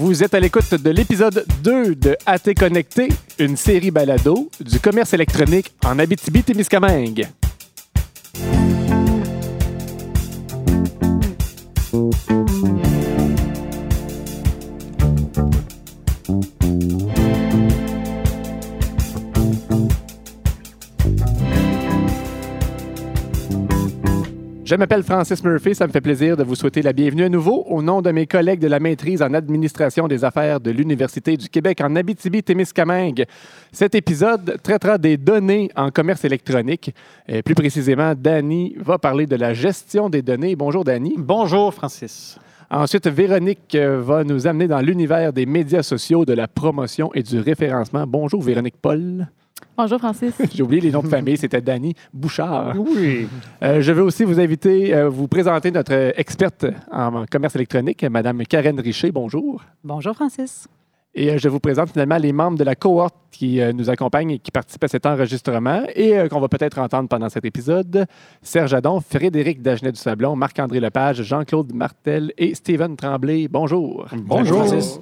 Vous 0.00 0.24
êtes 0.24 0.32
à 0.32 0.40
l'écoute 0.40 0.72
de 0.72 0.88
l'épisode 0.88 1.44
2 1.62 1.94
de 1.94 2.16
AT 2.24 2.54
Connecté, 2.58 3.08
une 3.38 3.54
série 3.54 3.90
balado 3.90 4.48
du 4.58 4.80
commerce 4.80 5.12
électronique 5.12 5.74
en 5.84 5.98
Abitibi-Témiscamingue. 5.98 7.28
Je 24.70 24.76
m'appelle 24.76 25.02
Francis 25.02 25.42
Murphy, 25.42 25.74
ça 25.74 25.84
me 25.88 25.90
fait 25.90 26.00
plaisir 26.00 26.36
de 26.36 26.44
vous 26.44 26.54
souhaiter 26.54 26.80
la 26.80 26.92
bienvenue 26.92 27.24
à 27.24 27.28
nouveau 27.28 27.64
au 27.68 27.82
nom 27.82 28.02
de 28.02 28.12
mes 28.12 28.28
collègues 28.28 28.60
de 28.60 28.68
la 28.68 28.78
maîtrise 28.78 29.20
en 29.20 29.34
administration 29.34 30.06
des 30.06 30.24
affaires 30.24 30.60
de 30.60 30.70
l'Université 30.70 31.36
du 31.36 31.48
Québec 31.48 31.80
en 31.80 31.96
Abitibi-Témiscamingue. 31.96 33.24
Cet 33.72 33.96
épisode 33.96 34.58
traitera 34.62 34.96
des 34.96 35.16
données 35.16 35.72
en 35.74 35.90
commerce 35.90 36.24
électronique. 36.24 36.94
Et 37.26 37.42
plus 37.42 37.56
précisément, 37.56 38.14
Danny 38.16 38.76
va 38.78 38.96
parler 38.96 39.26
de 39.26 39.34
la 39.34 39.54
gestion 39.54 40.08
des 40.08 40.22
données. 40.22 40.54
Bonjour 40.54 40.84
Danny. 40.84 41.16
Bonjour 41.18 41.74
Francis. 41.74 42.38
Ensuite, 42.70 43.08
Véronique 43.08 43.74
euh, 43.74 44.00
va 44.00 44.22
nous 44.22 44.46
amener 44.46 44.68
dans 44.68 44.80
l'univers 44.80 45.32
des 45.32 45.46
médias 45.46 45.82
sociaux, 45.82 46.24
de 46.24 46.34
la 46.34 46.46
promotion 46.46 47.10
et 47.12 47.24
du 47.24 47.40
référencement. 47.40 48.06
Bonjour 48.06 48.40
Véronique 48.40 48.76
Paul. 48.80 49.26
Bonjour 49.76 49.98
Francis. 49.98 50.34
J'ai 50.54 50.62
oublié 50.62 50.80
les 50.82 50.90
noms 50.90 51.02
de 51.02 51.08
famille, 51.08 51.36
c'était 51.36 51.60
Danny 51.60 51.94
Bouchard. 52.12 52.74
Oui. 52.76 53.28
Euh, 53.62 53.80
je 53.80 53.92
veux 53.92 54.02
aussi 54.02 54.24
vous 54.24 54.40
inviter, 54.40 54.94
euh, 54.94 55.08
vous 55.08 55.28
présenter 55.28 55.70
notre 55.70 56.12
experte 56.18 56.66
en 56.90 57.24
commerce 57.26 57.56
électronique, 57.56 58.04
Madame 58.04 58.44
Karen 58.44 58.78
Richer. 58.78 59.10
Bonjour. 59.12 59.62
Bonjour 59.84 60.14
Francis. 60.14 60.68
Et 61.14 61.30
euh, 61.30 61.38
je 61.38 61.48
vous 61.48 61.58
présente 61.58 61.90
finalement 61.90 62.18
les 62.18 62.32
membres 62.32 62.58
de 62.58 62.64
la 62.64 62.74
cohorte 62.74 63.16
qui 63.32 63.60
euh, 63.60 63.72
nous 63.72 63.90
accompagnent 63.90 64.32
et 64.32 64.38
qui 64.38 64.50
participent 64.50 64.84
à 64.84 64.88
cet 64.88 65.06
enregistrement 65.06 65.82
et 65.94 66.16
euh, 66.16 66.28
qu'on 66.28 66.40
va 66.40 66.48
peut-être 66.48 66.78
entendre 66.78 67.08
pendant 67.08 67.28
cet 67.28 67.44
épisode. 67.44 68.06
Serge 68.42 68.74
Adon, 68.74 69.00
Frédéric 69.00 69.60
Dagenet 69.60 69.92
du 69.92 69.98
Sablon, 69.98 70.36
Marc-André 70.36 70.78
Lepage, 70.78 71.22
Jean-Claude 71.22 71.74
Martel 71.74 72.32
et 72.38 72.54
Steven 72.54 72.96
Tremblay. 72.96 73.48
Bonjour. 73.48 74.06
Bonjour. 74.12 75.00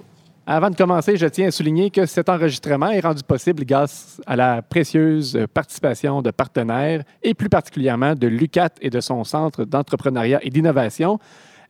Avant 0.50 0.70
de 0.70 0.76
commencer, 0.76 1.18
je 1.18 1.26
tiens 1.26 1.48
à 1.48 1.50
souligner 1.50 1.90
que 1.90 2.06
cet 2.06 2.30
enregistrement 2.30 2.88
est 2.88 3.00
rendu 3.00 3.22
possible 3.22 3.66
grâce 3.66 4.18
à 4.26 4.34
la 4.34 4.62
précieuse 4.62 5.38
participation 5.52 6.22
de 6.22 6.30
partenaires 6.30 7.02
et 7.22 7.34
plus 7.34 7.50
particulièrement 7.50 8.14
de 8.14 8.28
l'UCAT 8.28 8.70
et 8.80 8.88
de 8.88 9.00
son 9.00 9.24
centre 9.24 9.66
d'entrepreneuriat 9.66 10.40
et 10.40 10.48
d'innovation, 10.48 11.18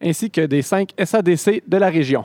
ainsi 0.00 0.30
que 0.30 0.42
des 0.42 0.62
cinq 0.62 0.90
SADC 0.96 1.64
de 1.66 1.76
la 1.76 1.90
région. 1.90 2.24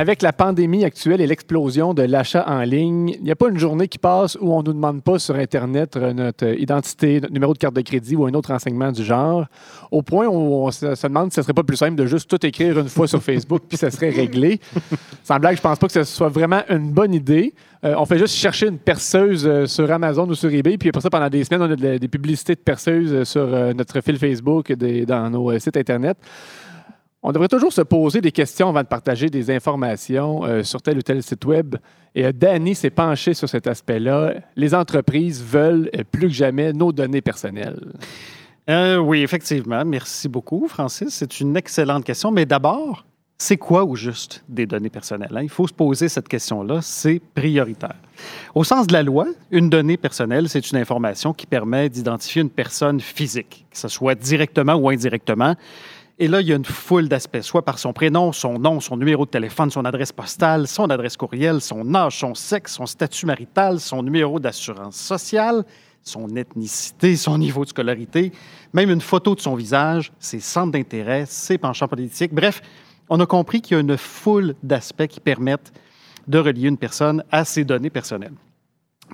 Avec 0.00 0.22
la 0.22 0.32
pandémie 0.32 0.82
actuelle 0.86 1.20
et 1.20 1.26
l'explosion 1.26 1.92
de 1.92 2.00
l'achat 2.00 2.46
en 2.48 2.62
ligne, 2.62 3.10
il 3.18 3.22
n'y 3.22 3.30
a 3.30 3.36
pas 3.36 3.50
une 3.50 3.58
journée 3.58 3.86
qui 3.86 3.98
passe 3.98 4.38
où 4.40 4.50
on 4.54 4.62
ne 4.62 4.68
nous 4.68 4.72
demande 4.72 5.02
pas 5.02 5.18
sur 5.18 5.34
Internet 5.34 5.94
euh, 5.98 6.14
notre 6.14 6.46
identité, 6.58 7.20
notre 7.20 7.34
numéro 7.34 7.52
de 7.52 7.58
carte 7.58 7.74
de 7.74 7.82
crédit 7.82 8.16
ou 8.16 8.24
un 8.24 8.32
autre 8.32 8.50
renseignement 8.50 8.92
du 8.92 9.04
genre, 9.04 9.44
au 9.90 10.00
point 10.00 10.26
où 10.26 10.32
on 10.64 10.70
se, 10.70 11.06
demande 11.06 11.30
si 11.30 11.34
ce 11.36 11.42
serait 11.42 11.52
pas 11.52 11.64
plus 11.64 11.76
simple 11.76 11.96
de 11.96 12.06
juste 12.06 12.30
tout 12.30 12.46
écrire 12.46 12.78
une 12.78 12.88
fois 12.88 13.06
sur 13.08 13.22
Facebook 13.22 13.60
puis 13.68 13.76
ça 13.76 13.90
serait 13.90 14.08
réglé. 14.08 14.58
Sans 15.22 15.38
blague, 15.38 15.56
je 15.58 15.60
pense 15.60 15.78
pas 15.78 15.86
que 15.88 15.92
ce 15.92 16.04
soit 16.04 16.30
vraiment 16.30 16.62
une 16.70 16.92
bonne 16.92 17.12
idée. 17.12 17.52
Euh, 17.84 17.94
on 17.98 18.06
fait 18.06 18.16
juste 18.18 18.36
chercher 18.36 18.68
une 18.68 18.78
perceuse 18.78 19.46
euh, 19.46 19.66
sur 19.66 19.92
Amazon 19.92 20.26
ou 20.26 20.34
sur 20.34 20.50
eBay, 20.50 20.78
puis 20.78 20.88
après 20.88 21.02
ça, 21.02 21.10
pendant 21.10 21.28
des 21.28 21.44
semaines, 21.44 21.60
on 21.60 21.70
a 21.72 21.76
de- 21.76 21.98
des 21.98 22.08
publicités 22.08 22.54
de 22.54 22.60
perceuses 22.60 23.12
euh, 23.12 23.24
sur 23.26 23.42
euh, 23.42 23.74
notre 23.74 24.00
fil 24.00 24.16
Facebook, 24.18 24.72
des- 24.72 25.04
dans 25.04 25.28
nos 25.28 25.50
euh, 25.50 25.58
sites 25.58 25.76
Internet. 25.76 26.16
On 27.22 27.32
devrait 27.32 27.48
toujours 27.48 27.72
se 27.72 27.82
poser 27.82 28.22
des 28.22 28.32
questions 28.32 28.70
avant 28.70 28.80
de 28.82 28.86
partager 28.86 29.28
des 29.28 29.50
informations 29.50 30.44
euh, 30.44 30.62
sur 30.62 30.80
tel 30.80 30.96
ou 30.98 31.02
tel 31.02 31.22
site 31.22 31.44
web. 31.44 31.76
Et 32.14 32.24
euh, 32.24 32.32
Danny 32.32 32.74
s'est 32.74 32.90
penché 32.90 33.34
sur 33.34 33.48
cet 33.48 33.66
aspect-là. 33.66 34.34
Les 34.56 34.74
entreprises 34.74 35.42
veulent 35.42 35.90
euh, 35.94 36.02
plus 36.10 36.28
que 36.28 36.34
jamais 36.34 36.72
nos 36.72 36.92
données 36.92 37.20
personnelles. 37.20 37.92
Euh, 38.70 38.96
oui, 38.96 39.22
effectivement. 39.22 39.84
Merci 39.84 40.28
beaucoup, 40.28 40.66
Francis. 40.66 41.10
C'est 41.10 41.40
une 41.40 41.56
excellente 41.58 42.04
question. 42.04 42.30
Mais 42.30 42.46
d'abord, 42.46 43.04
c'est 43.36 43.58
quoi 43.58 43.84
au 43.84 43.96
juste 43.96 44.42
des 44.48 44.66
données 44.66 44.90
personnelles? 44.90 45.32
hein? 45.34 45.42
Il 45.42 45.48
faut 45.50 45.66
se 45.66 45.74
poser 45.74 46.08
cette 46.08 46.28
question-là. 46.28 46.80
C'est 46.80 47.20
prioritaire. 47.34 47.96
Au 48.54 48.64
sens 48.64 48.86
de 48.86 48.92
la 48.94 49.02
loi, 49.02 49.26
une 49.50 49.68
donnée 49.68 49.96
personnelle, 49.98 50.48
c'est 50.48 50.70
une 50.70 50.78
information 50.78 51.34
qui 51.34 51.46
permet 51.46 51.90
d'identifier 51.90 52.42
une 52.42 52.50
personne 52.50 53.00
physique, 53.00 53.66
que 53.70 53.78
ce 53.78 53.88
soit 53.88 54.14
directement 54.14 54.74
ou 54.74 54.88
indirectement. 54.88 55.54
Et 56.22 56.28
là, 56.28 56.42
il 56.42 56.48
y 56.48 56.52
a 56.52 56.56
une 56.56 56.66
foule 56.66 57.08
d'aspects, 57.08 57.40
soit 57.40 57.64
par 57.64 57.78
son 57.78 57.94
prénom, 57.94 58.30
son 58.32 58.58
nom, 58.58 58.78
son 58.80 58.98
numéro 58.98 59.24
de 59.24 59.30
téléphone, 59.30 59.70
son 59.70 59.86
adresse 59.86 60.12
postale, 60.12 60.68
son 60.68 60.90
adresse 60.90 61.16
courriel, 61.16 61.62
son 61.62 61.94
âge, 61.94 62.18
son 62.18 62.34
sexe, 62.34 62.74
son 62.74 62.84
statut 62.84 63.24
marital, 63.24 63.80
son 63.80 64.02
numéro 64.02 64.38
d'assurance 64.38 64.96
sociale, 64.96 65.64
son 66.02 66.28
ethnicité, 66.36 67.16
son 67.16 67.38
niveau 67.38 67.64
de 67.64 67.70
scolarité, 67.70 68.32
même 68.74 68.90
une 68.90 69.00
photo 69.00 69.34
de 69.34 69.40
son 69.40 69.54
visage, 69.54 70.12
ses 70.18 70.40
centres 70.40 70.72
d'intérêt, 70.72 71.24
ses 71.24 71.56
penchants 71.56 71.88
politiques. 71.88 72.34
Bref, 72.34 72.60
on 73.08 73.18
a 73.18 73.24
compris 73.24 73.62
qu'il 73.62 73.76
y 73.76 73.78
a 73.78 73.80
une 73.80 73.96
foule 73.96 74.54
d'aspects 74.62 75.06
qui 75.06 75.20
permettent 75.20 75.72
de 76.28 76.38
relier 76.38 76.68
une 76.68 76.76
personne 76.76 77.24
à 77.32 77.46
ses 77.46 77.64
données 77.64 77.88
personnelles. 77.88 78.34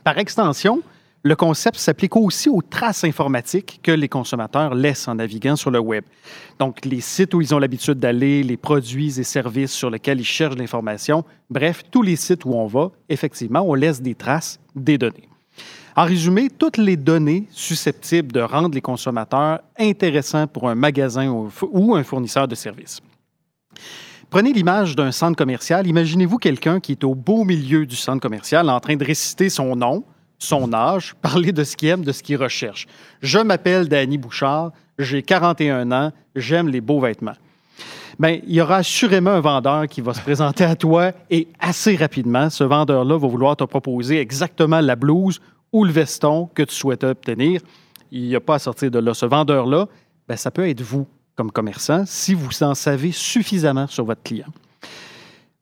Par 0.03 0.19
extension, 0.19 0.83
le 1.26 1.34
concept 1.34 1.76
s'applique 1.76 2.14
aussi 2.14 2.48
aux 2.48 2.62
traces 2.62 3.03
informatiques 3.03 3.81
que 3.82 3.91
les 3.91 4.09
consommateurs 4.09 4.76
laissent 4.76 5.09
en 5.09 5.16
naviguant 5.16 5.56
sur 5.56 5.72
le 5.72 5.81
web. 5.81 6.04
Donc, 6.60 6.84
les 6.84 7.00
sites 7.00 7.34
où 7.34 7.41
ils 7.41 7.53
ont 7.53 7.59
l'habitude 7.59 7.98
d'aller, 7.98 8.44
les 8.44 8.56
produits 8.56 9.19
et 9.19 9.25
services 9.25 9.72
sur 9.72 9.91
lesquels 9.91 10.20
ils 10.20 10.25
cherchent 10.25 10.54
l'information, 10.54 11.25
bref, 11.50 11.82
tous 11.91 12.03
les 12.03 12.14
sites 12.14 12.44
où 12.44 12.53
on 12.54 12.66
va, 12.66 12.92
effectivement, 13.09 13.62
on 13.62 13.75
laisse 13.75 14.00
des 14.00 14.14
traces 14.14 14.60
des 14.76 14.98
données. 14.98 15.28
En 15.97 16.04
résumé, 16.04 16.48
toutes 16.48 16.76
les 16.76 16.97
données 16.97 17.48
susceptibles 17.50 18.31
de 18.31 18.41
rendre 18.41 18.75
les 18.75 18.81
consommateurs 18.81 19.60
intéressants 19.81 20.47
pour 20.47 20.69
un 20.69 20.76
magasin 20.76 21.28
ou- 21.28 21.94
un 21.97 22.04
fournisseur 22.04 22.47
de 22.47 22.54
services. 22.54 23.00
Prenez 24.31 24.53
l'image 24.53 24.94
d'un 24.94 25.10
centre 25.10 25.37
commercial. 25.37 25.88
Imaginez-vous 25.88 26.38
quelqu'un 26.38 26.78
qui 26.78 26.93
est 26.93 27.03
au 27.03 27.16
beau 27.16 27.43
milieu 27.43 27.84
du 27.84 27.97
centre 27.97 28.20
commercial 28.20 28.70
en 28.70 28.78
train 28.78 28.94
de 28.94 29.04
réciter 29.04 29.48
son 29.48 29.75
nom, 29.75 30.04
son 30.39 30.73
âge, 30.73 31.15
parler 31.23 31.53
de 31.53 31.65
ce 31.65 31.77
qu'il 31.77 31.89
aime, 31.89 32.05
de 32.05 32.13
ce 32.13 32.23
qu'il 32.23 32.37
recherche. 32.37 32.87
Je 33.21 33.39
m'appelle 33.39 33.89
Danny 33.89 34.19
Bouchard, 34.19 34.73
j'ai 34.99 35.23
41 35.23 35.93
ans, 35.93 36.13
j'aime 36.35 36.69
les 36.69 36.81
beaux 36.81 37.01
vêtements. 37.01 37.37
Bien, 38.19 38.39
il 38.47 38.55
y 38.55 38.61
aura 38.63 38.77
assurément 38.77 39.33
un 39.33 39.41
vendeur 39.41 39.87
qui 39.89 40.01
va 40.01 40.15
se 40.15 40.23
présenter 40.23 40.65
à 40.65 40.75
toi 40.75 41.13
et 41.29 41.49
assez 41.61 41.97
rapidement, 41.97 42.49
ce 42.49 42.65
vendeur-là 42.65 43.19
va 43.19 43.29
vouloir 43.29 43.57
te 43.57 43.65
proposer 43.65 44.19
exactement 44.19 44.81
la 44.81 44.97
blouse 44.97 45.39
ou 45.71 45.85
le 45.85 45.93
veston 45.93 46.49
que 46.55 46.63
tu 46.63 46.75
souhaitais 46.75 47.09
obtenir. 47.09 47.61
Il 48.11 48.23
n'y 48.23 48.35
a 48.35 48.41
pas 48.41 48.55
à 48.55 48.59
sortir 48.59 48.91
de 48.91 48.99
là. 48.99 49.13
Ce 49.13 49.27
vendeur-là, 49.27 49.87
ben, 50.27 50.37
ça 50.37 50.51
peut 50.51 50.67
être 50.67 50.81
vous 50.81 51.07
comme 51.35 51.51
commerçant 51.51 52.05
si 52.07 52.33
vous 52.33 52.63
en 52.63 52.75
savez 52.75 53.13
suffisamment 53.13 53.87
sur 53.87 54.07
votre 54.07 54.23
client. 54.23 54.47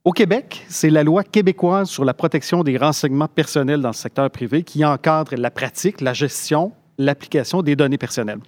Au 0.05 0.13
Québec, 0.13 0.65
c'est 0.69 0.91
la 0.91 1.03
loi 1.03 1.25
québécoise 1.25 1.89
sur 1.89 2.05
la 2.05 2.13
protection 2.13 2.63
des 2.63 2.77
renseignements 2.77 3.27
personnels 3.27 3.81
dans 3.81 3.89
le 3.89 3.95
secteur 3.95 4.31
privé 4.31 4.63
qui 4.63 4.85
encadre 4.85 5.35
la 5.35 5.51
pratique, 5.51 6.03
la 6.03 6.13
gestion, 6.13 6.73
l'application 6.99 7.63
des 7.63 7.75
données 7.75 7.97
personnelles. 7.97 8.41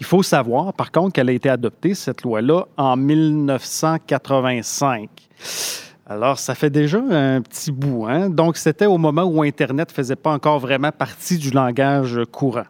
Il 0.00 0.06
faut 0.06 0.24
savoir, 0.24 0.74
par 0.74 0.90
contre, 0.90 1.12
qu'elle 1.12 1.28
a 1.28 1.32
été 1.32 1.48
adoptée, 1.48 1.94
cette 1.94 2.22
loi-là, 2.22 2.64
en 2.76 2.96
1985. 2.96 5.08
Alors, 6.04 6.40
ça 6.40 6.56
fait 6.56 6.70
déjà 6.70 6.98
un 6.98 7.40
petit 7.42 7.70
bout. 7.70 8.06
Hein? 8.08 8.28
Donc, 8.28 8.56
c'était 8.56 8.86
au 8.86 8.98
moment 8.98 9.22
où 9.22 9.42
Internet 9.42 9.90
ne 9.90 9.94
faisait 9.94 10.16
pas 10.16 10.32
encore 10.32 10.58
vraiment 10.58 10.90
partie 10.90 11.38
du 11.38 11.52
langage 11.52 12.18
courant. 12.32 12.66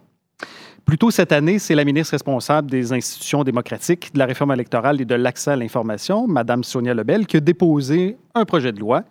Plus 0.90 0.98
tôt 0.98 1.12
cette 1.12 1.30
année, 1.30 1.60
c'est 1.60 1.76
la 1.76 1.84
ministre 1.84 2.10
responsable 2.14 2.68
des 2.68 2.92
institutions 2.92 3.44
démocratiques, 3.44 4.12
de 4.12 4.18
la 4.18 4.26
réforme 4.26 4.50
électorale 4.50 5.00
et 5.00 5.04
de 5.04 5.14
l'accès 5.14 5.52
à 5.52 5.56
l'information, 5.56 6.26
Mme 6.26 6.64
Sonia 6.64 6.94
Lebel, 6.94 7.28
qui 7.28 7.36
a 7.36 7.40
déposé 7.40 8.16
un 8.34 8.44
projet 8.44 8.72
de 8.72 8.80
loi 8.80 9.04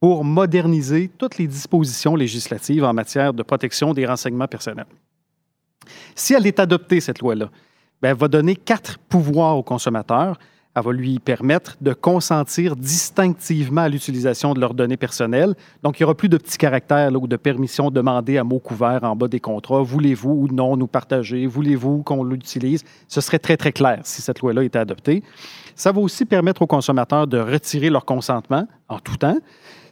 pour 0.00 0.24
moderniser 0.24 1.10
toutes 1.18 1.36
les 1.36 1.46
dispositions 1.46 2.16
législatives 2.16 2.84
en 2.84 2.94
matière 2.94 3.34
de 3.34 3.42
protection 3.42 3.92
des 3.92 4.06
renseignements 4.06 4.48
personnels. 4.48 4.86
Si 6.14 6.32
elle 6.32 6.46
est 6.46 6.58
adoptée, 6.58 7.00
cette 7.00 7.18
loi-là, 7.18 7.50
ben, 8.00 8.12
elle 8.12 8.16
va 8.16 8.28
donner 8.28 8.56
quatre 8.56 8.96
pouvoirs 8.98 9.58
aux 9.58 9.62
consommateurs. 9.62 10.38
Elle 10.76 10.82
va 10.82 10.92
lui 10.92 11.18
permettre 11.18 11.78
de 11.80 11.94
consentir 11.94 12.76
distinctivement 12.76 13.80
à 13.80 13.88
l'utilisation 13.88 14.52
de 14.52 14.60
leurs 14.60 14.74
données 14.74 14.98
personnelles. 14.98 15.54
Donc, 15.82 15.98
il 15.98 16.02
n'y 16.02 16.04
aura 16.04 16.14
plus 16.14 16.28
de 16.28 16.36
petits 16.36 16.58
caractères 16.58 17.10
ou 17.14 17.26
de 17.26 17.36
permissions 17.36 17.90
demandées 17.90 18.36
à 18.36 18.44
mots 18.44 18.58
couverts 18.58 19.02
en 19.02 19.16
bas 19.16 19.26
des 19.26 19.40
contrats. 19.40 19.80
Voulez-vous 19.80 20.32
ou 20.32 20.48
non 20.48 20.76
nous 20.76 20.86
partager? 20.86 21.46
Voulez-vous 21.46 22.02
qu'on 22.02 22.22
l'utilise? 22.22 22.84
Ce 23.08 23.22
serait 23.22 23.38
très, 23.38 23.56
très 23.56 23.72
clair 23.72 24.00
si 24.04 24.20
cette 24.20 24.40
loi-là 24.40 24.64
était 24.64 24.78
adoptée. 24.78 25.22
Ça 25.74 25.92
va 25.92 26.00
aussi 26.02 26.26
permettre 26.26 26.60
aux 26.60 26.66
consommateurs 26.66 27.26
de 27.26 27.38
retirer 27.38 27.88
leur 27.88 28.04
consentement 28.04 28.68
en 28.90 28.98
tout 28.98 29.16
temps. 29.16 29.38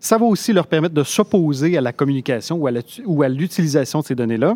Ça 0.00 0.18
va 0.18 0.26
aussi 0.26 0.52
leur 0.52 0.66
permettre 0.66 0.94
de 0.94 1.02
s'opposer 1.02 1.78
à 1.78 1.80
la 1.80 1.94
communication 1.94 2.58
ou 2.58 3.22
à 3.22 3.28
l'utilisation 3.30 4.00
de 4.00 4.04
ces 4.04 4.14
données-là. 4.14 4.54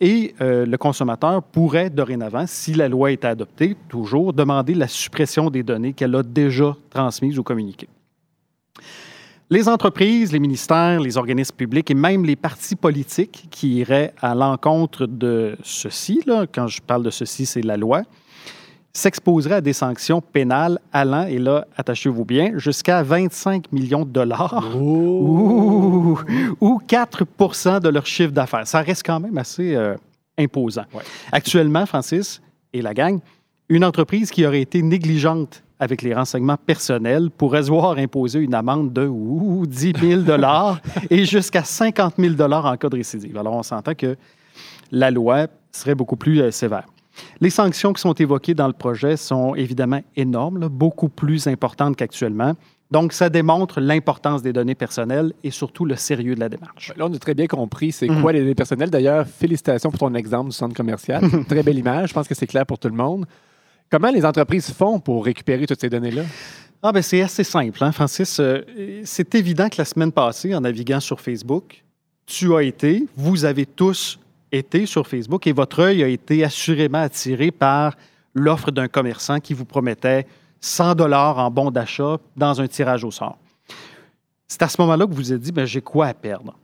Et 0.00 0.34
euh, 0.40 0.66
le 0.66 0.76
consommateur 0.76 1.42
pourrait 1.42 1.90
dorénavant, 1.90 2.46
si 2.46 2.74
la 2.74 2.88
loi 2.88 3.12
est 3.12 3.24
adoptée, 3.24 3.76
toujours 3.88 4.32
demander 4.32 4.74
la 4.74 4.88
suppression 4.88 5.50
des 5.50 5.62
données 5.62 5.92
qu'elle 5.92 6.14
a 6.14 6.22
déjà 6.22 6.76
transmises 6.90 7.38
ou 7.38 7.42
communiquées. 7.42 7.88
Les 9.50 9.68
entreprises, 9.68 10.32
les 10.32 10.40
ministères, 10.40 11.00
les 11.00 11.18
organismes 11.18 11.54
publics 11.54 11.90
et 11.90 11.94
même 11.94 12.24
les 12.24 12.34
partis 12.34 12.76
politiques 12.76 13.46
qui 13.50 13.76
iraient 13.76 14.14
à 14.20 14.34
l'encontre 14.34 15.06
de 15.06 15.56
ceci, 15.62 16.22
quand 16.52 16.66
je 16.66 16.80
parle 16.80 17.02
de 17.02 17.10
ceci, 17.10 17.44
c'est 17.44 17.62
la 17.62 17.76
loi, 17.76 18.02
s'exposeraient 18.94 19.56
à 19.56 19.60
des 19.60 19.72
sanctions 19.72 20.20
pénales 20.20 20.78
allant, 20.92 21.26
et 21.26 21.38
là, 21.38 21.66
attachez-vous 21.76 22.24
bien, 22.24 22.52
jusqu'à 22.56 23.02
25 23.02 23.72
millions 23.72 24.04
de 24.04 24.10
dollars 24.10 24.64
Ouh, 24.76 26.18
ou 26.60 26.80
4% 26.88 27.80
de 27.80 27.88
leur 27.88 28.06
chiffre 28.06 28.32
d'affaires. 28.32 28.66
Ça 28.66 28.80
reste 28.80 29.04
quand 29.04 29.18
même 29.18 29.36
assez 29.36 29.74
euh, 29.74 29.96
imposant. 30.38 30.84
Ouais. 30.94 31.02
Actuellement, 31.32 31.84
Francis 31.86 32.40
et 32.72 32.82
la 32.82 32.94
gang, 32.94 33.18
une 33.68 33.84
entreprise 33.84 34.30
qui 34.30 34.46
aurait 34.46 34.60
été 34.60 34.80
négligente 34.80 35.64
avec 35.80 36.02
les 36.02 36.14
renseignements 36.14 36.56
personnels 36.56 37.30
pourrait 37.30 37.64
se 37.64 37.68
voir 37.68 37.98
imposer 37.98 38.38
une 38.38 38.54
amende 38.54 38.92
de 38.92 39.06
ouh, 39.06 39.66
10 39.66 39.92
000 40.00 40.22
et 41.10 41.24
jusqu'à 41.24 41.64
50 41.64 42.14
000 42.16 42.40
en 42.40 42.76
cas 42.76 42.88
de 42.88 42.96
récidive. 42.96 43.36
Alors, 43.36 43.54
on 43.54 43.62
s'entend 43.64 43.94
que 43.94 44.16
la 44.92 45.10
loi 45.10 45.48
serait 45.72 45.96
beaucoup 45.96 46.16
plus 46.16 46.40
euh, 46.40 46.52
sévère. 46.52 46.86
Les 47.40 47.50
sanctions 47.50 47.92
qui 47.92 48.00
sont 48.00 48.12
évoquées 48.14 48.54
dans 48.54 48.66
le 48.66 48.72
projet 48.72 49.16
sont 49.16 49.54
évidemment 49.54 50.00
énormes, 50.16 50.58
là, 50.58 50.68
beaucoup 50.68 51.08
plus 51.08 51.46
importantes 51.46 51.96
qu'actuellement. 51.96 52.54
Donc, 52.90 53.12
ça 53.12 53.28
démontre 53.28 53.80
l'importance 53.80 54.42
des 54.42 54.52
données 54.52 54.74
personnelles 54.74 55.32
et 55.42 55.50
surtout 55.50 55.84
le 55.84 55.96
sérieux 55.96 56.34
de 56.34 56.40
la 56.40 56.48
démarche. 56.48 56.92
Là, 56.96 57.06
on 57.08 57.12
a 57.14 57.18
très 57.18 57.34
bien 57.34 57.46
compris 57.46 57.92
c'est 57.92 58.08
Mhm. 58.08 58.20
quoi 58.22 58.32
les 58.32 58.40
données 58.40 58.54
personnelles. 58.54 58.90
D'ailleurs, 58.90 59.26
félicitations 59.26 59.90
pour 59.90 59.98
ton 60.00 60.14
exemple 60.14 60.50
du 60.50 60.56
centre 60.56 60.74
commercial. 60.76 61.22
très 61.48 61.62
belle 61.62 61.78
image. 61.78 62.10
Je 62.10 62.14
pense 62.14 62.28
que 62.28 62.34
c'est 62.34 62.46
clair 62.46 62.66
pour 62.66 62.78
tout 62.78 62.88
le 62.88 62.94
monde. 62.94 63.26
Comment 63.90 64.10
les 64.10 64.24
entreprises 64.24 64.70
font 64.70 64.98
pour 65.00 65.24
récupérer 65.24 65.66
toutes 65.66 65.80
ces 65.80 65.88
données-là? 65.90 66.22
Ah 66.82 66.92
ben 66.92 67.00
c'est 67.02 67.22
assez 67.22 67.44
simple, 67.44 67.82
hein, 67.82 67.92
Francis. 67.92 68.38
Euh, 68.40 68.60
c'est 69.04 69.34
évident 69.34 69.68
que 69.70 69.76
la 69.78 69.84
semaine 69.86 70.12
passée, 70.12 70.54
en 70.54 70.60
naviguant 70.60 71.00
sur 71.00 71.20
Facebook, 71.20 71.82
tu 72.26 72.54
as 72.54 72.62
été, 72.62 73.06
vous 73.16 73.44
avez 73.46 73.64
tous 73.66 74.18
été 74.54 74.86
sur 74.86 75.06
Facebook 75.06 75.46
et 75.46 75.52
votre 75.52 75.80
œil 75.80 76.02
a 76.02 76.08
été 76.08 76.44
assurément 76.44 76.98
attiré 76.98 77.50
par 77.50 77.96
l'offre 78.34 78.70
d'un 78.70 78.88
commerçant 78.88 79.40
qui 79.40 79.54
vous 79.54 79.64
promettait 79.64 80.26
100 80.60 80.94
dollars 80.94 81.38
en 81.38 81.50
bon 81.50 81.70
d'achat 81.70 82.18
dans 82.36 82.60
un 82.60 82.66
tirage 82.66 83.04
au 83.04 83.10
sort. 83.10 83.38
C'est 84.46 84.62
à 84.62 84.68
ce 84.68 84.80
moment-là 84.80 85.06
que 85.06 85.10
vous 85.10 85.16
vous 85.16 85.32
êtes 85.32 85.40
dit, 85.40 85.52
ben, 85.52 85.66
j'ai 85.66 85.80
quoi 85.80 86.06
à 86.06 86.14
perdre? 86.14 86.56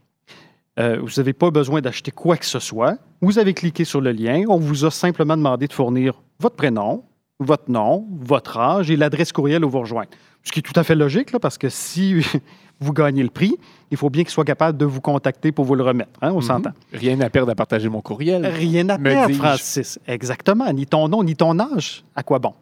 Euh, 0.79 0.99
vous 1.03 1.11
n'avez 1.17 1.33
pas 1.33 1.51
besoin 1.51 1.81
d'acheter 1.81 2.11
quoi 2.11 2.37
que 2.37 2.47
ce 2.47 2.59
soit. 2.59 2.97
Vous 3.21 3.39
avez 3.39 3.53
cliqué 3.53 3.85
sur 3.85 4.01
le 4.01 4.13
lien. 4.13 4.45
On 4.49 4.59
vous 4.59 4.85
a 4.85 4.91
simplement 4.91 5.37
demandé 5.37 5.67
de 5.67 5.73
fournir 5.73 6.15
votre 6.39 6.57
prénom, 6.57 7.05
votre 7.41 7.71
nom, 7.71 8.07
votre 8.21 8.59
âge 8.59 8.91
et 8.91 8.97
l'adresse 8.97 9.33
courriel 9.33 9.65
où 9.65 9.71
vous 9.71 9.81
rejoindre. 9.81 10.11
Ce 10.45 10.53
qui 10.53 10.61
est 10.61 10.63
tout 10.63 10.79
à 10.79 10.85
fait 10.85 10.95
logique, 10.95 11.33
là, 11.33 11.39
parce 11.41 11.59
que 11.59 11.69
si 11.69 12.15
vous 12.81 12.93
gagnez 12.93 13.23
le 13.23 13.29
prix, 13.31 13.57
il 13.91 13.97
faut 13.97 14.09
bien 14.09 14.23
qu'il 14.23 14.31
soit 14.31 14.45
capable 14.45 14.79
de 14.79 14.85
vous 14.85 15.01
contacter 15.01 15.51
pour 15.53 15.65
vous 15.65 15.75
le 15.75 15.83
remettre. 15.83 16.11
hein, 16.23 16.31
on 16.33 16.37
Mhm. 16.37 16.43
s'entend. 16.43 16.71
Rien 16.93 17.21
à 17.21 17.29
perdre 17.29 17.51
à 17.53 17.55
partager 17.55 17.89
mon 17.89 18.01
courriel. 18.01 18.47
Rien 18.47 18.89
à 18.89 18.99
perdre. 18.99 19.35
Francis. 19.35 19.99
Exactement. 20.07 20.73
Ni 20.73 20.87
ton 20.87 21.09
nom, 21.09 21.23
ni 21.25 21.35
ton 21.37 21.59
âge. 21.59 22.05
À 22.15 22.23
quoi 22.23 22.39
bon? 22.39 22.55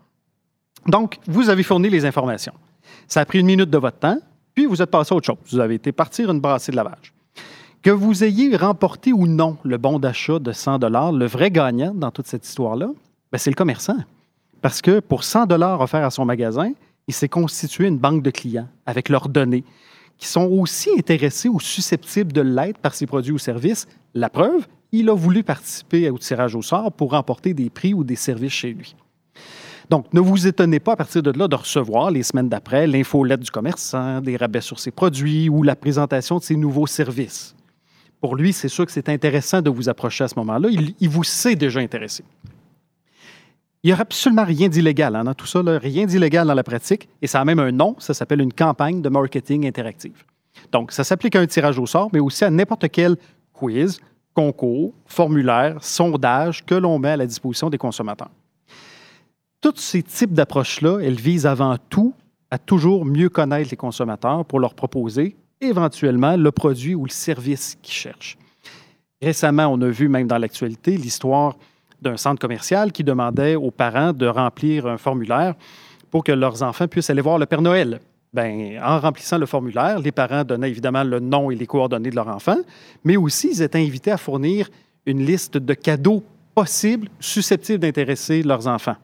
Donc, 0.87 1.19
vous 1.27 1.51
avez 1.51 1.63
fourni 1.63 1.91
les 1.91 2.05
informations. 2.07 2.55
Ça 3.07 3.21
a 3.21 3.25
pris 3.25 3.41
une 3.41 3.47
minute 3.47 3.71
de 3.71 3.79
votre 3.79 3.99
temps, 3.99 4.19
puis 4.55 4.67
vous 4.67 4.81
êtes 4.83 4.91
passé 4.91 5.13
à 5.13 5.17
autre 5.17 5.27
chose. 5.27 5.37
Vous 5.51 5.61
avez 5.61 5.75
été 5.75 5.93
partir 5.93 6.31
une 6.31 6.41
brassée 6.41 6.73
de 6.73 6.77
lavage. 6.77 7.13
Que 7.83 7.91
vous 7.91 8.25
ayez 8.25 8.57
remporté 8.57 9.13
ou 9.13 9.27
non 9.27 9.57
le 9.63 9.77
bon 9.79 9.99
d'achat 10.01 10.39
de 10.41 10.51
100 10.53 10.79
le 11.13 11.27
vrai 11.27 11.51
gagnant 11.51 11.93
dans 11.95 12.11
toute 12.11 12.27
cette 12.27 12.45
histoire-là, 12.47 12.89
ben, 13.31 13.39
c'est 13.39 13.51
le 13.51 13.55
commerçant. 13.57 13.97
Parce 14.61 14.83
que 14.83 15.01
pour 15.01 15.25
100 15.25 15.51
offerts 15.51 16.05
à 16.05 16.11
son 16.11 16.25
magasin, 16.25 16.73
il 17.07 17.15
s'est 17.15 17.29
constitué 17.29 17.87
une 17.87 17.99
banque 17.99 18.23
de 18.23 18.31
clients 18.31 18.69
avec 18.87 19.09
leurs 19.09 19.29
données 19.29 19.65
qui 20.19 20.27
sont 20.27 20.47
aussi 20.47 20.91
intéressés 20.99 21.49
ou 21.49 21.61
susceptibles 21.61 22.33
de 22.33 22.41
l'être 22.41 22.79
par 22.79 22.95
ses 22.95 23.07
produits 23.07 23.33
ou 23.33 23.39
services. 23.39 23.87
La 24.15 24.29
preuve, 24.29 24.67
il 24.91 25.09
a 25.11 25.15
voulu 25.15 25.45
participer 25.45 26.11
au 26.11 26.19
tirage 26.19 26.57
au 26.57 26.63
sort 26.63 26.93
pour 26.93 27.13
remporter 27.13 27.55
des 27.55 27.71
prix 27.71 27.95
ou 27.95 28.03
des 28.03 28.17
services 28.17 28.53
chez 28.53 28.73
lui. 28.73 28.97
Donc, 29.89 30.13
ne 30.13 30.21
vous 30.21 30.47
étonnez 30.47 30.81
pas 30.81 30.93
à 30.93 30.97
partir 30.97 31.23
de 31.23 31.31
là 31.31 31.49
de 31.49 31.55
recevoir 31.55 32.11
les 32.11 32.23
semaines 32.23 32.49
d'après 32.49 32.87
l'infolette 32.87 33.41
du 33.41 33.51
commerçant, 33.51 34.21
des 34.21 34.37
rabais 34.37 34.61
sur 34.61 34.79
ses 34.79 34.91
produits 34.91 35.49
ou 35.49 35.63
la 35.63 35.77
présentation 35.77 36.39
de 36.39 36.43
ses 36.43 36.57
nouveaux 36.57 36.87
services. 36.87 37.55
Pour 38.21 38.35
lui, 38.37 38.53
c'est 38.53 38.69
sûr 38.69 38.85
que 38.85 38.93
c'est 38.93 39.09
intéressant 39.09 39.63
de 39.63 39.71
vous 39.71 39.89
approcher 39.89 40.25
à 40.25 40.29
ce 40.29 40.35
moment-là. 40.41 40.69
Il, 40.71 40.95
il 41.01 41.09
vous 41.09 41.25
sait 41.25 41.55
déjà 41.55 41.81
intéressé. 41.81 42.25
Il 43.83 43.89
n'y 43.89 43.93
a 43.93 44.01
absolument 44.01 44.45
rien 44.45 44.69
d'illégal 44.69 45.15
hein, 45.15 45.25
dans 45.25 45.35
tout 45.35 45.47
ça, 45.47 45.61
rien 45.65 46.05
d'illégal 46.05 46.47
dans 46.47 46.55
la 46.55 46.65
pratique, 46.65 47.09
et 47.23 47.27
ça 47.29 47.41
a 47.41 47.45
même 47.45 47.61
un 47.61 47.71
nom, 47.71 47.95
ça 47.99 48.13
s'appelle 48.13 48.41
une 48.41 48.53
campagne 48.53 49.01
de 49.01 49.09
marketing 49.09 49.67
interactive. 49.67 50.25
Donc, 50.73 50.91
ça 50.91 51.05
s'applique 51.05 51.37
à 51.37 51.41
un 51.41 51.47
tirage 51.47 51.79
au 51.79 51.87
sort, 51.87 52.11
mais 52.13 52.19
aussi 52.19 52.45
à 52.45 52.51
n'importe 52.51 52.89
quel 52.89 53.17
quiz, 53.53 54.01
concours, 54.35 54.93
formulaire, 55.07 55.77
sondage 55.81 56.65
que 56.65 56.75
l'on 56.75 56.99
met 56.99 57.11
à 57.11 57.17
la 57.17 57.27
disposition 57.27 57.71
des 57.71 57.79
consommateurs. 57.79 58.31
Tous 59.61 59.77
ces 59.77 60.03
types 60.03 60.33
d'approches-là, 60.33 61.01
elles 61.01 61.21
visent 61.21 61.47
avant 61.47 61.77
tout 61.89 62.15
à 62.51 62.59
toujours 62.59 63.05
mieux 63.05 63.29
connaître 63.29 63.71
les 63.71 63.77
consommateurs 63.77 64.45
pour 64.45 64.61
leur 64.61 64.75
proposer 64.75 65.37
éventuellement 65.61 66.37
le 66.37 66.53
produit 66.53 66.95
ou 66.95 67.05
le 67.05 67.11
service 67.11 67.77
qu'ils 67.83 67.95
cherchent. 67.95 68.39
Récemment, 69.21 69.67
on 69.67 69.81
a 69.83 69.89
vu 69.89 70.09
même 70.09 70.29
dans 70.29 70.39
l'actualité 70.39 70.97
l'histoire 70.97 71.57
d'un 72.01 72.17
centre 72.17 72.41
commercial 72.41 72.93
qui 72.93 73.05
demandait 73.05 73.55
aux 73.55 73.71
parents 73.71 74.13
de 74.13 74.27
remplir 74.27 74.87
un 74.87 74.99
formulaire 74.99 75.55
pour 76.11 76.25
que 76.25 76.33
leurs 76.33 76.63
enfants 76.63 76.89
puissent 76.89 77.11
aller 77.11 77.23
voir 77.23 77.39
le 77.39 77.47
Père 77.47 77.63
Noël. 77.63 78.01
Ben, 78.33 78.79
en 78.83 79.01
remplissant 79.01 79.39
le 79.39 79.47
formulaire, 79.47 79.99
les 79.99 80.13
parents 80.13 80.45
donnaient 80.45 80.69
évidemment 80.69 81.03
le 81.03 81.19
nom 81.19 81.51
et 81.51 81.57
les 81.57 81.67
coordonnées 81.67 82.11
de 82.11 82.17
leur 82.17 82.29
enfant, 82.29 82.59
mais 83.05 83.17
aussi 83.17 83.51
ils 83.53 83.63
étaient 83.63 83.79
invités 83.79 84.11
à 84.11 84.19
fournir 84.19 84.69
une 85.07 85.25
liste 85.25 85.57
de 85.57 85.75
cadeaux 85.75 86.23
possibles 86.55 87.09
susceptibles 87.21 87.79
d'intéresser 87.79 88.43
leurs 88.43 88.67
enfants. 88.67 88.97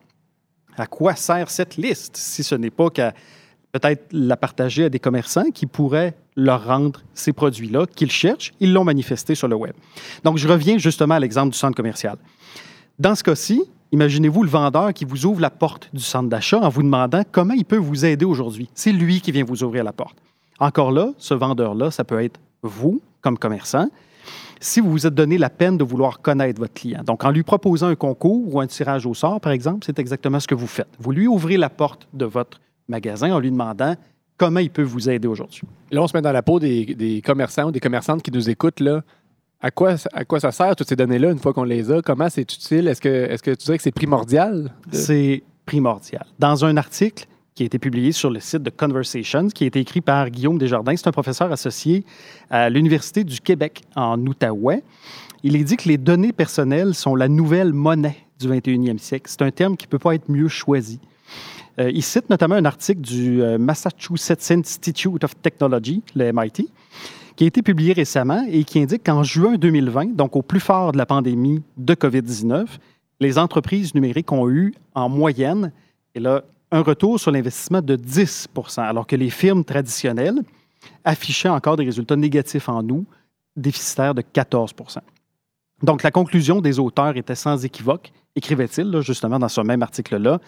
À 0.77 0.85
quoi 0.85 1.15
sert 1.15 1.49
cette 1.49 1.77
liste 1.77 2.17
si 2.17 2.43
ce 2.43 2.53
n'est 2.53 2.69
pas 2.69 2.89
qu'à 2.89 3.13
peut-être 3.71 4.05
la 4.11 4.37
partager 4.37 4.85
à 4.85 4.89
des 4.89 4.99
commerçants 4.99 5.49
qui 5.51 5.65
pourraient 5.65 6.13
leur 6.35 6.65
rendre 6.65 7.01
ces 7.13 7.33
produits-là 7.33 7.85
qu'ils 7.87 8.11
cherchent? 8.11 8.53
Ils 8.59 8.73
l'ont 8.73 8.83
manifesté 8.83 9.35
sur 9.35 9.47
le 9.47 9.55
web. 9.55 9.73
Donc, 10.23 10.37
je 10.37 10.47
reviens 10.47 10.77
justement 10.77 11.15
à 11.15 11.19
l'exemple 11.19 11.51
du 11.51 11.57
centre 11.57 11.75
commercial. 11.75 12.17
Dans 12.97 13.13
ce 13.13 13.23
cas-ci, 13.23 13.61
imaginez-vous 13.91 14.43
le 14.43 14.49
vendeur 14.49 14.93
qui 14.93 15.03
vous 15.03 15.25
ouvre 15.25 15.41
la 15.41 15.49
porte 15.49 15.89
du 15.93 16.01
centre 16.01 16.29
d'achat 16.29 16.59
en 16.59 16.69
vous 16.69 16.81
demandant 16.81 17.23
comment 17.29 17.53
il 17.53 17.65
peut 17.65 17.75
vous 17.75 18.05
aider 18.05 18.23
aujourd'hui. 18.23 18.69
C'est 18.73 18.93
lui 18.93 19.19
qui 19.19 19.33
vient 19.33 19.43
vous 19.43 19.63
ouvrir 19.63 19.83
la 19.83 19.91
porte. 19.91 20.17
Encore 20.59 20.93
là, 20.93 21.09
ce 21.17 21.33
vendeur-là, 21.33 21.91
ça 21.91 22.05
peut 22.05 22.23
être 22.23 22.39
vous, 22.61 23.01
comme 23.19 23.37
commerçant, 23.37 23.89
si 24.61 24.79
vous 24.79 24.89
vous 24.89 25.05
êtes 25.05 25.13
donné 25.13 25.37
la 25.37 25.49
peine 25.49 25.77
de 25.77 25.83
vouloir 25.83 26.21
connaître 26.21 26.61
votre 26.61 26.73
client. 26.73 27.03
Donc, 27.03 27.25
en 27.25 27.31
lui 27.31 27.43
proposant 27.43 27.87
un 27.87 27.95
concours 27.95 28.55
ou 28.55 28.61
un 28.61 28.67
tirage 28.67 29.05
au 29.05 29.13
sort, 29.13 29.41
par 29.41 29.51
exemple, 29.51 29.85
c'est 29.85 29.99
exactement 29.99 30.39
ce 30.39 30.47
que 30.47 30.55
vous 30.55 30.65
faites. 30.65 30.87
Vous 30.97 31.11
lui 31.11 31.27
ouvrez 31.27 31.57
la 31.57 31.69
porte 31.69 32.07
de 32.13 32.23
votre 32.23 32.61
magasin 32.87 33.33
en 33.33 33.39
lui 33.39 33.51
demandant 33.51 33.95
comment 34.37 34.61
il 34.61 34.69
peut 34.69 34.83
vous 34.83 35.09
aider 35.09 35.27
aujourd'hui. 35.27 35.63
Là, 35.91 36.01
on 36.01 36.07
se 36.07 36.15
met 36.15 36.21
dans 36.21 36.31
la 36.31 36.43
peau 36.43 36.61
des, 36.61 37.21
commerçants 37.25 37.65
ou 37.65 37.71
des 37.71 37.81
commerçantes 37.81 38.23
qui 38.23 38.31
nous 38.31 38.49
écoutent. 38.49 38.79
Là. 38.79 39.03
À, 39.61 39.71
quoi, 39.71 39.95
à 40.13 40.25
quoi 40.25 40.39
ça 40.39 40.51
sert, 40.51 40.75
toutes 40.75 40.89
ces 40.89 40.95
données-là, 40.95 41.31
une 41.31 41.39
fois 41.39 41.53
qu'on 41.53 41.63
les 41.63 41.91
a? 41.91 42.01
Comment 42.01 42.29
c'est 42.29 42.41
utile? 42.41 42.87
Est-ce 42.87 43.01
que, 43.01 43.09
est 43.09 43.41
que 43.41 43.51
tu 43.51 43.65
dirais 43.65 43.77
que 43.77 43.83
c'est 43.83 43.91
primordial? 43.91 44.71
C'est 44.91 45.43
primordial. 45.65 46.25
Dans 46.39 46.65
un 46.65 46.77
article 46.77 47.25
qui 47.55 47.63
a 47.63 47.65
été 47.65 47.79
publié 47.79 48.11
sur 48.11 48.29
le 48.29 48.41
site 48.41 48.63
de 48.63 48.69
Conversations, 48.69 49.47
qui 49.47 49.63
a 49.63 49.67
été 49.67 49.79
écrit 49.79 50.01
par 50.01 50.29
Guillaume 50.29 50.57
Desjardins, 50.57 50.95
c'est 50.95 51.07
un 51.07 51.13
professeur 51.13 51.51
associé 51.51 52.03
à 52.49 52.69
l'Université 52.69 53.23
du 53.23 53.39
Québec 53.39 53.81
en 53.95 54.19
Outaouais. 54.25 54.83
Il 55.41 55.55
est 55.55 55.63
dit 55.63 55.77
que 55.77 55.87
les 55.87 55.97
données 55.97 56.33
personnelles 56.33 56.93
sont 56.93 57.15
la 57.15 57.29
nouvelle 57.29 57.71
monnaie 57.71 58.17
du 58.39 58.49
21e 58.49 58.97
siècle. 58.97 59.25
C'est 59.29 59.41
un 59.41 59.51
terme 59.51 59.77
qui 59.77 59.85
ne 59.85 59.89
peut 59.89 59.99
pas 59.99 60.15
être 60.15 60.29
mieux 60.29 60.49
choisi. 60.49 60.99
Euh, 61.79 61.91
il 61.93 62.03
cite 62.03 62.29
notamment 62.29 62.55
un 62.55 62.65
article 62.65 63.01
du 63.01 63.41
euh, 63.41 63.57
Massachusetts 63.57 64.51
Institute 64.51 65.23
of 65.23 65.35
Technology, 65.41 66.03
le 66.15 66.31
MIT, 66.31 66.69
qui 67.35 67.43
a 67.43 67.47
été 67.47 67.61
publié 67.61 67.93
récemment 67.93 68.45
et 68.49 68.63
qui 68.63 68.79
indique 68.79 69.03
qu'en 69.05 69.23
juin 69.23 69.55
2020, 69.55 70.15
donc 70.15 70.35
au 70.35 70.41
plus 70.41 70.59
fort 70.59 70.91
de 70.91 70.97
la 70.97 71.05
pandémie 71.05 71.61
de 71.77 71.93
COVID-19, 71.93 72.65
les 73.19 73.37
entreprises 73.37 73.93
numériques 73.93 74.31
ont 74.31 74.49
eu 74.49 74.73
en 74.93 75.09
moyenne, 75.09 75.71
et 76.13 76.19
là, 76.19 76.43
un 76.71 76.81
retour 76.81 77.19
sur 77.19 77.31
l'investissement 77.31 77.81
de 77.81 77.95
10 77.95 78.47
alors 78.77 79.07
que 79.07 79.15
les 79.15 79.29
firmes 79.29 79.63
traditionnelles 79.63 80.39
affichaient 81.03 81.49
encore 81.49 81.77
des 81.77 81.85
résultats 81.85 82.15
négatifs 82.15 82.69
en 82.69 82.83
août, 82.87 83.05
déficitaires 83.55 84.13
de 84.13 84.21
14% 84.21 84.97
Donc, 85.83 86.03
la 86.03 86.11
conclusion 86.11 86.61
des 86.61 86.79
auteurs 86.79 87.15
était 87.15 87.35
sans 87.35 87.63
équivoque, 87.63 88.11
écrivait-il 88.35 88.99
justement 89.01 89.39
dans 89.39 89.47
ce 89.47 89.61
même 89.61 89.81
article-là. 89.81 90.39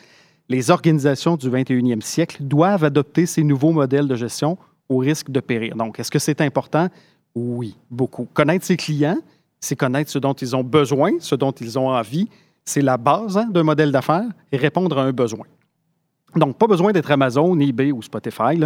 Les 0.50 0.72
organisations 0.72 1.36
du 1.36 1.50
21e 1.50 2.02
siècle 2.02 2.38
doivent 2.42 2.84
adopter 2.84 3.26
ces 3.26 3.44
nouveaux 3.44 3.72
modèles 3.72 4.08
de 4.08 4.16
gestion 4.16 4.58
au 4.90 4.98
risque 4.98 5.30
de 5.30 5.40
périr. 5.40 5.76
Donc, 5.76 6.00
est-ce 6.00 6.12
que 6.12 6.20
c'est 6.20 6.42
important? 6.42 6.88
Oui, 7.36 7.76
beaucoup. 7.90 8.28
Connaître 8.34 8.66
ses 8.66 8.78
clients, 8.78 9.18
c'est 9.60 9.76
connaître 9.76 10.10
ce 10.12 10.20
dont 10.20 10.34
ils 10.34 10.56
ont 10.56 10.64
besoin, 10.64 11.12
ce 11.20 11.36
dont 11.36 11.52
ils 11.52 11.78
ont 11.78 11.90
envie. 11.90 12.28
C'est 12.66 12.82
la 12.82 12.98
base 12.98 13.38
hein, 13.38 13.48
d'un 13.50 13.64
modèle 13.64 13.92
d'affaires 13.92 14.30
et 14.52 14.58
répondre 14.58 14.98
à 14.98 15.04
un 15.04 15.12
besoin. 15.12 15.46
Donc, 16.36 16.58
pas 16.58 16.68
besoin 16.68 16.92
d'être 16.92 17.10
Amazon, 17.10 17.58
eBay 17.60 17.92
ou 17.92 18.02
Spotify 18.02 18.60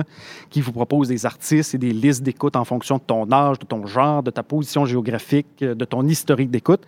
qui 0.50 0.62
vous 0.62 0.72
propose 0.72 1.08
des 1.08 1.26
artistes 1.26 1.76
et 1.76 1.78
des 1.78 1.94
listes 1.94 2.24
d'écoute 2.24 2.56
en 2.56 2.66
fonction 2.66 2.98
de 2.98 3.04
ton 3.04 3.32
âge, 3.32 3.60
de 3.60 3.66
ton 3.66 3.86
genre, 3.86 4.24
de 4.24 4.32
ta 4.32 4.44
position 4.44 4.86
géographique, 4.86 5.60
de 5.60 5.86
ton 5.86 6.06
historique 6.08 6.50
d'écoute 6.50 6.82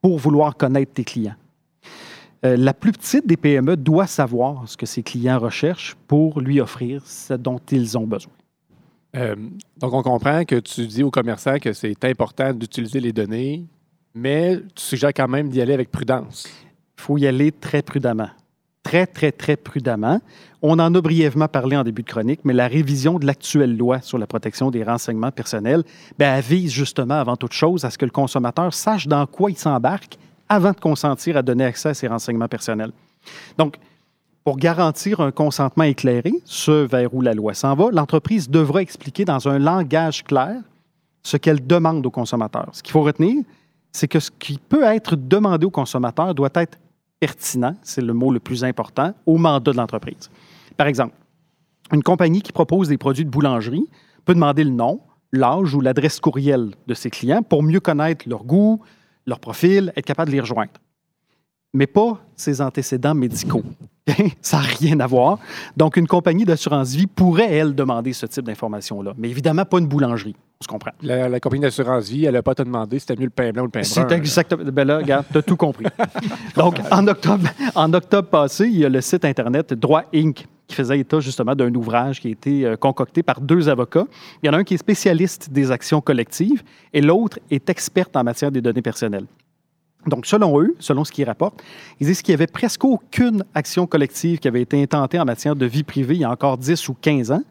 pour 0.00 0.18
vouloir 0.18 0.56
connaître 0.56 0.92
tes 0.92 1.04
clients. 1.04 1.34
Euh, 2.44 2.56
la 2.56 2.74
plus 2.74 2.92
petite 2.92 3.26
des 3.26 3.36
PME 3.36 3.76
doit 3.76 4.08
savoir 4.08 4.68
ce 4.68 4.76
que 4.76 4.86
ses 4.86 5.02
clients 5.02 5.38
recherchent 5.38 5.96
pour 6.08 6.40
lui 6.40 6.60
offrir 6.60 7.02
ce 7.06 7.34
dont 7.34 7.60
ils 7.70 7.96
ont 7.96 8.06
besoin. 8.06 8.32
Euh, 9.16 9.36
donc, 9.76 9.92
on 9.92 10.02
comprend 10.02 10.44
que 10.44 10.56
tu 10.56 10.86
dis 10.86 11.02
aux 11.02 11.10
commerçants 11.10 11.58
que 11.58 11.72
c'est 11.72 12.04
important 12.04 12.52
d'utiliser 12.52 13.00
les 13.00 13.12
données, 13.12 13.64
mais 14.14 14.58
tu 14.74 14.84
suggères 14.84 15.12
quand 15.14 15.28
même 15.28 15.48
d'y 15.48 15.60
aller 15.60 15.74
avec 15.74 15.90
prudence. 15.90 16.48
Il 16.98 17.02
faut 17.02 17.18
y 17.18 17.26
aller 17.26 17.52
très 17.52 17.82
prudemment. 17.82 18.30
Très, 18.82 19.06
très, 19.06 19.30
très 19.30 19.56
prudemment. 19.56 20.20
On 20.60 20.78
en 20.78 20.94
a 20.94 21.00
brièvement 21.00 21.46
parlé 21.46 21.76
en 21.76 21.84
début 21.84 22.02
de 22.02 22.08
chronique, 22.08 22.40
mais 22.44 22.52
la 22.52 22.68
révision 22.68 23.18
de 23.18 23.26
l'actuelle 23.26 23.76
loi 23.76 24.00
sur 24.00 24.18
la 24.18 24.26
protection 24.26 24.70
des 24.70 24.82
renseignements 24.82 25.30
personnels, 25.30 25.84
ben, 26.18 26.34
elle 26.34 26.42
vise 26.42 26.72
justement 26.72 27.14
avant 27.14 27.36
toute 27.36 27.52
chose 27.52 27.84
à 27.84 27.90
ce 27.90 27.98
que 27.98 28.04
le 28.04 28.10
consommateur 28.10 28.74
sache 28.74 29.06
dans 29.06 29.26
quoi 29.26 29.50
il 29.50 29.56
s'embarque 29.56 30.18
avant 30.48 30.72
de 30.72 30.80
consentir 30.80 31.36
à 31.36 31.42
donner 31.42 31.64
accès 31.64 31.90
à 31.90 31.94
ces 31.94 32.08
renseignements 32.08 32.48
personnels. 32.48 32.92
Donc, 33.56 33.76
pour 34.44 34.56
garantir 34.56 35.20
un 35.20 35.30
consentement 35.30 35.84
éclairé, 35.84 36.32
ce 36.44 36.84
vers 36.84 37.14
où 37.14 37.20
la 37.20 37.34
loi 37.34 37.54
s'en 37.54 37.74
va, 37.74 37.90
l'entreprise 37.92 38.50
devra 38.50 38.82
expliquer 38.82 39.24
dans 39.24 39.48
un 39.48 39.58
langage 39.58 40.24
clair 40.24 40.60
ce 41.22 41.36
qu'elle 41.36 41.64
demande 41.64 42.04
au 42.04 42.10
consommateur. 42.10 42.68
Ce 42.72 42.82
qu'il 42.82 42.92
faut 42.92 43.02
retenir, 43.02 43.44
c'est 43.92 44.08
que 44.08 44.18
ce 44.18 44.30
qui 44.30 44.58
peut 44.58 44.82
être 44.82 45.14
demandé 45.14 45.64
au 45.66 45.70
consommateur 45.70 46.34
doit 46.34 46.50
être 46.54 46.78
pertinent, 47.20 47.76
c'est 47.82 48.00
le 48.00 48.12
mot 48.12 48.32
le 48.32 48.40
plus 48.40 48.64
important, 48.64 49.14
au 49.26 49.36
mandat 49.36 49.72
de 49.72 49.76
l'entreprise. 49.76 50.30
Par 50.76 50.88
exemple, 50.88 51.14
une 51.92 52.02
compagnie 52.02 52.42
qui 52.42 52.52
propose 52.52 52.88
des 52.88 52.98
produits 52.98 53.24
de 53.24 53.30
boulangerie 53.30 53.86
peut 54.24 54.34
demander 54.34 54.64
le 54.64 54.70
nom, 54.70 55.00
l'âge 55.30 55.74
ou 55.74 55.80
l'adresse 55.80 56.18
courriel 56.18 56.70
de 56.86 56.94
ses 56.94 57.10
clients 57.10 57.42
pour 57.42 57.62
mieux 57.62 57.80
connaître 57.80 58.28
leur 58.28 58.44
goût, 58.44 58.80
leur 59.26 59.38
profil, 59.38 59.92
être 59.94 60.04
capable 60.04 60.30
de 60.30 60.34
les 60.34 60.40
rejoindre 60.40 60.72
mais 61.72 61.86
pas 61.86 62.18
ses 62.36 62.60
antécédents 62.60 63.14
médicaux. 63.14 63.62
Ça 64.42 64.58
n'a 64.58 64.62
rien 64.64 64.98
à 65.00 65.06
voir. 65.06 65.38
Donc, 65.76 65.96
une 65.96 66.08
compagnie 66.08 66.44
d'assurance 66.44 66.94
vie 66.94 67.06
pourrait, 67.06 67.52
elle, 67.52 67.74
demander 67.74 68.12
ce 68.12 68.26
type 68.26 68.44
d'informations-là. 68.44 69.14
Mais 69.16 69.30
évidemment, 69.30 69.64
pas 69.64 69.78
une 69.78 69.86
boulangerie. 69.86 70.34
On 70.60 70.64
se 70.64 70.68
comprend. 70.68 70.90
La, 71.02 71.40
compagnie 71.40 71.62
d'assurance 71.62 72.08
vie, 72.08 72.24
elle 72.24 72.34
n'a 72.34 72.42
pas 72.42 72.54
te 72.54 72.62
demandé 72.62 72.98
si 72.98 73.06
c'était 73.06 73.20
mieux 73.20 73.26
le 73.26 73.30
pain 73.30 73.50
blanc 73.52 73.62
ou 73.62 73.66
le 73.66 73.70
pain 73.70 73.80
brun. 73.80 73.88
C'est 73.88 74.12
exactement. 74.12 74.64
Ben 74.72 74.86
là, 74.86 74.98
regarde, 74.98 75.26
tu 75.30 75.38
as 75.38 75.42
tout 75.42 75.56
compris. 75.56 75.86
Donc, 76.56 76.76
en 76.90 77.06
octobre, 77.06 77.48
en 77.74 77.92
octobre 77.92 78.28
passé, 78.28 78.66
il 78.66 78.78
y 78.78 78.84
a 78.84 78.88
le 78.88 79.00
site 79.00 79.24
Internet 79.24 79.72
Droit 79.74 80.04
Inc. 80.14 80.46
qui 80.66 80.76
faisait 80.76 81.00
état 81.00 81.20
justement 81.20 81.54
d'un 81.54 81.72
ouvrage 81.74 82.20
qui 82.20 82.28
a 82.28 82.30
été 82.30 82.66
euh, 82.66 82.76
concocté 82.76 83.22
par 83.22 83.40
deux 83.40 83.68
avocats. 83.68 84.06
Il 84.42 84.46
y 84.46 84.50
en 84.50 84.52
a 84.52 84.58
un 84.58 84.64
qui 84.64 84.74
est 84.74 84.78
spécialiste 84.78 85.50
des 85.50 85.70
actions 85.70 86.00
collectives 86.00 86.62
et 86.92 87.00
l'autre 87.00 87.38
est 87.50 87.68
experte 87.68 88.16
en 88.16 88.24
matière 88.24 88.50
des 88.50 88.60
données 88.60 88.82
personnelles. 88.82 89.26
Donc, 90.06 90.26
selon 90.26 90.60
eux, 90.60 90.74
selon 90.78 91.04
ce 91.04 91.12
qu'ils 91.12 91.24
rapportent, 91.24 91.62
ils 92.00 92.06
disent 92.06 92.22
qu'il 92.22 92.32
n'y 92.32 92.36
avait 92.36 92.46
presque 92.46 92.84
aucune 92.84 93.44
action 93.54 93.86
collective 93.86 94.38
qui 94.38 94.48
avait 94.48 94.62
été 94.62 94.82
intentée 94.82 95.18
en 95.18 95.24
matière 95.24 95.54
de 95.54 95.66
vie 95.66 95.84
privée 95.84 96.14
il 96.14 96.20
y 96.20 96.24
a 96.24 96.30
encore 96.30 96.58
10 96.58 96.88
ou 96.88 96.94
15 96.94 97.30
ans, 97.30 97.42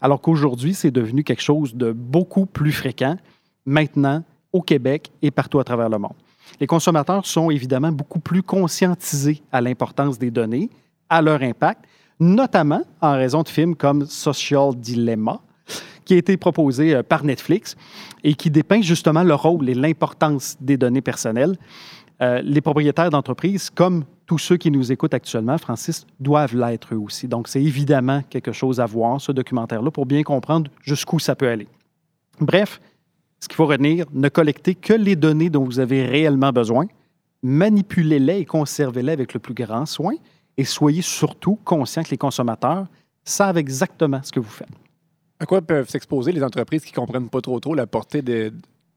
alors 0.00 0.20
qu'aujourd'hui, 0.20 0.74
c'est 0.74 0.90
devenu 0.90 1.24
quelque 1.24 1.42
chose 1.42 1.74
de 1.74 1.92
beaucoup 1.92 2.46
plus 2.46 2.72
fréquent 2.72 3.16
maintenant 3.64 4.22
au 4.52 4.60
Québec 4.60 5.10
et 5.22 5.30
partout 5.30 5.58
à 5.58 5.64
travers 5.64 5.88
le 5.88 5.98
monde. 5.98 6.14
Les 6.60 6.66
consommateurs 6.66 7.24
sont 7.26 7.50
évidemment 7.50 7.90
beaucoup 7.90 8.20
plus 8.20 8.42
conscientisés 8.42 9.42
à 9.50 9.60
l'importance 9.60 10.18
des 10.18 10.30
données, 10.30 10.68
à 11.08 11.22
leur 11.22 11.42
impact, 11.42 11.84
notamment 12.20 12.82
en 13.00 13.12
raison 13.12 13.42
de 13.42 13.48
films 13.48 13.74
comme 13.74 14.06
Social 14.06 14.74
Dilemma, 14.76 15.40
qui 16.04 16.14
a 16.14 16.16
été 16.16 16.36
proposé 16.36 16.94
euh, 16.94 17.02
par 17.02 17.24
Netflix 17.24 17.76
et 18.22 18.34
qui 18.34 18.50
dépeint 18.50 18.82
justement 18.82 19.22
le 19.22 19.34
rôle 19.34 19.68
et 19.68 19.74
l'importance 19.74 20.56
des 20.60 20.76
données 20.76 21.02
personnelles. 21.02 21.56
Euh, 22.22 22.40
les 22.42 22.60
propriétaires 22.60 23.10
d'entreprises, 23.10 23.70
comme 23.70 24.04
tous 24.26 24.38
ceux 24.38 24.56
qui 24.56 24.70
nous 24.70 24.92
écoutent 24.92 25.14
actuellement, 25.14 25.58
Francis, 25.58 26.06
doivent 26.20 26.56
l'être 26.56 26.94
eux 26.94 26.98
aussi. 26.98 27.26
Donc, 27.26 27.48
c'est 27.48 27.62
évidemment 27.62 28.22
quelque 28.30 28.52
chose 28.52 28.80
à 28.80 28.86
voir, 28.86 29.20
ce 29.20 29.32
documentaire-là, 29.32 29.90
pour 29.90 30.06
bien 30.06 30.22
comprendre 30.22 30.70
jusqu'où 30.82 31.18
ça 31.18 31.34
peut 31.34 31.48
aller. 31.48 31.66
Bref, 32.40 32.80
ce 33.40 33.48
qu'il 33.48 33.56
faut 33.56 33.66
retenir, 33.66 34.06
ne 34.12 34.28
collectez 34.28 34.74
que 34.74 34.94
les 34.94 35.16
données 35.16 35.50
dont 35.50 35.64
vous 35.64 35.80
avez 35.80 36.06
réellement 36.06 36.50
besoin, 36.50 36.86
manipulez-les 37.42 38.38
et 38.38 38.44
conservez-les 38.44 39.12
avec 39.12 39.34
le 39.34 39.40
plus 39.40 39.54
grand 39.54 39.84
soin, 39.84 40.14
et 40.56 40.64
soyez 40.64 41.02
surtout 41.02 41.58
conscients 41.64 42.04
que 42.04 42.10
les 42.10 42.16
consommateurs 42.16 42.86
savent 43.24 43.58
exactement 43.58 44.20
ce 44.22 44.30
que 44.30 44.40
vous 44.40 44.48
faites. 44.48 44.68
À 45.40 45.46
quoi 45.46 45.62
peuvent 45.62 45.88
s'exposer 45.88 46.32
les 46.32 46.42
entreprises 46.42 46.84
qui 46.84 46.92
ne 46.92 46.96
comprennent 46.96 47.28
pas 47.28 47.40
trop 47.40 47.58
trop 47.60 47.74
la 47.74 47.86
portée 47.86 48.22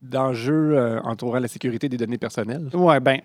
d'enjeux 0.02 0.76
euh, 0.76 1.00
entourant 1.02 1.38
la 1.38 1.48
sécurité 1.48 1.88
des 1.88 1.96
données 1.96 2.18
personnelles? 2.18 2.68
Oui, 2.72 3.00
bien. 3.00 3.18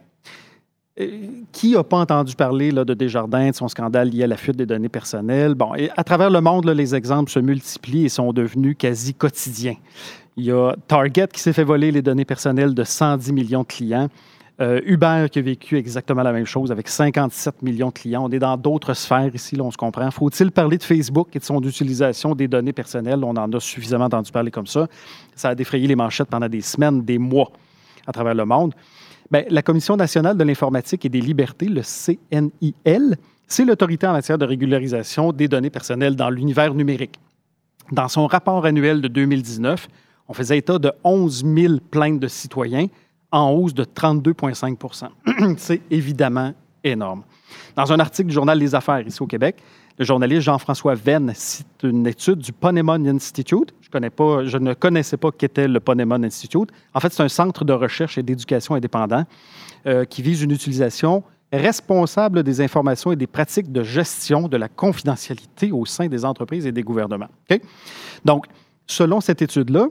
Euh, 0.99 1.27
qui 1.51 1.71
n'a 1.71 1.83
pas 1.83 1.97
entendu 1.97 2.35
parler 2.35 2.71
là, 2.71 2.85
de 2.85 2.93
Desjardins, 2.93 3.49
de 3.49 3.55
son 3.55 3.67
scandale 3.67 4.09
lié 4.09 4.23
à 4.23 4.27
la 4.27 4.37
fuite 4.37 4.55
des 4.55 4.65
données 4.65 4.89
personnelles? 4.89 5.55
Bon, 5.55 5.71
à 5.95 6.03
travers 6.03 6.29
le 6.29 6.41
monde, 6.41 6.69
les 6.69 6.93
exemples 6.93 7.31
se 7.31 7.39
multiplient 7.39 8.05
et 8.05 8.09
sont 8.09 8.31
devenus 8.31 8.75
quasi 8.77 9.13
quotidiens. 9.13 9.75
Il 10.37 10.45
y 10.45 10.51
a 10.51 10.75
Target 10.87 11.27
qui 11.27 11.39
s'est 11.39 11.53
fait 11.53 11.63
voler 11.63 11.91
les 11.91 12.01
données 12.01 12.25
personnelles 12.25 12.73
de 12.73 12.83
110 12.83 13.33
millions 13.33 13.61
de 13.61 13.67
clients. 13.67 14.09
Euh, 14.61 14.81
Uber 14.85 15.25
qui 15.31 15.39
a 15.39 15.41
vécu 15.41 15.77
exactement 15.77 16.21
la 16.21 16.31
même 16.31 16.45
chose 16.45 16.71
avec 16.71 16.87
57 16.87 17.63
millions 17.63 17.87
de 17.87 17.93
clients. 17.93 18.23
On 18.25 18.29
est 18.29 18.39
dans 18.39 18.55
d'autres 18.55 18.93
sphères 18.93 19.33
ici, 19.33 19.59
on 19.59 19.71
se 19.71 19.77
comprend. 19.77 20.11
Faut-il 20.11 20.51
parler 20.51 20.77
de 20.77 20.83
Facebook 20.83 21.35
et 21.35 21.39
de 21.39 21.43
son 21.43 21.59
utilisation 21.61 22.35
des 22.35 22.47
données 22.47 22.73
personnelles? 22.73 23.23
On 23.23 23.35
en 23.35 23.51
a 23.51 23.59
suffisamment 23.59 24.05
entendu 24.05 24.31
parler 24.31 24.51
comme 24.51 24.67
ça. 24.67 24.87
Ça 25.35 25.49
a 25.49 25.55
défrayé 25.55 25.87
les 25.87 25.95
manchettes 25.95 26.29
pendant 26.29 26.47
des 26.47 26.61
semaines, 26.61 27.03
des 27.03 27.17
mois 27.17 27.51
à 28.05 28.11
travers 28.11 28.35
le 28.35 28.45
monde. 28.45 28.75
Bien, 29.31 29.43
la 29.49 29.63
Commission 29.63 29.95
nationale 29.95 30.37
de 30.37 30.43
l'informatique 30.43 31.03
et 31.05 31.09
des 31.09 31.21
libertés, 31.21 31.67
le 31.67 31.81
CNIL, 31.81 33.15
c'est 33.47 33.65
l'autorité 33.65 34.05
en 34.05 34.13
matière 34.13 34.37
de 34.37 34.45
régularisation 34.45 35.31
des 35.31 35.47
données 35.47 35.71
personnelles 35.71 36.15
dans 36.15 36.29
l'univers 36.29 36.75
numérique. 36.75 37.19
Dans 37.91 38.07
son 38.07 38.27
rapport 38.27 38.65
annuel 38.65 39.01
de 39.01 39.07
2019, 39.07 39.87
on 40.27 40.33
faisait 40.33 40.59
état 40.59 40.77
de 40.77 40.91
11 41.03 41.43
000 41.43 41.73
plaintes 41.89 42.19
de 42.19 42.27
citoyens 42.27 42.87
en 43.33 43.51
hausse 43.51 43.73
de 43.73 43.83
32,5% 43.83 45.07
C'est 45.57 45.81
évidemment 45.89 46.53
énorme. 46.83 47.23
Dans 47.75 47.91
un 47.91 47.99
article 47.99 48.29
du 48.29 48.33
journal 48.33 48.57
Les 48.57 48.75
Affaires 48.75 49.05
ici 49.05 49.21
au 49.21 49.27
Québec, 49.27 49.57
le 49.97 50.05
journaliste 50.05 50.41
Jean-François 50.41 50.95
Venn 50.95 51.31
cite 51.35 51.67
une 51.83 52.05
étude 52.07 52.39
du 52.39 52.51
Ponemon 52.51 53.05
Institute. 53.05 53.73
Je 53.91 54.57
ne 54.57 54.73
connaissais 54.73 55.17
pas 55.17 55.31
qu'était 55.31 55.67
le 55.67 55.79
Ponemon 55.79 56.23
Institute. 56.23 56.69
En 56.93 56.99
fait, 56.99 57.11
c'est 57.11 57.23
un 57.23 57.29
centre 57.29 57.65
de 57.65 57.73
recherche 57.73 58.17
et 58.17 58.23
d'éducation 58.23 58.75
indépendant 58.75 59.25
euh, 59.85 60.05
qui 60.05 60.21
vise 60.21 60.41
une 60.41 60.51
utilisation 60.51 61.23
responsable 61.51 62.41
des 62.43 62.61
informations 62.61 63.11
et 63.11 63.15
des 63.15 63.27
pratiques 63.27 63.71
de 63.71 63.83
gestion 63.83 64.47
de 64.47 64.57
la 64.57 64.67
confidentialité 64.67 65.71
au 65.71 65.85
sein 65.85 66.07
des 66.07 66.25
entreprises 66.25 66.65
et 66.65 66.71
des 66.71 66.81
gouvernements. 66.81 67.29
Donc, 68.25 68.45
selon 68.87 69.21
cette 69.21 69.41
étude-là, 69.43 69.87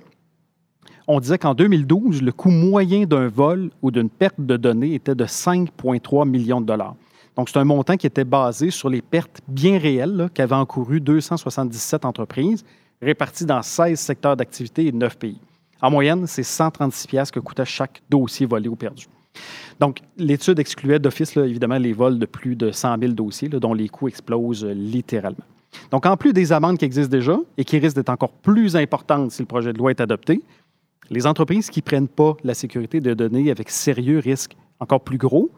on 1.06 1.20
disait 1.20 1.38
qu'en 1.38 1.54
2012, 1.54 2.22
le 2.22 2.32
coût 2.32 2.50
moyen 2.50 3.04
d'un 3.04 3.28
vol 3.28 3.70
ou 3.82 3.90
d'une 3.90 4.08
perte 4.08 4.40
de 4.40 4.56
données 4.56 4.94
était 4.94 5.14
de 5.14 5.24
5,3 5.24 6.28
millions 6.28 6.60
de 6.60 6.66
dollars. 6.66 6.94
Donc, 7.36 7.48
c'est 7.48 7.58
un 7.58 7.64
montant 7.64 7.96
qui 7.96 8.06
était 8.06 8.24
basé 8.24 8.70
sur 8.70 8.88
les 8.88 9.02
pertes 9.02 9.40
bien 9.48 9.78
réelles 9.78 10.28
qu'avaient 10.34 10.54
encourues 10.54 11.00
277 11.00 12.04
entreprises 12.04 12.64
réparties 13.00 13.46
dans 13.46 13.62
16 13.62 13.98
secteurs 13.98 14.36
d'activité 14.36 14.86
et 14.86 14.92
9 14.92 15.18
pays. 15.18 15.40
En 15.80 15.90
moyenne, 15.90 16.26
c'est 16.26 16.44
136 16.44 17.08
pièces 17.08 17.30
que 17.30 17.40
coûtait 17.40 17.64
chaque 17.64 18.02
dossier 18.08 18.46
volé 18.46 18.68
ou 18.68 18.76
perdu. 18.76 19.06
Donc, 19.80 20.00
l'étude 20.16 20.58
excluait 20.58 20.98
d'office, 20.98 21.36
évidemment, 21.36 21.78
les 21.78 21.92
vols 21.92 22.18
de 22.18 22.26
plus 22.26 22.54
de 22.54 22.70
100 22.70 22.98
000 23.00 23.12
dossiers, 23.12 23.48
dont 23.48 23.74
les 23.74 23.88
coûts 23.88 24.08
explosent 24.08 24.64
littéralement. 24.64 25.44
Donc, 25.90 26.06
en 26.06 26.16
plus 26.16 26.32
des 26.32 26.52
amendes 26.52 26.78
qui 26.78 26.84
existent 26.84 27.10
déjà 27.10 27.36
et 27.56 27.64
qui 27.64 27.78
risquent 27.78 27.96
d'être 27.96 28.10
encore 28.10 28.32
plus 28.32 28.76
importantes 28.76 29.32
si 29.32 29.42
le 29.42 29.46
projet 29.46 29.72
de 29.72 29.78
loi 29.78 29.90
est 29.90 30.00
adopté, 30.00 30.42
les 31.10 31.26
entreprises 31.26 31.70
qui 31.70 31.80
ne 31.80 31.84
prennent 31.84 32.08
pas 32.08 32.34
la 32.44 32.54
sécurité 32.54 33.00
de 33.00 33.14
données 33.14 33.50
avec 33.50 33.70
sérieux 33.70 34.18
risquent 34.18 34.56
encore 34.80 35.00
plus 35.00 35.18
gros. 35.18 35.50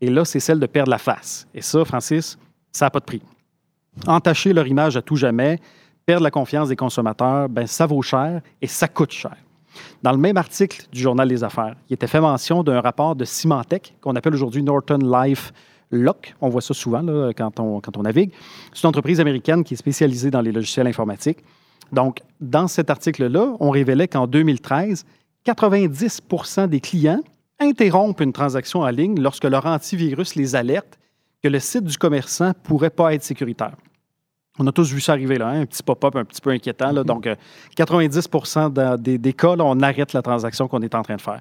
Et 0.00 0.10
là, 0.10 0.24
c'est 0.24 0.40
celle 0.40 0.60
de 0.60 0.66
perdre 0.66 0.90
la 0.90 0.98
face. 0.98 1.46
Et 1.54 1.62
ça, 1.62 1.84
Francis, 1.84 2.38
ça 2.72 2.86
n'a 2.86 2.90
pas 2.90 3.00
de 3.00 3.04
prix. 3.04 3.22
Entacher 4.06 4.52
leur 4.52 4.66
image 4.66 4.96
à 4.96 5.02
tout 5.02 5.16
jamais, 5.16 5.58
perdre 6.06 6.22
la 6.22 6.30
confiance 6.30 6.68
des 6.68 6.76
consommateurs, 6.76 7.48
ben, 7.48 7.66
ça 7.66 7.86
vaut 7.86 8.02
cher 8.02 8.40
et 8.62 8.66
ça 8.66 8.86
coûte 8.86 9.12
cher. 9.12 9.36
Dans 10.02 10.12
le 10.12 10.18
même 10.18 10.36
article 10.36 10.86
du 10.92 11.00
Journal 11.00 11.28
des 11.28 11.44
Affaires, 11.44 11.76
il 11.88 11.94
était 11.94 12.06
fait 12.06 12.20
mention 12.20 12.62
d'un 12.62 12.80
rapport 12.80 13.16
de 13.16 13.24
Symantec, 13.24 13.94
qu'on 14.00 14.16
appelle 14.16 14.34
aujourd'hui 14.34 14.62
Norton 14.62 14.98
Life 14.98 15.52
Lock. 15.90 16.34
On 16.40 16.48
voit 16.48 16.60
ça 16.60 16.74
souvent 16.74 17.04
quand, 17.36 17.60
on, 17.60 17.80
quand 17.80 17.96
on 17.96 18.02
navigue. 18.02 18.32
C'est 18.72 18.82
une 18.82 18.88
entreprise 18.88 19.20
américaine 19.20 19.64
qui 19.64 19.74
est 19.74 19.76
spécialisée 19.76 20.30
dans 20.30 20.40
les 20.40 20.52
logiciels 20.52 20.86
informatiques. 20.86 21.38
Donc, 21.92 22.20
dans 22.40 22.68
cet 22.68 22.90
article-là, 22.90 23.56
on 23.60 23.70
révélait 23.70 24.08
qu'en 24.08 24.26
2013, 24.26 25.04
90% 25.46 26.68
des 26.68 26.80
clients 26.80 27.20
interrompent 27.60 28.20
une 28.20 28.32
transaction 28.32 28.80
en 28.80 28.88
ligne 28.88 29.20
lorsque 29.20 29.44
leur 29.44 29.66
antivirus 29.66 30.34
les 30.34 30.54
alerte 30.54 30.98
que 31.42 31.48
le 31.48 31.58
site 31.60 31.84
du 31.84 31.96
commerçant 31.96 32.52
pourrait 32.62 32.90
pas 32.90 33.14
être 33.14 33.22
sécuritaire. 33.22 33.76
On 34.58 34.66
a 34.66 34.72
tous 34.72 34.92
vu 34.92 35.00
ça 35.00 35.12
arriver, 35.12 35.38
là, 35.38 35.48
hein, 35.48 35.60
un 35.60 35.66
petit 35.66 35.82
pop-up 35.82 36.16
un 36.16 36.24
petit 36.24 36.40
peu 36.40 36.50
inquiétant. 36.50 36.90
Là. 36.90 37.04
Donc, 37.04 37.26
euh, 37.26 37.36
90 37.76 38.28
dans 38.72 39.00
des, 39.00 39.16
des 39.16 39.32
cas, 39.32 39.54
là, 39.54 39.64
on 39.64 39.80
arrête 39.80 40.12
la 40.12 40.22
transaction 40.22 40.66
qu'on 40.66 40.82
est 40.82 40.94
en 40.96 41.02
train 41.02 41.16
de 41.16 41.20
faire. 41.20 41.40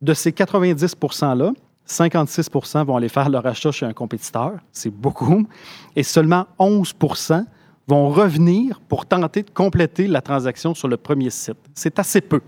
De 0.00 0.14
ces 0.14 0.32
90 0.32 0.94
%-là, 0.96 1.52
56% 1.88 2.84
vont 2.84 2.96
aller 2.96 3.08
faire 3.08 3.28
leur 3.28 3.46
achat 3.46 3.72
chez 3.72 3.86
un 3.86 3.92
compétiteur. 3.92 4.52
C'est 4.70 4.90
beaucoup. 4.90 5.46
Et 5.96 6.02
seulement 6.02 6.46
11 6.58 6.92
vont 7.86 8.08
revenir 8.10 8.80
pour 8.88 9.06
tenter 9.06 9.42
de 9.42 9.50
compléter 9.50 10.06
la 10.06 10.20
transaction 10.20 10.74
sur 10.74 10.88
le 10.88 10.96
premier 10.96 11.30
site. 11.30 11.56
C'est 11.74 11.98
assez 11.98 12.20
peu. 12.20 12.40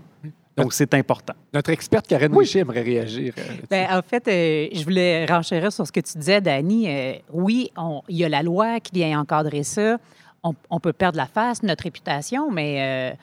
Donc, 0.57 0.73
c'est 0.73 0.93
important. 0.93 1.33
Notre 1.53 1.69
experte 1.69 2.05
Karen 2.07 2.31
Oui. 2.33 2.39
Richer 2.43 2.59
aimerait 2.59 2.81
réagir. 2.81 3.33
euh. 3.37 3.41
Ben, 3.69 3.87
en 3.91 4.01
fait, 4.01 4.27
euh, 4.27 4.67
je 4.73 4.83
voulais 4.83 5.25
renchérir 5.25 5.71
sur 5.71 5.87
ce 5.87 5.91
que 5.91 6.01
tu 6.01 6.17
disais, 6.17 6.41
Dani. 6.41 6.85
Euh, 6.89 7.13
oui, 7.31 7.71
on- 7.77 8.01
il 8.09 8.17
y 8.17 8.25
a 8.25 8.29
la 8.29 8.43
loi 8.43 8.81
qui 8.81 8.91
vient 8.93 9.21
encadrer 9.21 9.63
ça. 9.63 9.97
On, 10.43 10.53
on 10.69 10.81
peut 10.81 10.91
perdre 10.91 11.15
la 11.17 11.27
face, 11.27 11.63
notre 11.63 11.85
réputation, 11.85 12.51
mais 12.51 13.11
euh, 13.13 13.15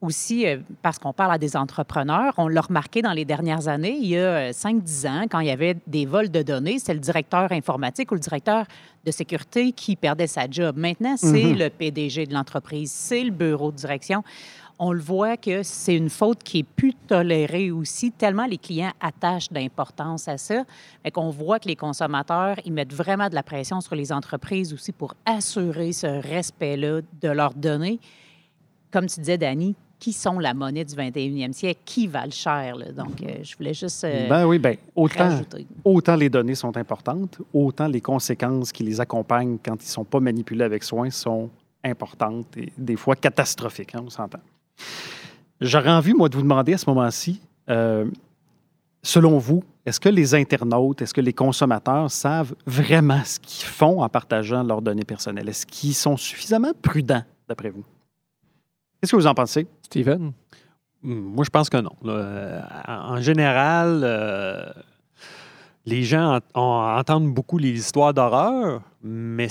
aussi 0.00 0.46
euh, 0.46 0.58
parce 0.82 0.98
qu'on 0.98 1.12
parle 1.12 1.32
à 1.32 1.38
des 1.38 1.56
entrepreneurs. 1.56 2.32
On 2.38 2.48
l'a 2.48 2.60
remarqué 2.60 3.02
dans 3.02 3.12
les 3.12 3.24
dernières 3.24 3.68
années, 3.68 3.96
il 4.00 4.08
y 4.08 4.16
a 4.16 4.20
euh, 4.20 4.50
5-10 4.52 5.08
ans, 5.08 5.24
quand 5.30 5.40
il 5.40 5.46
y 5.48 5.50
avait 5.50 5.76
des 5.86 6.06
vols 6.06 6.30
de 6.30 6.42
données, 6.42 6.78
c'est 6.78 6.94
le 6.94 7.00
directeur 7.00 7.52
informatique 7.52 8.10
ou 8.10 8.14
le 8.14 8.20
directeur 8.20 8.64
de 9.04 9.10
sécurité 9.10 9.72
qui 9.72 9.96
perdait 9.96 10.26
sa 10.26 10.48
job. 10.50 10.76
Maintenant, 10.76 11.16
c'est 11.16 11.44
Mhm. 11.44 11.58
le 11.58 11.70
PDG 11.70 12.26
de 12.26 12.34
l'entreprise, 12.34 12.90
c'est 12.90 13.24
le 13.24 13.30
bureau 13.30 13.70
de 13.72 13.76
direction 13.76 14.22
on 14.82 14.92
le 14.94 15.00
voit 15.00 15.36
que 15.36 15.62
c'est 15.62 15.94
une 15.94 16.08
faute 16.08 16.42
qui 16.42 16.60
est 16.60 16.62
plus 16.62 16.94
tolérée 17.06 17.70
aussi, 17.70 18.12
tellement 18.12 18.46
les 18.46 18.56
clients 18.56 18.92
attachent 18.98 19.50
d'importance 19.52 20.26
à 20.26 20.38
ça. 20.38 20.64
Fait 21.02 21.10
qu'on 21.10 21.28
voit 21.28 21.58
que 21.58 21.68
les 21.68 21.76
consommateurs, 21.76 22.56
ils 22.64 22.72
mettent 22.72 22.94
vraiment 22.94 23.28
de 23.28 23.34
la 23.34 23.42
pression 23.42 23.82
sur 23.82 23.94
les 23.94 24.10
entreprises 24.10 24.72
aussi 24.72 24.92
pour 24.92 25.12
assurer 25.26 25.92
ce 25.92 26.06
respect-là 26.06 27.02
de 27.20 27.28
leurs 27.28 27.52
données. 27.52 28.00
Comme 28.90 29.04
tu 29.04 29.20
disais, 29.20 29.36
Dani, 29.36 29.76
qui 30.00 30.12
sont 30.12 30.38
la 30.38 30.54
monnaie 30.54 30.84
du 30.84 30.94
21e 30.94 31.52
siècle? 31.52 31.80
Qui 31.84 32.06
valent 32.08 32.32
cher? 32.32 32.74
là? 32.74 32.90
Donc, 32.90 33.22
euh, 33.22 33.36
je 33.42 33.56
voulais 33.56 33.74
juste 33.74 34.02
euh, 34.02 34.28
ben 34.28 34.46
oui, 34.46 34.58
ben, 34.58 34.76
autant, 34.96 35.28
rajouter. 35.28 35.66
autant 35.84 36.16
les 36.16 36.30
données 36.30 36.54
sont 36.56 36.76
importantes, 36.76 37.38
autant 37.52 37.86
les 37.86 38.00
conséquences 38.00 38.72
qui 38.72 38.82
les 38.82 39.00
accompagnent 39.00 39.58
quand 39.62 39.76
ils 39.76 39.86
ne 39.86 39.92
sont 39.92 40.04
pas 40.04 40.18
manipulés 40.18 40.64
avec 40.64 40.82
soin 40.82 41.10
sont 41.10 41.50
importantes 41.84 42.56
et 42.56 42.72
des 42.76 42.96
fois 42.96 43.14
catastrophiques, 43.14 43.94
hein, 43.94 44.02
on 44.04 44.10
s'entend. 44.10 44.40
J'aurais 45.60 45.90
envie, 45.90 46.14
moi, 46.14 46.28
de 46.28 46.36
vous 46.36 46.42
demander 46.42 46.72
à 46.72 46.78
ce 46.78 46.88
moment-ci, 46.88 47.40
euh, 47.68 48.06
selon 49.02 49.38
vous, 49.38 49.62
est-ce 49.84 50.00
que 50.00 50.08
les 50.08 50.34
internautes, 50.34 51.02
est-ce 51.02 51.14
que 51.14 51.20
les 51.20 51.32
consommateurs 51.32 52.10
savent 52.10 52.54
vraiment 52.66 53.22
ce 53.24 53.38
qu'ils 53.38 53.66
font 53.66 54.02
en 54.02 54.08
partageant 54.08 54.62
leurs 54.62 54.82
données 54.82 55.04
personnelles? 55.04 55.48
Est-ce 55.48 55.66
qu'ils 55.66 55.94
sont 55.94 56.16
suffisamment 56.16 56.72
prudents, 56.80 57.22
d'après 57.48 57.70
vous? 57.70 57.84
Qu'est-ce 59.00 59.12
que 59.12 59.16
vous 59.16 59.26
en 59.26 59.34
pensez? 59.34 59.66
Steven? 59.82 60.32
Hmm, 61.02 61.14
Moi, 61.34 61.44
je 61.44 61.50
pense 61.50 61.70
que 61.70 61.78
non. 61.78 61.92
Euh, 62.04 62.60
En 62.86 63.20
général, 63.20 64.00
euh, 64.04 64.66
les 65.86 66.02
gens 66.02 66.36
ent- 66.36 66.40
en- 66.60 66.98
entendent 66.98 67.32
beaucoup 67.32 67.56
les 67.58 67.70
histoires 67.72 68.12
d'horreur, 68.12 68.82
mais 69.02 69.48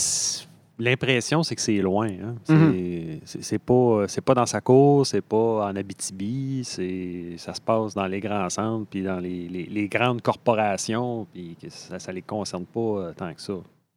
l'impression, 0.77 1.41
c'est 1.43 1.55
que 1.55 1.61
c'est 1.61 1.77
loin. 1.81 2.07
hein. 2.07 2.35
C'est 2.43 2.53
Mhm. 2.53 3.19
c'est- 3.25 3.59
pas, 3.59 4.05
c'est 4.07 4.21
pas 4.21 4.35
dans 4.35 4.45
sa 4.45 4.61
cour, 4.61 5.05
c'est 5.07 5.21
pas 5.21 5.67
en 5.67 5.75
Abitibi, 5.75 6.61
c'est- 6.63 7.33
ça 7.37 7.53
se 7.55 7.59
passe 7.61 7.95
dans 7.95 8.05
les 8.05 8.19
grands 8.19 8.49
centres, 8.49 8.85
puis 8.89 9.01
dans 9.01 9.19
les, 9.19 9.47
les- 9.49 9.65
les 9.65 9.87
grandes 9.89 10.21
corporations, 10.21 11.25
puis 11.33 11.57
que 11.61 11.69
ça 11.69 11.97
ne 12.09 12.13
les 12.15 12.21
concerne 12.21 12.65
pas 12.65 12.79
euh, 12.79 13.13
tant 13.13 13.33
que 13.33 13.41
ça. 13.41 13.53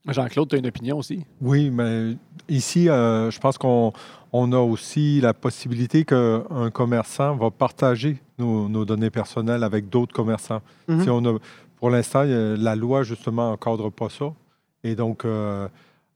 Jean-Claude, 0.09 0.49
tu 0.49 0.57
as 0.57 0.59
une 0.59 0.67
opinion 0.67 0.97
aussi? 0.99 1.25
Oui, 1.41 1.71
mais 1.71 2.17
ici, 2.49 2.89
euh, 2.89 3.31
je 3.31 3.39
pense 3.39 3.57
qu'on 3.57 3.93
on 4.33 4.53
a 4.53 4.59
aussi 4.59 5.21
la 5.21 5.35
possibilité 5.35 6.05
qu'un 6.05 6.71
commerçant 6.73 7.37
va 7.37 7.51
partager 7.51 8.19
nos, 8.39 8.69
nos 8.69 8.85
données 8.85 9.11
personnelles 9.11 9.63
avec 9.63 9.89
d'autres 9.89 10.15
commerçants. 10.15 10.63
Mhm. 10.89 11.03
Si 11.03 11.11
on 11.11 11.25
a, 11.27 11.39
pour 11.77 11.91
l'instant, 11.91 12.21
a- 12.21 12.57
la 12.57 12.75
loi, 12.77 13.03
justement, 13.03 13.51
n'encadre 13.51 13.91
pas 13.91 14.09
ça. 14.09 14.33
Et 14.85 14.95
donc, 14.95 15.25
euh, 15.25 15.69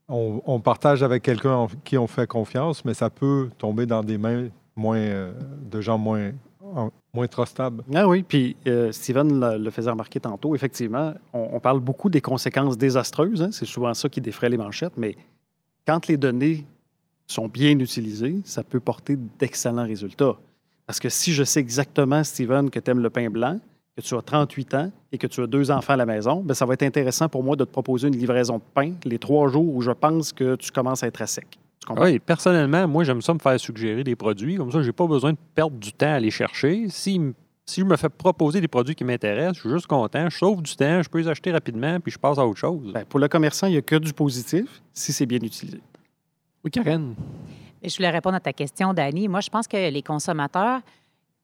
on, 0.09 0.41
on 0.45 0.59
partage 0.59 1.03
avec 1.03 1.23
quelqu'un 1.23 1.53
en 1.53 1.67
qui 1.83 1.97
on 1.97 2.07
fait 2.07 2.27
confiance, 2.27 2.83
mais 2.85 2.93
ça 2.93 3.09
peut 3.09 3.49
tomber 3.57 3.85
dans 3.85 4.03
des 4.03 4.17
mains 4.17 4.47
moins, 4.75 4.97
euh, 4.97 5.31
de 5.69 5.79
gens 5.81 5.97
moins, 5.97 6.31
en- 6.61 6.89
moins 7.13 7.27
trustables. 7.27 7.83
Ah 7.93 8.07
oui, 8.07 8.23
puis 8.23 8.55
euh, 8.67 8.91
Steven 8.91 9.39
le, 9.39 9.57
le 9.57 9.69
faisait 9.69 9.89
remarquer 9.91 10.19
tantôt. 10.19 10.55
Effectivement, 10.55 11.13
on, 11.33 11.49
on 11.53 11.59
parle 11.59 11.79
beaucoup 11.81 12.09
des 12.09 12.21
conséquences 12.21 12.77
désastreuses. 12.77 13.41
hein. 13.41 13.49
C'est 13.51 13.65
souvent 13.65 13.93
ça 13.93 14.09
qui 14.09 14.21
défraie 14.21 14.49
les 14.49 14.57
manchettes, 14.57 14.97
mais 14.97 15.15
quand 15.85 16.07
les 16.07 16.17
données 16.17 16.65
sont 17.27 17.47
bien 17.47 17.77
utilisées, 17.79 18.37
ça 18.45 18.63
peut 18.63 18.79
porter 18.79 19.17
d'excellents 19.39 19.85
résultats. 19.85 20.37
Parce 20.85 20.99
que 20.99 21.09
si 21.09 21.33
je 21.33 21.43
sais 21.43 21.59
exactement, 21.59 22.23
Steven, 22.23 22.69
que 22.69 22.79
tu 22.79 22.89
aimes 22.89 23.01
le 23.01 23.09
pain 23.09 23.29
blanc, 23.29 23.59
que 23.95 24.01
tu 24.01 24.15
as 24.15 24.21
38 24.21 24.73
ans 24.75 24.91
et 25.11 25.17
que 25.17 25.27
tu 25.27 25.41
as 25.41 25.47
deux 25.47 25.71
enfants 25.71 25.93
à 25.93 25.97
la 25.97 26.05
maison, 26.05 26.41
ben 26.41 26.53
ça 26.53 26.65
va 26.65 26.75
être 26.75 26.83
intéressant 26.83 27.27
pour 27.27 27.43
moi 27.43 27.55
de 27.55 27.65
te 27.65 27.71
proposer 27.71 28.07
une 28.07 28.15
livraison 28.15 28.57
de 28.57 28.63
pain 28.73 28.93
les 29.03 29.17
trois 29.17 29.49
jours 29.49 29.75
où 29.75 29.81
je 29.81 29.91
pense 29.91 30.31
que 30.31 30.55
tu 30.55 30.71
commences 30.71 31.03
à 31.03 31.07
être 31.07 31.21
à 31.21 31.27
sec. 31.27 31.59
Oui, 31.89 32.19
personnellement, 32.19 32.87
moi, 32.87 33.03
j'aime 33.03 33.21
ça 33.21 33.33
me 33.33 33.39
faire 33.39 33.59
suggérer 33.59 34.03
des 34.03 34.15
produits. 34.15 34.55
Comme 34.57 34.71
ça, 34.71 34.81
je 34.81 34.87
n'ai 34.87 34.93
pas 34.93 35.07
besoin 35.07 35.31
de 35.31 35.37
perdre 35.55 35.77
du 35.77 35.93
temps 35.93 36.07
à 36.07 36.15
aller 36.15 36.31
chercher. 36.31 36.87
Si, 36.89 37.19
si 37.65 37.81
je 37.81 37.85
me 37.85 37.95
fais 37.95 38.09
proposer 38.09 38.59
des 38.59 38.67
produits 38.67 38.93
qui 38.93 39.03
m'intéressent, 39.03 39.55
je 39.55 39.61
suis 39.61 39.69
juste 39.69 39.87
content, 39.87 40.29
je 40.29 40.37
sauve 40.37 40.61
du 40.61 40.75
temps, 40.75 41.01
je 41.01 41.09
peux 41.09 41.19
les 41.19 41.27
acheter 41.27 41.51
rapidement, 41.51 41.99
puis 41.99 42.11
je 42.11 42.19
passe 42.19 42.37
à 42.37 42.45
autre 42.45 42.59
chose. 42.59 42.91
Ben, 42.93 43.05
pour 43.05 43.19
le 43.19 43.27
commerçant, 43.27 43.67
il 43.67 43.71
n'y 43.71 43.77
a 43.77 43.81
que 43.81 43.95
du 43.95 44.13
positif 44.13 44.81
si 44.93 45.13
c'est 45.13 45.25
bien 45.25 45.39
utilisé. 45.39 45.79
Oui, 46.63 46.71
Karen? 46.71 47.15
Je 47.83 47.95
voulais 47.95 48.09
répondre 48.09 48.35
à 48.35 48.39
ta 48.39 48.53
question, 48.53 48.93
Dani. 48.93 49.27
Moi, 49.27 49.39
je 49.41 49.49
pense 49.49 49.67
que 49.67 49.89
les 49.89 50.01
consommateurs, 50.01 50.81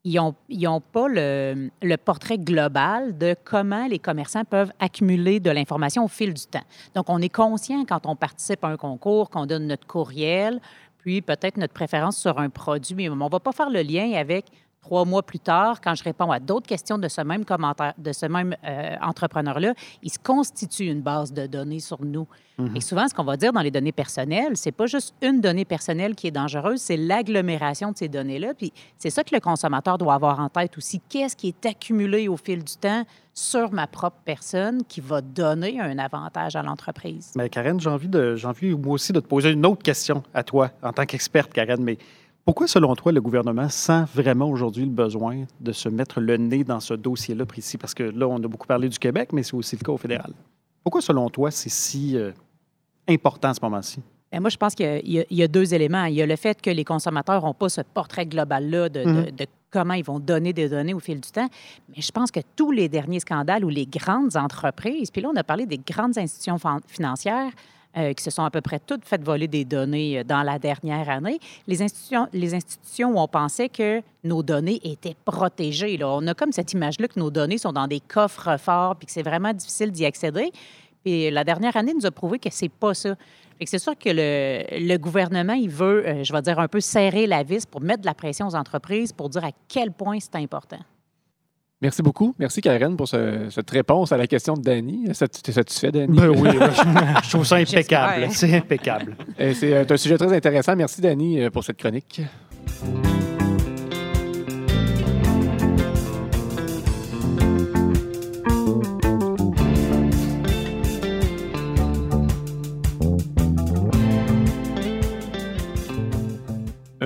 ils 0.03 0.15
n'ont 0.15 0.81
pas 0.81 1.07
le 1.07 1.95
portrait 1.95 2.37
global 2.37 3.17
de 3.17 3.35
comment 3.43 3.87
les 3.87 3.99
commerçants 3.99 4.43
peuvent 4.43 4.73
accumuler 4.79 5.39
de 5.39 5.49
l'information 5.49 6.03
au 6.03 6.09
fil 6.09 6.33
du 6.33 6.45
temps. 6.45 6.63
Donc, 6.95 7.05
on 7.09 7.21
est 7.21 7.29
conscient 7.29 7.85
quand 7.85 8.05
on 8.05 8.15
participe 8.15 8.63
à 8.63 8.67
un 8.67 8.77
concours, 8.77 9.29
qu'on 9.29 9.45
donne 9.45 9.67
notre 9.67 9.87
courriel, 9.87 10.59
puis 10.97 11.21
peut-être 11.21 11.57
notre 11.57 11.73
préférence 11.73 12.17
sur 12.17 12.39
un 12.39 12.49
produit, 12.49 12.95
mais 12.95 13.09
on 13.09 13.15
ne 13.15 13.29
va 13.29 13.39
pas 13.39 13.51
faire 13.51 13.69
le 13.69 13.81
lien 13.81 14.11
avec 14.13 14.45
trois 14.83 15.05
mois 15.05 15.23
plus 15.23 15.39
tard, 15.39 15.81
quand 15.81 15.95
je 15.95 16.03
réponds 16.03 16.29
à 16.29 16.39
d'autres 16.39 16.67
questions 16.67 16.97
de 16.97 17.07
ce 17.07 17.21
même 17.21 17.45
commentaire, 17.45 17.93
de 17.97 18.11
ce 18.11 18.25
même 18.25 18.55
euh, 18.65 18.95
entrepreneur-là, 19.01 19.73
il 20.03 20.11
se 20.11 20.19
constitue 20.19 20.85
une 20.85 21.01
base 21.01 21.31
de 21.33 21.47
données 21.47 21.79
sur 21.79 22.03
nous. 22.03 22.27
Et 22.75 22.81
souvent, 22.81 23.07
ce 23.07 23.15
qu'on 23.15 23.23
va 23.23 23.35
dire 23.35 23.51
dans 23.51 23.61
les 23.61 23.71
données 23.71 23.91
personnelles, 23.91 24.55
c'est 24.55 24.71
pas 24.71 24.85
juste 24.85 25.15
une 25.23 25.41
donnée 25.41 25.65
personnelle 25.65 26.13
qui 26.13 26.27
est 26.27 26.31
dangereuse, 26.31 26.79
c'est 26.79 26.97
l'agglomération 26.97 27.91
de 27.91 27.97
ces 27.97 28.07
données-là. 28.09 28.53
Puis 28.53 28.71
c'est 28.99 29.09
ça 29.09 29.23
que 29.23 29.33
le 29.33 29.41
consommateur 29.41 29.97
doit 29.97 30.13
avoir 30.13 30.39
en 30.39 30.49
tête 30.49 30.77
aussi. 30.77 31.01
Qu'est-ce 31.09 31.35
qui 31.35 31.47
est 31.47 31.65
accumulé 31.65 32.27
au 32.27 32.37
fil 32.37 32.63
du 32.63 32.75
temps 32.75 33.05
sur 33.33 33.71
ma 33.71 33.87
propre 33.87 34.17
personne 34.23 34.83
qui 34.87 35.01
va 35.01 35.21
donner 35.21 35.79
un 35.79 35.97
avantage 35.97 36.55
à 36.55 36.61
l'entreprise? 36.61 37.31
Mais 37.35 37.49
Karen, 37.49 37.79
j'ai 37.79 37.89
envie, 37.89 38.07
de, 38.07 38.35
j'ai 38.35 38.47
envie 38.47 38.75
moi 38.75 38.93
aussi 38.93 39.13
de 39.13 39.19
te 39.19 39.25
poser 39.25 39.49
une 39.49 39.65
autre 39.65 39.81
question 39.81 40.21
à 40.35 40.43
toi, 40.43 40.69
en 40.83 40.93
tant 40.93 41.07
qu'experte, 41.07 41.51
Karen. 41.53 41.83
Mais 41.83 41.97
pourquoi, 42.45 42.67
selon 42.67 42.95
toi, 42.95 43.11
le 43.11 43.21
gouvernement 43.21 43.69
sent 43.69 44.03
vraiment 44.13 44.49
aujourd'hui 44.49 44.83
le 44.85 44.91
besoin 44.91 45.45
de 45.61 45.71
se 45.71 45.87
mettre 45.89 46.19
le 46.19 46.37
nez 46.37 46.63
dans 46.63 46.79
ce 46.79 46.93
dossier-là 46.93 47.45
précis? 47.45 47.77
Parce 47.77 47.93
que 47.93 48.03
là, 48.03 48.27
on 48.27 48.37
a 48.37 48.47
beaucoup 48.47 48.67
parlé 48.67 48.89
du 48.89 48.99
Québec, 48.99 49.29
mais 49.31 49.43
c'est 49.43 49.55
aussi 49.55 49.77
le 49.77 49.83
cas 49.85 49.91
au 49.91 49.97
fédéral. 49.97 50.33
Pourquoi, 50.83 51.01
selon 51.01 51.29
toi, 51.29 51.51
c'est 51.51 51.69
si 51.69 52.17
euh, 52.17 52.31
important 53.07 53.49
à 53.49 53.53
ce 53.53 53.59
moment-ci? 53.61 54.01
Bien, 54.31 54.41
moi, 54.41 54.49
je 54.49 54.57
pense 54.57 54.73
qu'il 54.75 54.85
y 55.05 55.19
a- 55.19 55.25
y, 55.29 55.47
deux 55.47 55.73
éléments. 55.73 56.05
Il 56.05 56.15
y 56.15 56.21
a 56.21 56.25
le 56.25 56.35
fait 56.35 56.59
que 56.61 56.69
les 56.69 56.83
consommateurs 56.83 57.43
n'ont 57.45 57.53
pas 57.53 57.69
ce 57.69 57.81
portrait 57.81 58.25
global-là 58.25 58.89
de, 58.89 59.03
de- 59.03 59.09
Mhm. 59.09 59.31
de 59.31 59.45
comment 59.71 59.93
ils 59.93 60.03
vont 60.03 60.19
donner 60.19 60.53
des 60.53 60.69
données 60.69 60.93
au 60.93 60.99
fil 60.99 61.21
du 61.21 61.29
temps. 61.31 61.47
Mais 61.95 62.01
je 62.01 62.11
pense 62.11 62.29
que 62.31 62.39
tous 62.55 62.71
les 62.71 62.89
derniers 62.89 63.19
scandales 63.21 63.63
où 63.63 63.69
les 63.69 63.85
grandes 63.85 64.35
entreprises, 64.35 65.11
puis 65.11 65.21
là, 65.21 65.29
on 65.33 65.35
a 65.37 65.43
parlé 65.43 65.65
des 65.65 65.77
grandes 65.79 66.17
institutions 66.17 66.57
fin- 66.57 66.79
financières 66.87 67.51
euh, 67.97 68.13
qui 68.13 68.23
se 68.23 68.31
sont 68.31 68.43
à 68.43 68.49
peu 68.49 68.61
près 68.61 68.79
toutes 68.79 69.05
faites 69.05 69.23
voler 69.23 69.47
des 69.47 69.65
données 69.65 70.19
euh, 70.19 70.23
dans 70.23 70.41
la 70.43 70.59
dernière 70.59 71.09
année, 71.09 71.39
les 71.67 71.81
institutions, 71.81 72.27
les 72.33 72.53
institutions 72.53 73.11
où 73.11 73.19
on 73.19 73.27
pensait 73.27 73.69
que 73.69 74.01
nos 74.23 74.41
données 74.41 74.79
étaient 74.83 75.15
protégées. 75.25 75.97
Là. 75.97 76.09
On 76.09 76.25
a 76.27 76.33
comme 76.33 76.51
cette 76.51 76.73
image-là 76.73 77.07
que 77.07 77.19
nos 77.19 77.29
données 77.29 77.57
sont 77.57 77.73
dans 77.73 77.87
des 77.87 77.99
coffres 77.99 78.57
forts 78.57 78.95
puis 78.95 79.05
que 79.05 79.11
c'est 79.11 79.23
vraiment 79.23 79.53
difficile 79.53 79.91
d'y 79.91 80.05
accéder. 80.05 80.51
Puis 81.03 81.29
la 81.29 81.43
dernière 81.43 81.75
année 81.77 81.93
nous 81.93 82.05
a 82.05 82.11
prouvé 82.11 82.39
que 82.39 82.49
c'est 82.51 82.69
pas 82.69 82.93
ça. 82.93 83.15
C'est 83.65 83.79
sûr 83.79 83.97
que 83.97 84.09
le, 84.09 84.87
le 84.87 84.97
gouvernement, 84.97 85.53
il 85.53 85.69
veut, 85.69 86.07
euh, 86.07 86.23
je 86.23 86.33
vais 86.33 86.41
dire, 86.41 86.59
un 86.59 86.67
peu 86.67 86.81
serrer 86.81 87.27
la 87.27 87.43
vis 87.43 87.65
pour 87.65 87.81
mettre 87.81 88.01
de 88.01 88.05
la 88.05 88.13
pression 88.13 88.47
aux 88.47 88.55
entreprises 88.55 89.13
pour 89.13 89.29
dire 89.29 89.45
à 89.45 89.51
quel 89.67 89.91
point 89.91 90.17
c'est 90.19 90.35
important. 90.35 90.79
Merci 91.83 92.01
beaucoup. 92.01 92.33
Merci, 92.39 92.61
Karen, 92.61 92.95
pour 92.95 93.07
ce- 93.09 93.49
cette 93.51 93.69
réponse 93.69 94.11
à 94.13 94.17
la 94.17 94.25
question 94.25 94.55
de 94.55 94.61
Danny. 94.63 95.09
Ça, 95.13 95.27
tu 95.27 95.41
t'es 95.41 95.51
satisfait, 95.51 95.91
Danny? 95.91 96.17
Ben 96.17 96.29
oui, 96.29 96.49
je 97.23 97.29
trouve 97.29 97.45
ça 97.45 97.57
impeccable. 97.57 98.27
C'est 98.31 98.55
impeccable. 98.55 99.15
Euh, 99.39 99.53
C'est 99.53 99.91
un 99.91 99.97
sujet 99.97 100.17
très 100.17 100.33
intéressant. 100.33 100.75
Merci, 100.75 101.01
Danny, 101.01 101.41
euh, 101.41 101.49
pour 101.51 101.63
cette 101.63 101.77
chronique. 101.77 102.21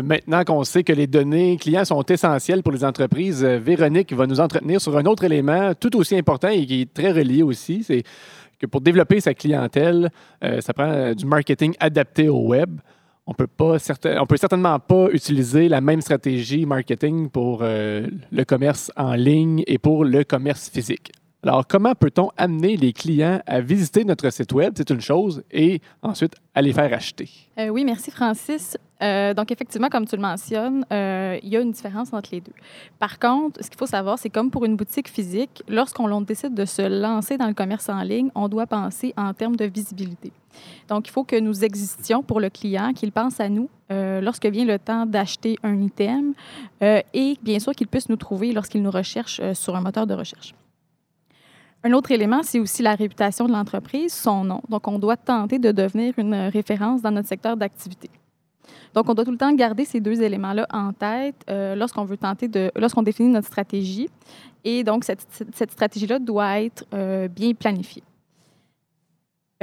Maintenant 0.02 0.44
qu'on 0.44 0.64
sait 0.64 0.84
que 0.84 0.94
les 0.94 1.08
données 1.08 1.58
clients 1.58 1.86
sont 1.86 2.04
essentielles 2.04 2.64
pour 2.64 2.72
les 2.72 2.84
entreprises, 2.84 3.44
euh, 3.44 3.58
Véronique 3.58 4.14
va 4.14 4.28
nous 4.28 4.40
entretenir 4.40 4.80
sur 4.82 4.98
un 4.98 5.06
autre 5.06 5.24
élément 5.24 5.74
tout 5.74 5.96
aussi 5.98 6.16
important 6.16 6.50
et 6.50 6.66
qui 6.66 6.82
est 6.82 6.94
très 6.94 7.12
relié 7.12 7.44
aussi. 7.44 7.84
C'est 7.84 8.04
que 8.60 8.66
pour 8.66 8.82
développer 8.82 9.20
sa 9.22 9.34
clientèle, 9.34 10.10
euh, 10.44 10.62
ça 10.62 10.74
prend 10.74 10.90
euh, 10.90 11.14
du 11.14 11.26
marketing 11.26 11.74
adapté 11.80 12.28
au 12.30 12.48
web. 12.48 12.80
On 13.28 13.34
peut 13.34 13.48
pas 13.48 13.78
certain- 13.78 14.20
on 14.22 14.26
peut 14.26 14.38
certainement 14.38 14.80
pas 14.80 15.10
utiliser 15.12 15.68
la 15.70 15.82
même 15.82 16.02
stratégie 16.02 16.66
marketing 16.66 17.30
pour 17.30 17.60
euh, 17.62 18.08
le 18.32 18.44
commerce 18.46 18.92
en 18.96 19.14
ligne 19.16 19.64
et 19.68 19.78
pour 19.78 20.06
le 20.06 20.24
commerce 20.24 20.70
physique. 20.70 21.12
Alors, 21.44 21.68
comment 21.68 21.94
peut-on 21.94 22.30
amener 22.36 22.78
les 22.78 22.94
clients 22.94 23.40
à 23.46 23.62
visiter 23.62 24.04
notre 24.06 24.30
site 24.32 24.52
web, 24.54 24.74
c'est 24.76 24.90
une 24.90 25.02
chose, 25.02 25.44
et 25.52 25.82
ensuite 26.02 26.34
à 26.56 26.62
les 26.62 26.74
faire 26.74 26.92
acheter? 26.92 27.30
Euh, 27.60 27.68
oui, 27.70 27.86
merci 27.86 28.12
Francis. 28.12 28.76
Euh, 29.04 29.34
donc 29.34 29.52
effectivement, 29.52 29.90
comme 29.90 30.06
tu 30.06 30.16
le 30.16 30.22
mentionnes, 30.22 30.86
euh, 30.92 31.38
il 31.44 31.50
y 31.50 31.58
a 31.58 31.62
une 31.62 31.72
différence 31.72 32.14
entre 32.14 32.30
les 32.32 32.42
deux. 32.42 32.54
Par 33.00 33.20
contre, 33.20 33.64
ce 33.64 33.70
qu'il 33.70 33.78
faut 33.78 33.86
savoir, 33.86 34.18
c'est 34.18 34.30
comme 34.30 34.50
pour 34.50 34.66
une 34.66 34.76
boutique 34.76 35.08
physique, 35.08 35.64
lorsqu'on 35.68 36.22
décide 36.22 36.54
de 36.54 36.66
se 36.66 36.82
lancer 36.82 37.38
dans 37.38 37.48
le 37.48 37.54
commerce 37.54 37.90
en 37.90 38.02
ligne, 38.02 38.30
on 38.34 38.48
doit 38.48 38.66
penser 38.66 39.14
en 39.18 39.34
termes 39.34 39.56
de 39.56 39.66
visibilité. 39.66 40.32
Donc, 40.88 41.08
il 41.08 41.12
faut 41.12 41.24
que 41.24 41.40
nous 41.40 41.64
existions 41.64 42.24
pour 42.24 42.40
le 42.40 42.50
client, 42.50 42.94
qu'il 42.94 43.12
pense 43.12 43.40
à 43.40 43.48
nous 43.48 43.70
euh, 43.92 44.22
lorsque 44.22 44.48
vient 44.48 44.66
le 44.66 44.80
temps 44.80 45.06
d'acheter 45.06 45.58
un 45.62 45.80
item 45.82 46.34
et 46.82 47.38
bien 47.44 47.60
sûr 47.60 47.74
qu'il 47.74 47.88
puisse 47.88 48.10
nous 48.10 48.16
trouver 48.16 48.52
lorsqu'il 48.52 48.82
nous 48.82 48.92
recherche 48.92 49.42
sur 49.54 49.76
un 49.76 49.82
moteur 49.82 50.08
de 50.08 50.16
recherche. 50.16 50.56
Un 51.84 51.94
autre 51.94 52.12
élément, 52.12 52.42
c'est 52.42 52.60
aussi 52.60 52.82
la 52.82 52.96
réputation 52.96 53.46
de 53.46 53.52
l'entreprise, 53.52 54.12
son 54.12 54.44
nom. 54.44 54.62
Donc, 54.68 54.88
on 54.88 54.98
doit 54.98 55.18
tenter 55.18 55.60
de 55.60 55.72
devenir 55.72 56.16
une 56.18 56.34
référence 56.34 57.04
dans 57.04 57.12
notre 57.12 57.28
secteur 57.28 57.56
d'activité. 57.56 58.10
Donc, 58.94 59.10
on 59.10 59.14
doit 59.14 59.26
tout 59.26 59.32
le 59.32 59.38
temps 59.38 59.54
garder 59.54 59.86
ces 59.86 60.00
deux 60.00 60.22
éléments-là 60.22 60.68
en 60.72 60.94
tête 60.94 61.36
euh, 61.50 61.76
lorsqu'on 61.76 62.06
veut 62.06 62.18
tenter 62.18 62.50
lorsqu'on 62.76 63.04
définit 63.04 63.30
notre 63.30 63.48
stratégie. 63.48 64.10
Et 64.64 64.84
donc, 64.84 65.04
cette, 65.04 65.72
stratégie-là 65.72 66.20
doit 66.20 66.62
être 66.62 66.86
euh, 66.94 67.28
bien 67.28 67.54
planifiée. 67.54 68.04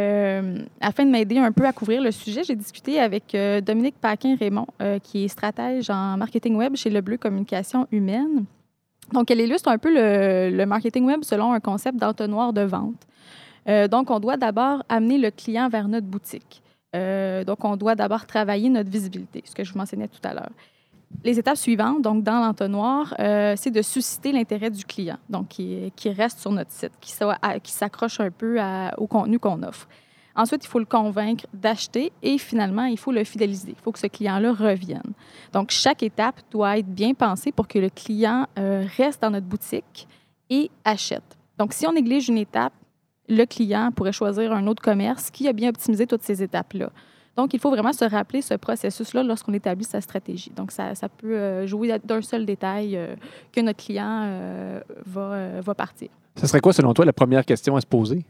Euh, 0.00 0.58
afin 0.80 1.04
de 1.04 1.10
m'aider 1.10 1.38
un 1.38 1.52
peu 1.52 1.64
à 1.66 1.72
couvrir 1.72 2.02
le 2.02 2.10
sujet, 2.10 2.42
j'ai 2.42 2.56
discuté 2.56 2.98
avec 2.98 3.36
Dominique 3.64 3.96
Paquin-Raymond, 4.00 4.66
qui 5.02 5.24
est 5.24 5.28
stratège 5.28 5.88
en 5.88 6.16
marketing 6.16 6.56
web 6.56 6.74
chez 6.74 6.90
Le 6.90 7.00
Bleu 7.00 7.16
Communication 7.16 7.86
Humaine. 7.92 8.44
Donc, 9.12 9.30
elle 9.30 9.40
illustre 9.40 9.68
un 9.68 9.78
peu 9.78 9.92
le, 9.92 10.64
marketing 10.64 11.04
web 11.04 11.22
selon 11.22 11.52
un 11.52 11.60
concept 11.60 11.98
d'entonnoir 11.98 12.52
de 12.52 12.62
vente. 12.62 13.06
Donc, 13.90 14.10
on 14.10 14.18
doit 14.18 14.36
d'abord 14.36 14.82
amener 14.88 15.18
le 15.18 15.30
client 15.30 15.68
vers 15.68 15.86
notre 15.86 16.06
boutique. 16.06 16.63
Euh, 16.94 17.44
donc, 17.44 17.64
on 17.64 17.76
doit 17.76 17.94
d'abord 17.94 18.26
travailler 18.26 18.68
notre 18.68 18.90
visibilité, 18.90 19.42
ce 19.44 19.54
que 19.54 19.64
je 19.64 19.72
vous 19.72 19.78
mentionnais 19.78 20.08
tout 20.08 20.20
à 20.22 20.34
l'heure. 20.34 20.50
Les 21.22 21.38
étapes 21.38 21.56
suivantes, 21.56 22.02
donc 22.02 22.24
dans 22.24 22.40
l'entonnoir, 22.40 23.14
euh, 23.20 23.54
c'est 23.56 23.70
de 23.70 23.82
susciter 23.82 24.32
l'intérêt 24.32 24.70
du 24.70 24.84
client, 24.84 25.18
donc 25.28 25.48
qui, 25.48 25.92
reste 26.06 26.40
sur 26.40 26.50
notre 26.50 26.72
site, 26.72 26.92
qui, 27.00 27.12
s'accroche 27.72 28.18
un 28.20 28.30
peu 28.30 28.58
au 28.96 29.06
contenu 29.06 29.38
qu'on 29.38 29.62
offre. 29.62 29.88
Ensuite, 30.36 30.64
il 30.64 30.68
faut 30.68 30.80
le 30.80 30.84
convaincre 30.84 31.46
d'acheter 31.52 32.12
et 32.22 32.38
finalement, 32.38 32.84
il 32.84 32.98
faut 32.98 33.12
le 33.12 33.22
fidéliser. 33.22 33.70
Il 33.70 33.82
faut 33.82 33.92
que 33.92 34.00
ce 34.00 34.08
client-là 34.08 34.52
revienne. 34.52 35.12
Donc, 35.52 35.70
chaque 35.70 36.02
étape 36.02 36.40
doit 36.50 36.78
être 36.78 36.88
bien 36.88 37.14
pensée 37.14 37.52
pour 37.52 37.68
que 37.68 37.78
le 37.78 37.88
client 37.88 38.46
euh, 38.58 38.84
reste 38.96 39.22
dans 39.22 39.30
notre 39.30 39.46
boutique 39.46 40.08
et 40.50 40.70
achète. 40.84 41.38
Donc, 41.56 41.72
si 41.72 41.86
on 41.86 41.92
néglige 41.92 42.28
une 42.28 42.38
étape, 42.38 42.72
le 43.28 43.44
client 43.44 43.90
pourrait 43.94 44.12
choisir 44.12 44.52
un 44.52 44.66
autre 44.66 44.82
commerce 44.82 45.30
qui 45.30 45.48
a 45.48 45.52
bien 45.52 45.70
optimisé 45.70 46.06
toutes 46.06 46.22
ces 46.22 46.42
étapes-là. 46.42 46.90
Donc, 47.36 47.52
il 47.52 47.58
faut 47.58 47.70
vraiment 47.70 47.92
se 47.92 48.04
rappeler 48.04 48.42
ce 48.42 48.54
processus-là 48.54 49.24
lorsqu'on 49.24 49.52
établit 49.54 49.84
sa 49.84 50.00
stratégie. 50.00 50.52
Donc, 50.54 50.70
ça, 50.70 50.94
ça 50.94 51.08
peut 51.08 51.34
euh, 51.34 51.66
jouer 51.66 51.98
d'un 52.04 52.22
seul 52.22 52.46
détail 52.46 52.96
euh, 52.96 53.16
que 53.52 53.60
notre 53.60 53.84
client 53.84 54.22
euh, 54.24 54.80
va, 55.04 55.20
euh, 55.20 55.60
va 55.64 55.74
partir. 55.74 56.10
Ce 56.36 56.46
serait 56.46 56.60
quoi, 56.60 56.72
selon 56.72 56.94
toi, 56.94 57.04
la 57.04 57.12
première 57.12 57.44
question 57.44 57.74
à 57.74 57.80
se 57.80 57.86
poser? 57.86 58.24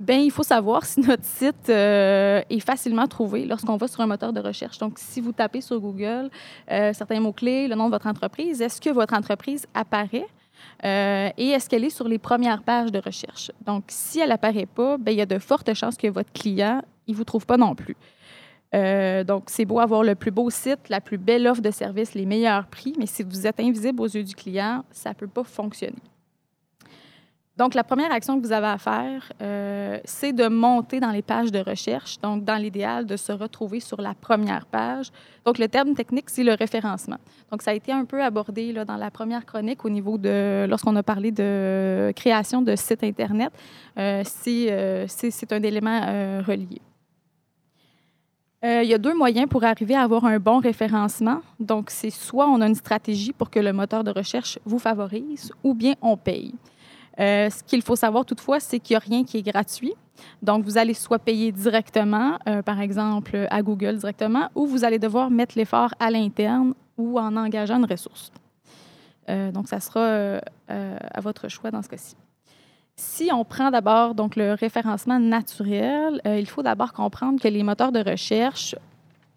Bien, 0.00 0.18
il 0.18 0.30
faut 0.30 0.42
savoir 0.42 0.86
si 0.86 1.00
notre 1.00 1.24
site 1.24 1.68
est 1.68 2.60
facilement 2.60 3.08
trouvé 3.08 3.44
lorsqu'on 3.44 3.76
va 3.76 3.88
sur 3.88 4.00
un 4.00 4.06
moteur 4.06 4.32
de 4.32 4.40
recherche. 4.40 4.78
Donc, 4.78 4.94
si 4.96 5.20
vous 5.20 5.32
tapez 5.32 5.60
sur 5.60 5.80
Google 5.80 6.30
certains 6.68 7.18
mots-clés, 7.18 7.66
le 7.66 7.74
nom 7.74 7.86
de 7.86 7.90
votre 7.90 8.06
entreprise, 8.06 8.62
est-ce 8.62 8.80
que 8.80 8.90
votre 8.90 9.12
entreprise 9.14 9.66
apparaît? 9.74 10.28
Euh, 10.84 11.30
et 11.36 11.48
est-ce 11.48 11.68
qu'elle 11.68 11.84
est 11.84 11.90
sur 11.90 12.08
les 12.08 12.18
premières 12.18 12.62
pages 12.62 12.92
de 12.92 12.98
recherche? 12.98 13.50
Donc, 13.64 13.84
si 13.88 14.20
elle 14.20 14.28
n'apparaît 14.28 14.66
pas, 14.66 14.98
bien, 14.98 15.12
il 15.12 15.18
y 15.18 15.22
a 15.22 15.26
de 15.26 15.38
fortes 15.38 15.72
chances 15.74 15.96
que 15.96 16.08
votre 16.08 16.32
client 16.32 16.82
ne 17.06 17.14
vous 17.14 17.24
trouve 17.24 17.46
pas 17.46 17.56
non 17.56 17.74
plus. 17.74 17.96
Euh, 18.74 19.24
donc, 19.24 19.44
c'est 19.46 19.64
beau 19.64 19.80
avoir 19.80 20.02
le 20.02 20.14
plus 20.14 20.30
beau 20.30 20.50
site, 20.50 20.88
la 20.88 21.00
plus 21.00 21.18
belle 21.18 21.46
offre 21.46 21.62
de 21.62 21.70
service, 21.70 22.14
les 22.14 22.26
meilleurs 22.26 22.66
prix, 22.66 22.94
mais 22.98 23.06
si 23.06 23.22
vous 23.22 23.46
êtes 23.46 23.60
invisible 23.60 24.00
aux 24.00 24.08
yeux 24.08 24.24
du 24.24 24.34
client, 24.34 24.84
ça 24.90 25.10
ne 25.10 25.14
peut 25.14 25.28
pas 25.28 25.44
fonctionner. 25.44 26.02
Donc, 27.58 27.74
la 27.74 27.82
première 27.82 28.12
action 28.12 28.40
que 28.40 28.46
vous 28.46 28.52
avez 28.52 28.68
à 28.68 28.78
faire, 28.78 29.32
euh, 29.42 29.98
c'est 30.04 30.32
de 30.32 30.46
monter 30.46 31.00
dans 31.00 31.10
les 31.10 31.22
pages 31.22 31.50
de 31.50 31.58
recherche. 31.58 32.20
Donc, 32.20 32.44
dans 32.44 32.54
l'idéal, 32.54 33.04
de 33.04 33.16
se 33.16 33.32
retrouver 33.32 33.80
sur 33.80 34.00
la 34.00 34.14
première 34.14 34.64
page. 34.64 35.10
Donc, 35.44 35.58
le 35.58 35.66
terme 35.66 35.94
technique, 35.94 36.30
c'est 36.30 36.44
le 36.44 36.54
référencement. 36.54 37.16
Donc, 37.50 37.62
ça 37.62 37.72
a 37.72 37.74
été 37.74 37.90
un 37.90 38.04
peu 38.04 38.22
abordé 38.22 38.72
là, 38.72 38.84
dans 38.84 38.96
la 38.96 39.10
première 39.10 39.44
chronique 39.44 39.84
au 39.84 39.90
niveau 39.90 40.18
de, 40.18 40.66
lorsqu'on 40.70 40.94
a 40.94 41.02
parlé 41.02 41.32
de 41.32 42.12
création 42.14 42.62
de 42.62 42.76
sites 42.76 43.02
Internet. 43.02 43.50
Euh, 43.98 44.22
c'est, 44.24 44.70
euh, 44.70 45.06
c'est, 45.08 45.32
c'est 45.32 45.52
un 45.52 45.62
élément 45.62 46.00
relié. 46.46 46.80
Il 48.62 48.88
y 48.88 48.94
a 48.94 48.98
deux 48.98 49.16
moyens 49.16 49.48
pour 49.48 49.64
arriver 49.64 49.94
à 49.94 50.02
avoir 50.02 50.24
un 50.24 50.38
bon 50.38 50.58
référencement. 50.58 51.40
Donc, 51.58 51.90
c'est 51.90 52.10
soit 52.10 52.48
on 52.48 52.60
a 52.60 52.68
une 52.68 52.74
stratégie 52.74 53.32
pour 53.32 53.50
que 53.50 53.58
le 53.58 53.72
moteur 53.72 54.04
de 54.04 54.10
recherche 54.12 54.58
vous 54.64 54.78
favorise, 54.78 55.52
ou 55.64 55.74
bien 55.74 55.94
on 56.02 56.16
paye. 56.16 56.54
Euh, 57.20 57.50
ce 57.50 57.62
qu'il 57.64 57.82
faut 57.82 57.96
savoir 57.96 58.24
toutefois, 58.24 58.60
c'est 58.60 58.78
qu'il 58.78 58.94
n'y 58.94 58.96
a 58.96 59.00
rien 59.00 59.24
qui 59.24 59.38
est 59.38 59.42
gratuit. 59.42 59.94
Donc, 60.42 60.64
vous 60.64 60.78
allez 60.78 60.94
soit 60.94 61.18
payer 61.18 61.52
directement, 61.52 62.38
euh, 62.48 62.62
par 62.62 62.80
exemple 62.80 63.46
à 63.50 63.62
Google 63.62 63.98
directement, 63.98 64.48
ou 64.54 64.66
vous 64.66 64.84
allez 64.84 64.98
devoir 64.98 65.30
mettre 65.30 65.56
l'effort 65.56 65.94
à 65.98 66.10
l'interne 66.10 66.74
ou 66.96 67.18
en 67.18 67.36
engageant 67.36 67.78
une 67.78 67.90
ressource. 67.90 68.32
Euh, 69.28 69.52
donc, 69.52 69.68
ça 69.68 69.80
sera 69.80 70.40
à 70.68 71.20
votre 71.20 71.48
choix 71.48 71.70
dans 71.70 71.82
ce 71.82 71.88
cas-ci. 71.88 72.16
Si 72.96 73.30
on 73.32 73.44
prend 73.44 73.70
d'abord 73.70 74.14
donc 74.14 74.34
le 74.34 74.54
référencement 74.54 75.20
naturel, 75.20 76.20
il 76.24 76.46
faut 76.48 76.62
d'abord 76.62 76.92
comprendre 76.92 77.40
que 77.40 77.46
les 77.46 77.62
moteurs 77.62 77.92
de 77.92 78.00
recherche, 78.00 78.74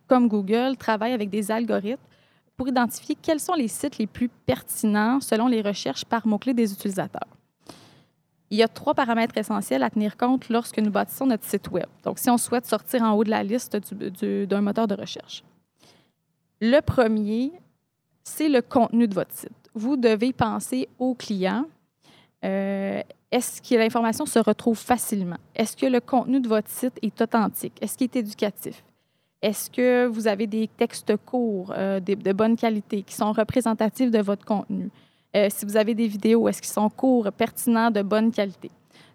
comme 0.08 0.28
Google, 0.28 0.78
travaillent 0.78 1.13
avec 1.13 1.30
des 1.30 1.52
algorithmes 1.52 2.02
pour 2.58 2.67
identifier 2.67 3.15
quels 3.22 3.39
sont 3.39 3.54
les 3.54 3.67
sites 3.67 3.98
les 3.98 4.08
plus 4.08 4.30
pertinents 4.30 5.20
selon 5.22 5.48
les 5.48 5.62
recherches 5.62 6.06
par 6.06 6.26
mots-clés 6.26 6.54
des 6.54 6.74
utilisateurs. 6.74 7.28
Il 8.51 8.57
y 8.57 8.63
a 8.63 8.67
trois 8.67 8.93
paramètres 8.93 9.37
essentiels 9.37 9.81
à 9.81 9.89
tenir 9.89 10.17
compte 10.17 10.49
lorsque 10.49 10.77
nous 10.77 10.91
bâtissons 10.91 11.25
notre 11.25 11.45
site 11.45 11.71
Web. 11.71 11.87
Donc, 12.03 12.19
si 12.19 12.29
on 12.29 12.37
souhaite 12.37 12.65
sortir 12.65 13.01
en 13.01 13.13
haut 13.13 13.23
de 13.23 13.29
la 13.29 13.43
liste 13.43 13.77
du- 13.93 14.11
du- 14.11 14.45
d'un 14.45 14.59
moteur 14.61 14.87
de 14.87 14.93
recherche. 14.95 15.43
Le 16.59 16.79
premier, 16.81 17.53
c'est 18.23 18.49
le 18.49 18.61
contenu 18.61 19.07
de 19.07 19.15
votre 19.15 19.33
site. 19.33 19.49
Vous 19.73 19.95
devez 19.95 20.33
penser 20.33 20.87
au 20.99 21.15
client. 21.15 21.65
Euh, 22.43 23.01
Est-ce 23.31 23.61
que 23.61 23.75
l'information 23.75 24.25
se 24.25 24.39
retrouve 24.39 24.77
facilement? 24.77 25.37
Est-ce 25.55 25.77
que 25.77 25.85
le 25.85 26.01
contenu 26.01 26.41
de 26.41 26.49
votre 26.49 26.69
site 26.69 26.99
est 27.01 27.21
authentique? 27.21 27.77
Est-ce 27.81 27.97
qu'il 27.97 28.03
est 28.05 28.15
éducatif? 28.17 28.83
Est-ce 29.41 29.69
que 29.71 30.05
vous 30.07 30.27
avez 30.27 30.45
des 30.45 30.67
textes 30.67 31.15
courts 31.25 31.73
euh, 31.77 32.01
de 32.01 32.33
bonne 32.33 32.57
qualité 32.57 33.03
qui 33.03 33.15
sont 33.15 33.31
représentatifs 33.31 34.11
de 34.11 34.19
votre 34.21 34.43
contenu? 34.43 34.89
Euh, 35.36 35.48
si 35.50 35.65
vous 35.65 35.78
avez 35.78 35.96
des 35.96 36.08
vidéos, 36.08 36.48
est-ce 36.48 36.62
qu'ils 36.62 36.72
sont 36.72 36.89
courts, 36.89 37.32
pertinents, 37.32 37.91
de 37.91 38.02
bonne 38.02 38.32
qualité? 38.32 38.70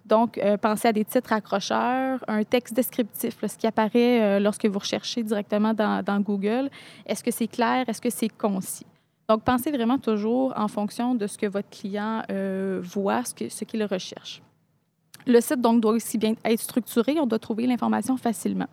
Donc, 0.06 0.38
euh, 0.38 0.56
pensez 0.56 0.88
à 0.88 0.92
des 0.92 1.04
titres 1.04 1.32
accrocheurs, 1.32 2.24
un 2.28 2.44
texte 2.44 2.74
descriptif, 2.74 3.36
ce 3.44 3.58
qui 3.58 3.66
apparaît 3.66 4.22
euh, 4.22 4.38
lorsque 4.38 4.64
vous 4.66 4.78
recherchez 4.78 5.22
directement 5.22 5.74
dans, 5.74 6.20
Google. 6.20 6.70
Est-ce 7.06 7.24
que 7.24 7.30
c'est 7.30 7.48
clair? 7.48 7.88
Est-ce 7.88 8.00
que 8.00 8.10
c'est 8.10 8.28
concis? 8.28 8.86
Donc, 9.28 9.42
pensez 9.42 9.72
vraiment 9.72 9.98
toujours 9.98 10.54
en 10.56 10.68
fonction 10.68 11.16
de 11.16 11.26
ce 11.26 11.36
que 11.36 11.46
votre 11.46 11.68
client 11.68 12.22
voit, 12.80 13.24
ce 13.24 13.64
qu'il 13.64 13.84
recherche. 13.84 14.40
Le 15.26 15.40
site, 15.40 15.60
donc, 15.60 15.80
doit 15.80 15.92
aussi 15.92 16.16
bien 16.16 16.34
être 16.44 16.60
structuré. 16.60 17.18
On 17.18 17.26
doit 17.26 17.40
trouver 17.40 17.66
l'information 17.66 18.16
facilement. 18.16 18.68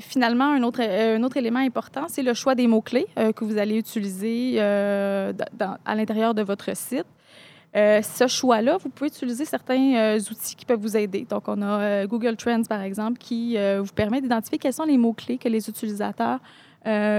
Finalement, 0.00 0.50
un 0.50 0.62
autre, 0.62 0.80
euh, 0.82 1.16
un 1.16 1.22
autre 1.22 1.36
élément 1.36 1.60
important, 1.60 2.06
c'est 2.08 2.22
le 2.22 2.34
choix 2.34 2.54
des 2.54 2.66
mots-clés 2.66 3.06
euh, 3.18 3.32
que 3.32 3.44
vous 3.44 3.58
allez 3.58 3.78
utiliser 3.78 4.56
euh, 4.58 5.32
à 5.84 5.94
l'intérieur 5.94 6.34
de 6.34 6.42
votre 6.42 6.74
site. 6.76 7.06
Ce 7.76 8.28
choix-là, 8.28 8.76
vous 8.76 8.88
pouvez 8.88 9.08
utiliser 9.08 9.44
certains 9.44 10.16
outils 10.30 10.54
qui 10.54 10.64
peuvent 10.64 10.78
vous 10.78 10.96
aider. 10.96 11.26
Donc, 11.28 11.48
on 11.48 11.60
a 11.60 12.06
Google 12.06 12.36
Trends, 12.36 12.62
par 12.68 12.80
exemple, 12.82 13.18
qui 13.18 13.56
vous 13.56 13.92
permet 13.92 14.20
d'identifier 14.20 14.58
quels 14.58 14.72
sont 14.72 14.84
les 14.84 14.96
mots-clés 14.96 15.38
que 15.38 15.48
les 15.48 15.68
utilisateurs 15.68 16.38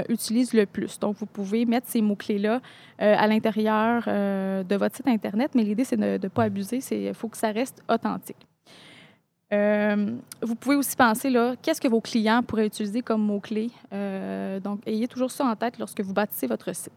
utilisent 0.08 0.54
le 0.54 0.66
plus. 0.66 0.98
Donc, 0.98 1.18
vous 1.18 1.26
pouvez 1.26 1.66
mettre 1.66 1.90
ces 1.90 2.02
mots-clés-là 2.02 2.62
à 3.00 3.28
l'intérieur 3.28 4.06
de 4.06 4.76
votre 4.78 4.96
site 4.96 5.10
Internet, 5.10 5.52
mais 5.56 5.64
l'idée, 5.64 5.84
c'est 5.84 5.98
de 5.98 6.18
ne 6.24 6.28
pas 6.30 6.44
abuser. 6.44 6.80
Il 6.90 7.14
faut 7.14 7.28
que 7.28 7.36
ça 7.36 7.52
reste 7.52 7.84
authentique. 7.90 8.48
Euh, 9.54 10.16
vous 10.42 10.56
pouvez 10.56 10.76
aussi 10.76 10.96
penser, 10.96 11.30
là, 11.30 11.56
qu'est-ce 11.62 11.80
que 11.80 11.88
vos 11.88 12.02
clients 12.02 12.42
pourraient 12.42 12.66
utiliser 12.66 13.02
comme 13.02 13.22
mots-clés. 13.22 13.70
Euh, 13.94 14.60
donc, 14.60 14.80
ayez 14.88 15.08
toujours 15.08 15.32
ça 15.32 15.46
en 15.46 15.56
tête 15.56 15.78
lorsque 15.78 16.02
vous 16.02 16.14
bâtissez 16.14 16.48
votre 16.48 16.74
site. 16.76 16.92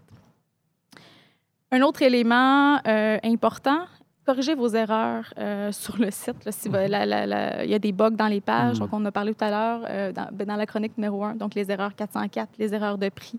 Un 1.71 1.83
autre 1.83 2.01
élément 2.03 2.79
euh, 2.87 3.19
important, 3.23 3.81
corrigez 4.25 4.55
vos 4.55 4.69
erreurs 4.69 5.33
sur 5.73 5.99
le 5.99 6.11
site. 6.11 6.45
là. 6.47 6.53
si 6.53 6.69
va- 6.71 6.89
la- 6.89 7.05
la- 7.05 7.27
la- 7.27 7.65
il 7.65 7.71
y 7.71 7.75
a 7.75 7.79
des 7.79 7.93
bugs 7.93 8.11
dans 8.11 8.29
les 8.29 8.41
pages, 8.41 8.75
Mhm. 8.77 8.81
donc 8.81 8.89
on 8.95 8.97
en 9.03 9.05
a 9.07 9.13
parlé 9.13 9.35
tout 9.35 9.45
à 9.45 9.51
l'heure 9.51 10.13
dans, 10.15 10.29
ben, 10.33 10.47
dans 10.47 10.57
la 10.57 10.65
chronique 10.67 10.97
numéro 10.97 11.23
1, 11.25 11.35
donc 11.37 11.55
les 11.55 11.71
erreurs 11.71 11.95
404, 11.95 12.49
les 12.59 12.75
erreurs 12.75 12.97
de 12.97 13.09
prix. 13.11 13.39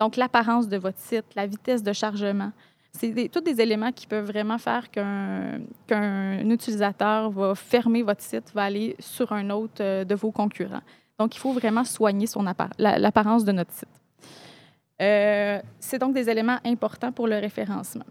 Donc, 0.00 0.16
l'apparence 0.16 0.68
de 0.68 0.76
votre 0.78 0.98
site, 0.98 1.24
la 1.34 1.46
vitesse 1.46 1.82
de 1.82 1.92
chargement. 1.92 2.52
C'est 2.92 3.30
tous 3.30 3.40
des 3.40 3.60
éléments 3.60 3.92
qui 3.92 4.06
peuvent 4.06 4.26
vraiment 4.26 4.58
faire 4.58 4.90
qu'un 4.90 6.48
utilisateur 6.48 7.30
va 7.30 7.54
fermer 7.54 8.02
votre 8.02 8.22
site, 8.22 8.50
va 8.54 8.64
aller 8.64 8.96
sur 8.98 9.32
un 9.32 9.50
autre 9.50 9.80
euh, 9.82 10.04
de 10.04 10.14
vos 10.14 10.32
concurrents. 10.32 10.82
Donc, 11.18 11.36
il 11.36 11.38
faut 11.38 11.52
vraiment 11.52 11.84
soigner 11.84 12.26
l'apparence 12.78 13.44
de 13.44 13.52
notre 13.52 13.72
site. 13.72 13.88
Euh, 15.00 15.60
c'est 15.78 15.98
donc 15.98 16.14
des 16.14 16.28
éléments 16.28 16.58
importants 16.64 17.12
pour 17.12 17.28
le 17.28 17.36
référencement. 17.36 18.04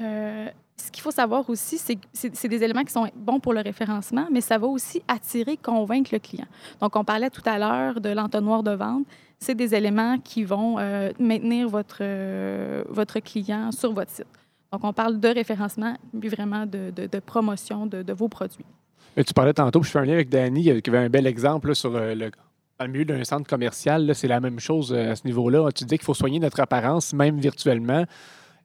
Euh, 0.00 0.48
ce 0.76 0.90
qu'il 0.90 1.02
faut 1.02 1.10
savoir 1.10 1.48
aussi, 1.48 1.78
c'est 1.78 1.96
que 1.96 2.06
c'est 2.12 2.48
des 2.48 2.62
éléments 2.62 2.82
qui 2.82 2.92
sont 2.92 3.08
bons 3.14 3.38
pour 3.38 3.52
le 3.52 3.60
référencement, 3.60 4.26
mais 4.30 4.40
ça 4.40 4.58
va 4.58 4.66
aussi 4.66 5.02
attirer, 5.06 5.56
convaincre 5.56 6.10
le 6.12 6.18
client. 6.18 6.46
Donc, 6.80 6.96
on 6.96 7.04
parlait 7.04 7.30
tout 7.30 7.42
à 7.44 7.58
l'heure 7.58 8.00
de 8.00 8.10
l'entonnoir 8.10 8.62
de 8.62 8.72
vente. 8.72 9.06
C'est 9.38 9.54
des 9.54 9.74
éléments 9.74 10.18
qui 10.18 10.42
vont 10.42 10.78
euh, 10.78 11.12
maintenir 11.18 11.68
votre, 11.68 11.98
euh, 12.00 12.82
votre 12.88 13.20
client 13.20 13.70
sur 13.70 13.92
votre 13.92 14.10
site. 14.10 14.26
Donc, 14.72 14.82
on 14.82 14.92
parle 14.92 15.20
de 15.20 15.28
référencement, 15.28 15.96
puis 16.18 16.28
vraiment 16.28 16.66
de, 16.66 16.90
de- 16.90 17.18
promotion 17.20 17.86
de, 17.86 18.12
vos 18.12 18.28
produits. 18.28 18.64
Et 19.16 19.22
tu 19.22 19.32
parlais 19.32 19.54
tantôt, 19.54 19.82
je 19.84 19.90
fais 19.90 20.00
un 20.00 20.04
lien 20.04 20.14
avec 20.14 20.28
Danny, 20.28 20.70
euh, 20.70 20.80
qui 20.80 20.90
avait 20.90 20.98
un 20.98 21.08
bel 21.08 21.28
exemple 21.28 21.74
sur 21.76 21.90
le, 21.90 22.30
dans 22.80 22.88
d'un 22.88 23.22
centre 23.22 23.48
commercial. 23.48 24.12
C'est 24.14 24.26
la 24.26 24.40
même 24.40 24.58
chose 24.58 24.92
à 24.92 25.14
ce 25.14 25.24
niveau-là. 25.24 25.70
Tu 25.70 25.84
dis 25.84 25.96
qu'il 25.96 26.04
faut 26.04 26.14
soigner 26.14 26.40
notre 26.40 26.58
apparence, 26.58 27.12
même 27.12 27.38
virtuellement. 27.38 28.04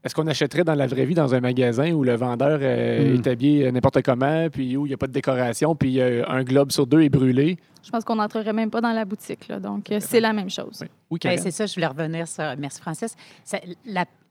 Est-ce 0.03 0.15
qu'on 0.15 0.27
achèterait 0.27 0.63
dans 0.63 0.75
la 0.75 0.87
vraie 0.87 1.05
vie 1.05 1.13
dans 1.13 1.35
un 1.35 1.41
magasin 1.41 1.91
où 1.91 2.03
le 2.03 2.15
vendeur 2.15 2.59
euh, 2.61 3.13
Hmm. 3.13 3.15
est 3.15 3.27
habillé 3.27 3.67
euh, 3.67 3.71
n'importe 3.71 4.01
comment, 4.01 4.47
puis 4.49 4.77
où 4.77 4.85
il 4.85 4.89
n'y 4.89 4.93
a 4.93 4.97
pas 4.97 5.07
de 5.07 5.11
décoration, 5.11 5.75
puis 5.75 5.99
euh, 5.99 6.23
un 6.27 6.43
globe 6.43 6.71
sur 6.71 6.87
deux 6.87 7.01
est 7.01 7.09
brûlé? 7.09 7.57
Je 7.83 7.89
pense 7.91 8.03
qu'on 8.03 8.15
n'entrerait 8.15 8.53
même 8.53 8.69
pas 8.69 8.81
dans 8.81 8.91
la 8.91 9.05
boutique. 9.05 9.47
Là, 9.47 9.59
donc, 9.59 9.91
euh, 9.91 9.99
c'est 10.01 10.19
la 10.19 10.33
même 10.33 10.49
chose. 10.49 10.79
Oui, 10.81 10.87
oui 11.11 11.19
Ben, 11.23 11.37
c'est 11.37 11.51
ça, 11.51 11.65
je 11.65 11.73
voulais 11.73 11.87
revenir 11.87 12.27
sur. 12.27 12.43
Merci, 12.57 12.81
Francis. 12.81 13.15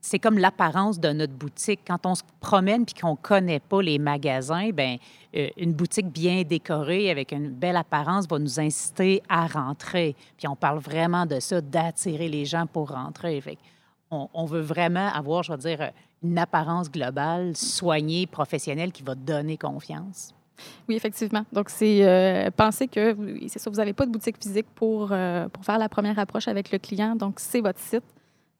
C'est 0.00 0.18
comme 0.20 0.38
l'apparence 0.38 1.00
de 1.00 1.08
notre 1.08 1.32
boutique. 1.32 1.80
Quand 1.86 2.06
on 2.06 2.14
se 2.14 2.22
promène 2.40 2.84
puis 2.84 2.94
qu'on 2.94 3.12
ne 3.12 3.16
connaît 3.16 3.58
pas 3.58 3.82
les 3.82 3.98
magasins, 3.98 4.70
ben 4.72 4.96
euh, 5.34 5.48
une 5.56 5.72
boutique 5.72 6.06
bien 6.06 6.42
décorée 6.42 7.10
avec 7.10 7.32
une 7.32 7.48
belle 7.50 7.76
apparence 7.76 8.28
va 8.28 8.38
nous 8.38 8.60
inciter 8.60 9.22
à 9.28 9.46
rentrer. 9.46 10.14
Puis 10.36 10.46
on 10.46 10.54
parle 10.54 10.78
vraiment 10.78 11.26
de 11.26 11.40
ça, 11.40 11.60
d'attirer 11.60 12.28
les 12.28 12.44
gens 12.44 12.66
pour 12.66 12.90
rentrer. 12.90 13.40
Fait 13.40 13.56
que 13.56 13.60
on, 14.10 14.28
on 14.34 14.44
veut 14.44 14.60
vraiment 14.60 15.08
avoir, 15.12 15.42
je 15.42 15.52
veux 15.52 15.58
dire, 15.58 15.90
une 16.22 16.38
apparence 16.38 16.90
globale, 16.90 17.56
soignée, 17.56 18.26
professionnelle 18.26 18.92
qui 18.92 19.02
va 19.02 19.14
donner 19.14 19.56
confiance. 19.56 20.34
Oui, 20.88 20.96
effectivement. 20.96 21.44
Donc, 21.52 21.68
c'est 21.70 22.04
euh, 22.04 22.50
penser 22.50 22.88
que, 22.88 23.12
vous- 23.12 23.46
c'est 23.48 23.60
ça, 23.60 23.70
vous 23.70 23.76
n'avez 23.76 23.92
pas 23.92 24.06
de 24.06 24.10
boutique 24.10 24.36
physique 24.42 24.66
pour, 24.74 25.10
euh, 25.12 25.48
pour 25.48 25.64
faire 25.64 25.78
la 25.78 25.88
première 25.88 26.18
approche 26.18 26.48
avec 26.48 26.72
le 26.72 26.78
client. 26.78 27.14
Donc, 27.14 27.34
c'est 27.38 27.60
votre 27.60 27.78
site. 27.78 28.02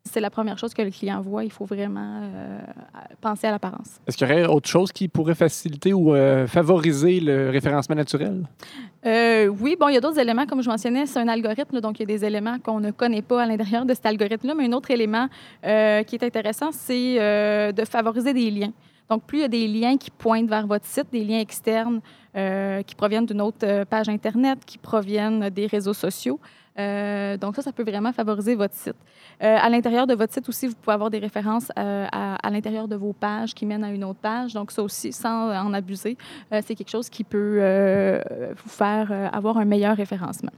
C'est 0.05 0.21
la 0.21 0.31
première 0.31 0.57
chose 0.57 0.73
que 0.73 0.81
le 0.81 0.91
client 0.91 1.21
voit. 1.21 1.45
Il 1.45 1.51
faut 1.51 1.65
vraiment 1.67 2.21
euh, 2.23 2.61
penser 3.21 3.47
à 3.49 3.51
l'apparence. 3.51 4.01
Est-ce 4.07 4.17
qu'il 4.17 4.27
y 4.29 4.31
aurait 4.33 4.47
autre 4.47 4.69
chose 4.69 4.91
qui 4.93 5.09
pourrait 5.09 5.35
faciliter 5.35 5.93
ou 5.93 6.15
euh, 6.15 6.47
favoriser 6.47 7.21
le 7.21 7.51
référencement 7.51 7.97
naturel? 7.97 8.47
Euh, 9.07 9.47
oui, 9.47 9.77
bon, 9.79 9.89
il 9.89 9.95
y 9.95 9.97
a 9.97 10.01
d'autres 10.01 10.19
éléments, 10.19 10.47
comme 10.47 10.63
je 10.63 10.69
mentionnais, 10.69 11.07
c'est 11.07 11.21
un 11.21 11.29
algorithme, 11.29 11.81
donc 11.81 12.01
il 12.01 12.03
y 12.03 12.13
a 12.13 12.19
des 12.19 12.25
éléments 12.25 12.59
qu'on 12.59 12.81
ne 12.81 12.91
connaît 12.91 13.23
pas 13.23 13.43
à 13.43 13.47
l'intérieur 13.47 13.85
de 13.85 13.95
cet 13.95 14.07
algorithme-là, 14.07 14.55
mais 14.55 14.67
un 14.67 14.73
autre 14.73 14.91
élément 14.91 15.29
euh, 15.65 16.03
qui 16.03 16.17
est 16.17 16.25
intéressant, 16.25 16.71
c'est 16.73 17.17
euh, 17.21 17.71
de 17.71 17.85
favoriser 17.85 18.33
des 18.33 18.51
liens. 18.51 18.73
Donc, 19.09 19.23
plus 19.23 19.39
il 19.39 19.43
y 19.43 19.45
a 19.45 19.49
des 19.49 19.69
liens 19.69 19.97
qui 19.97 20.11
pointent 20.11 20.49
vers 20.49 20.67
votre 20.67 20.85
site, 20.85 21.07
des 21.13 21.25
liens 21.25 21.41
externes 21.41 22.01
qui 22.87 22.95
proviennent 22.95 23.27
d'une 23.27 23.41
autre 23.41 23.83
page 23.85 24.09
Internet, 24.09 24.61
qui 24.65 24.79
proviennent 24.79 25.51
des 25.51 25.67
réseaux 25.67 25.95
sociaux, 25.95 26.39
euh, 26.79 27.37
donc 27.37 27.57
ça, 27.57 27.63
ça 27.63 27.73
peut 27.73 27.83
vraiment 27.83 28.13
favoriser 28.13 28.55
votre 28.55 28.75
site. 28.75 28.97
Euh, 29.43 29.57
à 29.61 29.69
l'intérieur 29.69 30.07
de 30.07 30.15
votre 30.15 30.33
site 30.33 30.49
aussi, 30.49 30.69
vous 30.69 30.75
pouvez 30.75 30.95
avoir 30.95 31.11
des 31.11 31.19
références 31.19 31.71
euh, 31.79 32.07
à, 32.11 32.51
l'intérieur 32.51 32.87
de 32.87 32.97
vos 32.97 33.13
pages 33.13 33.55
qui 33.55 33.67
mènent 33.67 33.85
à 33.85 33.91
une 33.91 34.05
autre 34.05 34.21
page. 34.21 34.55
Donc 34.55 34.71
ça 34.71 34.83
aussi, 34.83 35.13
sans 35.13 35.51
en 35.51 35.73
abuser, 35.75 36.17
c'est 36.51 36.75
quelque 36.75 36.91
chose 36.91 37.09
qui 37.09 37.25
peut 37.25 38.21
vous 38.57 38.71
faire 38.71 39.31
avoir 39.33 39.59
un 39.59 39.65
meilleur 39.65 39.97
référencement. 39.97 40.53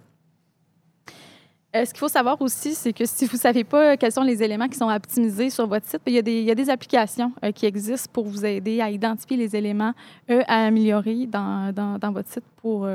Ce 1.72 1.90
qu'il 1.90 1.98
faut 1.98 2.08
savoir 2.08 2.40
aussi, 2.42 2.74
c'est 2.74 2.92
que 2.92 3.04
si 3.04 3.26
vous 3.26 3.36
ne 3.36 3.40
savez 3.40 3.62
pas 3.62 3.96
quels 3.96 4.10
sont 4.10 4.22
les 4.22 4.42
éléments 4.42 4.66
qui 4.66 4.76
sont 4.76 4.88
à 4.88 4.96
optimiser 4.96 5.50
sur 5.50 5.68
votre 5.68 5.86
site, 5.86 6.00
il 6.06 6.14
y 6.14 6.50
a 6.50 6.54
des, 6.54 6.70
applications 6.70 7.32
qui 7.54 7.66
existent 7.66 8.10
pour 8.12 8.26
vous 8.26 8.44
aider 8.44 8.80
à 8.80 8.90
identifier 8.90 9.36
les 9.36 9.54
éléments 9.54 9.92
à 10.28 10.66
améliorer 10.66 11.26
dans, 11.26 11.72
votre 12.12 12.28
site 12.28 12.44
pour, 12.56 12.88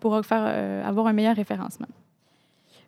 pour 0.00 0.14
avoir 0.14 1.06
un 1.06 1.12
meilleur 1.12 1.36
référencement. 1.36 1.88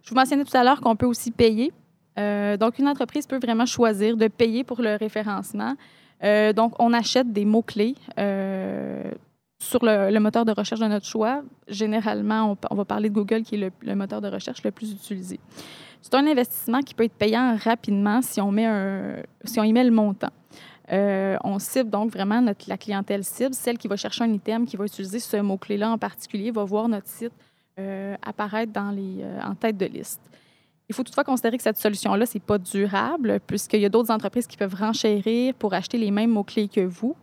Je 0.03 0.11
vous 0.11 0.17
mentionnais 0.17 0.45
tout 0.45 0.57
à 0.57 0.65
l'heure 0.65 0.81
qu'on 0.81 0.97
peut 0.97 1.07
aussi 1.07 1.31
payer. 1.31 1.73
Euh, 2.19 2.57
donc, 2.57 2.79
une 2.79 2.89
entreprise 2.89 3.27
peut 3.27 3.39
vraiment 3.39 3.67
choisir 3.67 4.17
de 4.17 4.29
payer 4.29 4.65
pour 4.65 4.83
le 4.83 4.97
référencement. 4.97 5.75
Euh, 6.23 6.53
donc, 6.53 6.75
on 6.79 6.93
achète 6.93 7.33
des 7.33 7.45
mots-clés 7.45 7.95
euh, 8.19 9.11
sur 9.59 9.81
le, 9.85 10.19
moteur 10.19 10.45
de 10.45 10.53
recherche 10.53 10.81
de 10.81 10.87
notre 10.87 11.07
choix. 11.07 11.43
Généralement, 11.69 12.57
on, 12.71 12.75
va 12.75 12.85
parler 12.85 13.09
de 13.09 13.15
Google, 13.15 13.43
qui 13.43 13.55
est 13.55 13.73
le, 13.81 13.95
moteur 13.95 14.21
de 14.21 14.29
recherche 14.29 14.63
le 14.63 14.73
plus 14.73 14.93
utilisé. 14.93 15.39
C'est 16.01 16.15
un 16.15 16.27
investissement 16.27 16.81
qui 16.81 16.95
peut 16.95 17.05
être 17.05 17.15
payant 17.15 17.57
rapidement 17.63 18.23
si 18.23 18.41
on, 18.41 18.51
met 18.51 18.67
un, 18.67 19.23
si 19.45 19.61
on 19.61 19.65
y 19.65 19.73
met 19.73 19.85
le 19.85 19.93
montant. 19.93 20.31
On 20.91 21.59
cible 21.59 21.89
donc 21.89 22.11
vraiment 22.11 22.43
notre, 22.43 22.69
la 22.69 22.77
clientèle 22.77 23.25
cible, 23.25 23.55
celle 23.55 23.79
qui 23.79 23.89
va 23.89 23.97
chercher 23.97 24.25
un 24.25 24.33
item, 24.33 24.67
qui 24.67 24.77
va 24.77 24.85
utiliser 24.85 25.21
ce 25.21 25.37
mot-clé-là 25.39 25.91
en 25.91 25.97
particulier, 25.97 26.51
va 26.51 26.65
voir 26.65 26.89
notre 26.89 27.07
site 27.07 27.33
euh, 27.79 28.17
apparaître 28.23 28.73
euh, 28.77 29.41
en 29.43 29.55
tête 29.55 29.79
de 29.79 29.87
liste. 29.87 30.21
Il 30.89 30.95
faut 30.95 31.03
toutefois 31.03 31.25
considérer 31.25 31.57
que 31.57 31.63
cette 31.63 31.79
solution-là, 31.79 32.27
ce 32.27 32.37
n'est 32.37 32.45
pas 32.45 32.59
durable, 32.59 33.41
puisqu'il 33.47 33.81
y 33.81 33.87
a 33.87 33.89
d'autres 33.89 34.11
entreprises 34.11 34.47
qui 34.47 34.57
peuvent 34.57 34.75
renchérir 34.75 35.55
pour 35.55 35.73
acheter 35.73 35.97
les 35.97 36.11
mêmes 36.11 36.31
mots-clés 36.31 36.69
que 36.69 36.83
vous. 36.83 37.17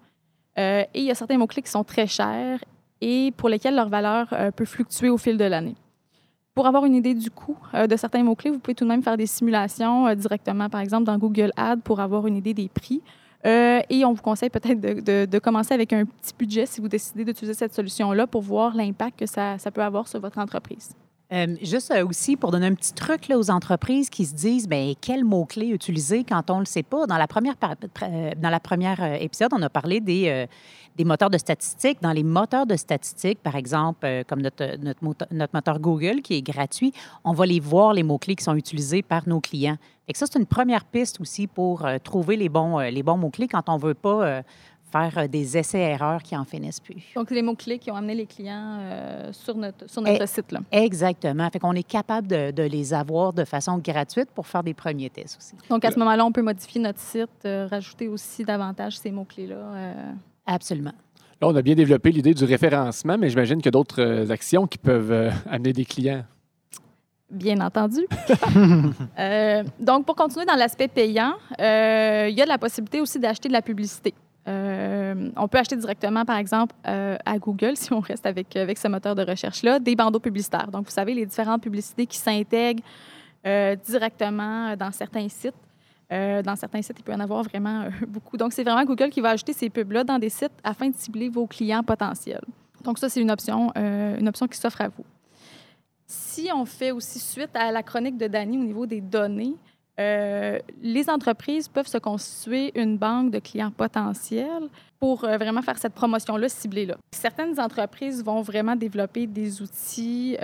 Euh, 0.58 0.84
et 0.94 1.00
il 1.02 1.06
y 1.06 1.12
a 1.12 1.16
certains 1.16 1.38
mots-clés 1.38 1.62
qui 1.62 1.70
sont 1.70 1.84
très 1.84 2.08
chers 2.08 2.64
et 3.02 3.32
pour 3.38 3.48
lesquels 3.48 3.76
leur 3.76 3.90
valeur 3.90 4.34
peut 4.56 4.66
fluctuer 4.66 5.10
au 5.10 5.18
fil 5.18 5.38
de 5.38 5.46
l'année. 5.46 5.76
Pour 6.54 6.68
avoir 6.68 6.84
une 6.84 6.96
idée 6.96 7.14
du 7.14 7.32
coût 7.32 7.58
de 7.74 7.96
certains 7.96 8.24
mots-clés, 8.24 8.50
vous 8.50 8.60
pouvez 8.60 8.76
tout 8.76 8.84
de 8.84 8.90
même 8.90 9.02
faire 9.02 9.16
des 9.16 9.28
simulations 9.28 10.14
directement, 10.16 10.68
par 10.68 10.82
exemple, 10.82 11.06
dans 11.06 11.18
Google 11.18 11.52
Ads 11.56 11.78
pour 11.78 12.02
avoir 12.02 12.28
une 12.28 12.36
idée 12.36 12.54
des 12.54 12.68
prix. 12.68 13.02
Euh, 13.46 13.82
et 13.90 14.04
on 14.04 14.14
vous 14.14 14.22
conseille 14.22 14.50
peut-être 14.50 14.80
de, 14.80 15.40
commencer 15.40 15.74
avec 15.74 15.94
un 15.94 16.06
petit 16.06 16.34
budget 16.38 16.66
si 16.66 16.82
vous 16.82 16.90
décidez 16.90 17.24
d'utiliser 17.24 17.54
cette 17.54 17.74
solution-là 17.74 18.28
pour 18.28 18.42
voir 18.42 18.76
l'impact 18.76 19.20
que 19.20 19.26
ça, 19.26 19.58
peut 19.74 19.82
avoir 19.82 20.08
sur 20.08 20.20
votre 20.20 20.38
entreprise. 20.38 20.92
Euh, 21.32 21.56
juste 21.62 21.92
euh, 21.92 22.06
aussi 22.08 22.36
pour 22.36 22.50
donner 22.52 22.66
un 22.66 22.74
petit 22.74 22.92
truc 22.92 23.28
là, 23.28 23.38
aux 23.38 23.52
entreprises 23.52 24.10
qui 24.10 24.26
se 24.26 24.34
disent 24.34 24.68
ben 24.68 24.96
quel 25.00 25.24
mot-clé 25.24 25.68
utiliser 25.68 26.24
quand 26.24 26.50
on 26.50 26.56
ne 26.56 26.62
le 26.62 26.66
sait 26.66 26.82
pas. 26.82 27.06
Dans 27.06 27.18
la 27.20 27.28
première, 27.28 27.54
épisode, 29.22 29.52
on 29.54 29.62
a 29.62 29.70
parlé 29.70 30.02
des, 30.02 30.48
des 30.96 31.06
moteurs 31.06 31.30
de 31.30 31.38
statistiques. 31.38 32.02
Dans 32.02 32.12
les 32.12 32.24
moteurs 32.24 32.66
de 32.66 32.76
statistiques, 32.76 33.40
par 33.42 33.56
exemple, 33.56 34.06
euh, 34.06 34.24
comme 34.28 34.42
notre, 34.42 34.78
notre, 34.84 35.28
notre 35.32 35.54
moteur 35.56 35.80
Google 35.80 36.22
qui 36.22 36.36
est 36.36 36.42
gratuit, 36.42 36.94
on 37.24 37.34
va 37.34 37.46
les 37.46 37.60
voir, 37.60 37.94
les 37.94 38.04
mots-clés 38.04 38.36
qui 38.36 38.44
sont 38.44 38.56
utilisés 38.56 39.02
par 39.02 39.28
nos 39.28 39.40
clients. 39.40 39.78
Que 40.12 40.18
ça, 40.18 40.26
c'est 40.30 40.40
une 40.40 40.46
première 40.48 40.86
piste 40.86 41.22
aussi 41.22 41.46
pour 41.48 41.86
euh, 41.86 41.98
trouver 42.04 42.36
les 42.36 42.50
bons, 42.50 42.80
euh, 42.80 42.90
les 42.90 43.04
bons 43.04 43.18
mots-clés 43.18 43.48
quand 43.48 43.70
on 43.70 43.76
ne 43.78 43.82
veut 43.82 43.94
pas 43.94 44.42
faire 44.92 45.30
des 45.30 45.56
essais-erreurs 45.56 46.24
qui 46.24 46.36
en 46.36 46.44
finissent 46.46 46.80
plus. 46.80 47.04
Donc, 47.16 47.30
les 47.30 47.44
mots-clés 47.44 47.78
qui 47.78 47.92
ont 47.92 47.96
amené 47.96 48.16
les 48.16 48.26
clients 48.26 48.78
euh, 48.80 49.32
sur 49.32 49.56
notre, 49.56 49.88
sur 49.88 50.02
notre 50.02 50.24
Eh, 50.24 50.26
site. 50.26 50.52
Là. 50.52 50.62
Exactement. 50.72 51.48
Fait 51.52 51.60
qu'on 51.60 51.74
est 51.74 51.84
capable 51.84 52.28
de, 52.28 52.50
de 52.50 52.64
les 52.64 52.92
avoir 52.92 53.32
de 53.32 53.46
façon 53.46 53.78
gratuite 53.78 54.32
pour 54.34 54.48
faire 54.48 54.64
des 54.64 54.74
premiers 54.74 55.12
tests 55.12 55.38
aussi. 55.38 55.54
Donc, 55.70 55.86
à 55.86 55.92
ce 55.92 56.00
moment-là, 56.00 56.26
on 56.26 56.32
peut 56.32 56.42
modifier 56.42 56.82
notre 56.82 57.00
site, 57.00 57.30
euh, 57.46 57.68
rajouter 57.70 58.08
aussi 58.08 58.44
davantage 58.44 58.98
ces 58.98 59.12
mots-clés-là. 59.12 59.56
euh, 59.56 59.94
Absolument. 60.50 60.94
Là, 61.42 61.48
on 61.48 61.56
a 61.56 61.62
bien 61.62 61.76
développé 61.76 62.12
l'idée 62.12 62.34
du 62.34 62.44
référencement, 62.44 63.18
mais 63.18 63.30
j'imagine 63.30 63.58
qu'il 63.58 63.68
y 63.68 63.70
a 63.70 63.72
d'autres 63.72 64.02
euh, 64.02 64.30
actions 64.30 64.66
qui 64.68 64.78
peuvent 64.78 65.12
euh, 65.12 65.30
amener 65.50 65.74
des 65.74 65.86
clients. 65.86 66.24
Bien 67.30 67.62
entendu. 67.62 68.06
Euh, 69.20 69.64
donc, 69.80 70.06
pour 70.06 70.16
continuer 70.16 70.46
dans 70.46 70.56
l'aspect 70.56 70.88
payant, 70.88 71.34
euh, 71.60 72.28
il 72.30 72.38
y 72.38 72.42
a 72.42 72.46
de 72.46 72.50
la 72.50 72.58
possibilité 72.58 73.02
aussi 73.02 73.20
d'acheter 73.20 73.50
de 73.50 73.54
la 73.54 73.62
publicité. 73.62 74.14
Euh, 74.48 75.30
on 75.36 75.48
peut 75.48 75.58
acheter 75.58 75.76
directement, 75.76 76.24
par 76.26 76.38
exemple, 76.38 76.74
euh, 76.88 77.18
à 77.26 77.38
Google, 77.38 77.76
si 77.76 77.92
on 77.92 78.00
reste 78.00 78.26
avec, 78.26 78.56
avec 78.56 78.78
ce 78.78 78.88
moteur 78.88 79.16
de 79.16 79.24
recherche-là, 79.24 79.80
des 79.80 79.96
bandeaux 79.96 80.22
publicitaires. 80.22 80.72
Donc, 80.72 80.86
vous 80.86 80.92
savez, 80.92 81.14
les 81.14 81.26
différentes 81.26 81.62
publicités 81.62 82.06
qui 82.06 82.18
s'intègrent 82.18 82.84
euh, 83.46 83.76
directement 83.76 84.76
dans 84.78 84.92
certains 84.92 85.28
sites. 85.28 85.54
Euh, 86.12 86.42
dans 86.42 86.56
certains 86.56 86.82
sites, 86.82 86.98
il 87.00 87.04
peut 87.04 87.12
y 87.12 87.16
en 87.16 87.20
avoir 87.20 87.44
vraiment 87.44 87.82
euh, 87.82 87.90
beaucoup. 88.08 88.38
Donc, 88.38 88.54
c'est 88.54 88.64
vraiment 88.64 88.84
Google 88.84 89.10
qui 89.10 89.22
va 89.22 89.30
ajouter 89.30 89.54
ces 89.54 89.70
pubs-là 89.70 90.04
dans 90.04 90.18
des 90.18 90.30
sites 90.30 90.52
afin 90.64 90.90
de 90.90 90.96
cibler 90.96 91.30
vos 91.30 91.46
clients 91.46 91.84
potentiels. 91.84 92.44
Donc 92.84 92.98
ça, 92.98 93.10
c'est 93.10 93.22
une 93.22 93.32
option, 93.32 93.72
euh, 93.78 94.18
une 94.18 94.28
option 94.28 94.48
qui 94.48 94.58
s'offre 94.58 94.82
à 94.82 94.88
vous. 94.88 95.06
Si 96.08 96.50
on 96.54 96.66
fait 96.66 96.92
aussi 96.92 97.20
suite 97.20 97.54
à 97.54 97.72
la 97.72 97.84
chronique 97.84 98.18
de 98.18 98.28
Dany 98.28 98.58
au 98.58 98.64
niveau 98.64 98.86
des 98.86 99.02
données, 99.02 99.56
les 100.82 101.10
entreprises 101.10 101.68
peuvent 101.68 101.86
se 101.86 101.98
constituer 101.98 102.72
une 102.80 102.98
banque 102.98 103.32
de 103.32 103.40
clients 103.40 103.70
potentiels 103.70 104.70
pour 104.98 105.20
vraiment 105.24 105.62
faire 105.62 105.78
cette 105.78 105.94
promotion-là 105.94 106.48
ciblée-là. 106.48 106.96
Certaines 107.12 107.60
entreprises 107.60 108.24
vont 108.24 108.42
vraiment 108.42 108.78
développer 108.78 109.28
des 109.28 109.62
outils 109.62 110.38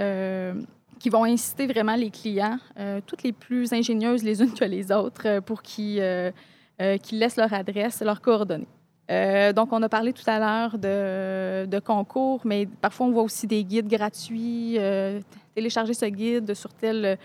qui 1.00 1.10
vont 1.10 1.24
inciter 1.24 1.68
vraiment 1.68 1.96
les 1.96 2.10
clients, 2.10 2.58
euh, 2.80 3.02
toutes 3.06 3.24
les 3.24 3.32
plus 3.32 3.74
ingénieuses 3.74 4.24
les 4.24 4.42
unes 4.42 4.54
que 4.54 4.66
les 4.66 4.92
autres, 4.92 5.28
euh, 5.28 5.42
pour 5.42 5.62
qu'ils 5.62 6.00
euh, 6.00 6.32
euh, 6.82 6.98
laissent 7.12 7.38
leur 7.38 7.54
adresse, 7.54 8.02
leurs 8.02 8.22
coordonnées. 8.22 8.68
Donc, 9.08 9.72
on 9.72 9.84
a 9.84 9.90
parlé 9.90 10.14
tout 10.14 10.28
à 10.28 10.40
l'heure 10.40 10.80
de, 10.80 11.68
de 11.68 11.80
concours, 11.80 12.42
mais 12.44 12.68
parfois 12.82 13.06
on 13.06 13.12
voit 13.12 13.22
aussi 13.22 13.46
des 13.46 13.64
guides 13.64 13.88
gratuits. 13.88 14.80
télécharger 15.54 15.94
ce 15.94 16.06
guide 16.06 16.56
sur 16.56 16.74
tel, 16.74 17.20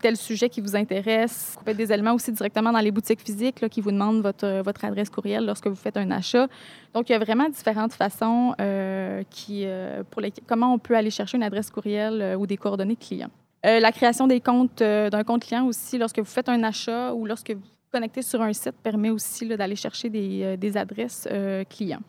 tel 0.00 0.16
sujet 0.16 0.48
qui 0.48 0.60
vous 0.60 0.76
intéresse. 0.76 1.56
Être 1.66 1.76
des 1.76 1.92
éléments 1.92 2.14
aussi 2.14 2.32
directement 2.32 2.72
dans 2.72 2.80
les 2.80 2.90
boutiques 2.90 3.20
physiques 3.20 3.68
qui 3.68 3.80
vous 3.80 3.92
demandent 3.92 4.22
votre, 4.22 4.62
votre 4.62 4.84
adresse 4.84 5.10
courriel 5.10 5.44
lorsque 5.44 5.66
vous 5.66 5.74
faites 5.74 5.96
un 5.96 6.10
achat. 6.10 6.48
Donc, 6.94 7.08
il 7.08 7.12
y 7.12 7.14
a 7.14 7.18
vraiment 7.18 7.48
différentes 7.48 7.92
façons 7.92 8.54
euh, 8.60 9.22
euh, 9.50 10.02
pour 10.10 10.22
les, 10.22 10.32
comment 10.46 10.72
on 10.72 10.78
peut 10.78 10.96
aller 10.96 11.10
chercher 11.10 11.36
une 11.36 11.42
adresse 11.42 11.70
courriel 11.70 12.22
euh, 12.22 12.36
ou 12.36 12.46
des 12.46 12.56
coordonnées 12.56 12.96
clients. 12.96 13.30
Euh, 13.66 13.80
la 13.80 13.92
création 13.92 14.26
des 14.26 14.40
comptes 14.40 14.82
euh, 14.82 15.08
d'un 15.08 15.24
compte 15.24 15.42
client 15.42 15.66
aussi, 15.66 15.96
lorsque 15.98 16.18
vous 16.18 16.24
faites 16.24 16.48
un 16.48 16.62
achat 16.62 17.14
ou 17.14 17.24
lorsque 17.24 17.50
vous 17.50 17.62
connectez 17.90 18.22
sur 18.22 18.42
un 18.42 18.52
site, 18.52 18.74
permet 18.82 19.10
aussi 19.10 19.46
d'aller 19.48 19.76
chercher 19.76 20.10
des, 20.10 20.42
euh, 20.42 20.56
des 20.56 20.76
adresses 20.76 21.26
euh, 21.30 21.64
clients. 21.64 22.02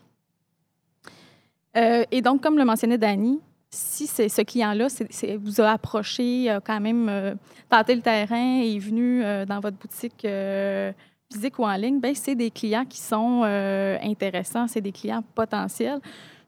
Euh, 1.76 2.04
et 2.10 2.20
donc, 2.22 2.42
comme 2.42 2.58
le 2.58 2.64
mentionnait 2.64 2.98
Dany, 2.98 3.40
si 3.76 4.06
ce 4.06 4.42
client-là 4.42 4.88
vous 5.38 5.60
a 5.60 5.70
approché, 5.70 6.48
a 6.48 6.60
quand 6.60 6.80
même 6.80 7.08
euh, 7.08 7.34
tenté 7.68 7.94
le 7.94 8.00
terrain 8.00 8.60
et 8.62 8.76
est 8.76 8.78
venu 8.78 9.22
euh, 9.22 9.44
dans 9.44 9.60
votre 9.60 9.76
boutique 9.76 10.24
euh, 10.24 10.92
physique 11.30 11.58
ou 11.58 11.64
en 11.64 11.74
ligne, 11.76 12.00
ben 12.00 12.14
c'est 12.14 12.34
des 12.34 12.50
clients 12.50 12.84
qui 12.84 12.98
sont 12.98 13.42
euh, 13.44 13.98
intéressants, 14.02 14.66
c'est 14.66 14.80
des 14.80 14.92
clients 14.92 15.22
potentiels. 15.34 16.00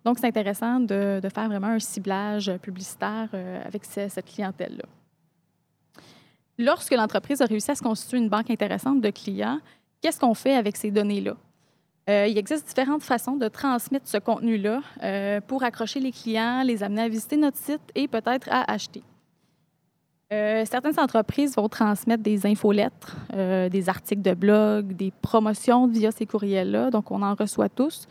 Donc, 0.04 0.18
c'est 0.18 0.26
intéressant 0.26 0.80
de, 0.80 1.20
faire 1.34 1.48
vraiment 1.48 1.66
un 1.66 1.78
ciblage 1.78 2.50
publicitaire 2.62 3.28
euh, 3.34 3.62
avec 3.64 3.84
ce- 3.84 4.08
cette 4.08 4.26
clientèle-là. 4.26 4.84
Lorsque 6.56 6.92
l'entreprise 6.92 7.42
a 7.42 7.44
réussi 7.44 7.70
à 7.70 7.74
se 7.74 7.82
constituer 7.82 8.18
une 8.18 8.28
banque 8.28 8.50
intéressante 8.50 9.00
de 9.00 9.10
clients, 9.10 9.60
qu'est-ce 10.00 10.18
qu'on 10.18 10.34
fait 10.34 10.54
avec 10.54 10.76
ces 10.76 10.90
données-là? 10.90 11.36
Euh, 12.08 12.26
il 12.26 12.38
existe 12.38 12.66
différentes 12.66 13.02
façons 13.02 13.36
de 13.36 13.48
transmettre 13.48 14.08
ce 14.08 14.16
contenu-là 14.16 14.80
euh, 15.02 15.40
pour 15.46 15.62
accrocher 15.62 16.00
les 16.00 16.10
clients, 16.12 16.62
les 16.64 16.82
amener 16.82 17.02
à 17.02 17.08
visiter 17.08 17.36
notre 17.36 17.58
site 17.58 17.82
et 17.94 18.08
peut-être 18.08 18.48
à 18.50 18.70
acheter. 18.72 19.02
Euh, 20.32 20.64
certaines 20.64 20.98
entreprises 20.98 21.54
vont 21.56 21.68
transmettre 21.68 22.22
des 22.22 22.46
infolettres, 22.46 23.16
des 23.70 23.88
articles 23.88 24.22
de 24.22 24.34
blog, 24.34 24.94
des 24.94 25.12
promotions 25.22 25.86
via 25.86 26.10
ces 26.10 26.26
courriels-là. 26.26 26.90
Donc, 26.90 27.10
on 27.10 27.22
en 27.22 27.34
reçoit 27.34 27.70
tous, 27.70 28.06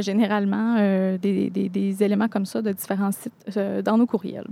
généralement, 0.00 0.74
des, 1.16 1.48
des- 1.50 2.02
éléments 2.02 2.28
comme 2.28 2.44
ça 2.44 2.60
de 2.60 2.70
différents 2.72 3.12
sites 3.12 3.58
dans 3.82 3.96
nos 3.96 4.06
courriels. 4.06 4.46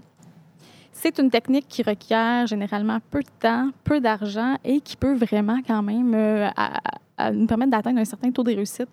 C'est 0.99 1.19
une 1.19 1.31
technique 1.31 1.69
qui 1.69 1.83
requiert 1.83 2.47
généralement 2.47 2.99
peu 3.11 3.21
de 3.21 3.29
temps, 3.39 3.69
peu 3.85 4.01
d'argent 4.01 4.57
et 4.65 4.81
qui 4.81 4.97
peut 4.97 5.15
vraiment 5.15 5.59
quand 5.67 5.83
même 5.83 6.15
euh, 6.15 6.49
nous 7.35 7.47
permettre 7.47 7.71
d'atteindre 7.71 8.01
un 8.01 8.05
certain 8.07 8.31
taux 8.31 8.43
de 8.43 8.55
réussite. 8.55 8.89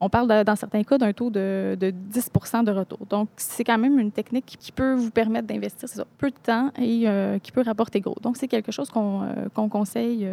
On 0.00 0.08
parle 0.08 0.44
dans 0.44 0.56
certains 0.56 0.82
cas 0.82 0.96
d'un 0.96 1.12
taux 1.12 1.28
de, 1.28 1.76
de 1.78 1.90
10% 2.10 2.64
de 2.64 2.72
retour. 2.72 3.00
Donc, 3.08 3.28
c'est 3.36 3.64
quand 3.64 3.76
même 3.76 3.98
une 3.98 4.10
technique 4.10 4.46
qui- 4.46 4.72
peut 4.72 4.94
vous 4.94 5.10
permettre 5.10 5.46
d'investir 5.46 5.88
peu 6.16 6.30
de 6.30 6.36
temps 6.42 6.70
et 6.78 7.06
euh, 7.06 7.38
qui 7.38 7.52
peut 7.52 7.62
rapporter 7.62 8.00
gros. 8.00 8.16
Donc, 8.22 8.38
c'est 8.38 8.48
quelque 8.48 8.72
chose 8.72 8.88
qu'on 8.88 9.22
euh, 9.22 9.68
conseille 9.68 10.26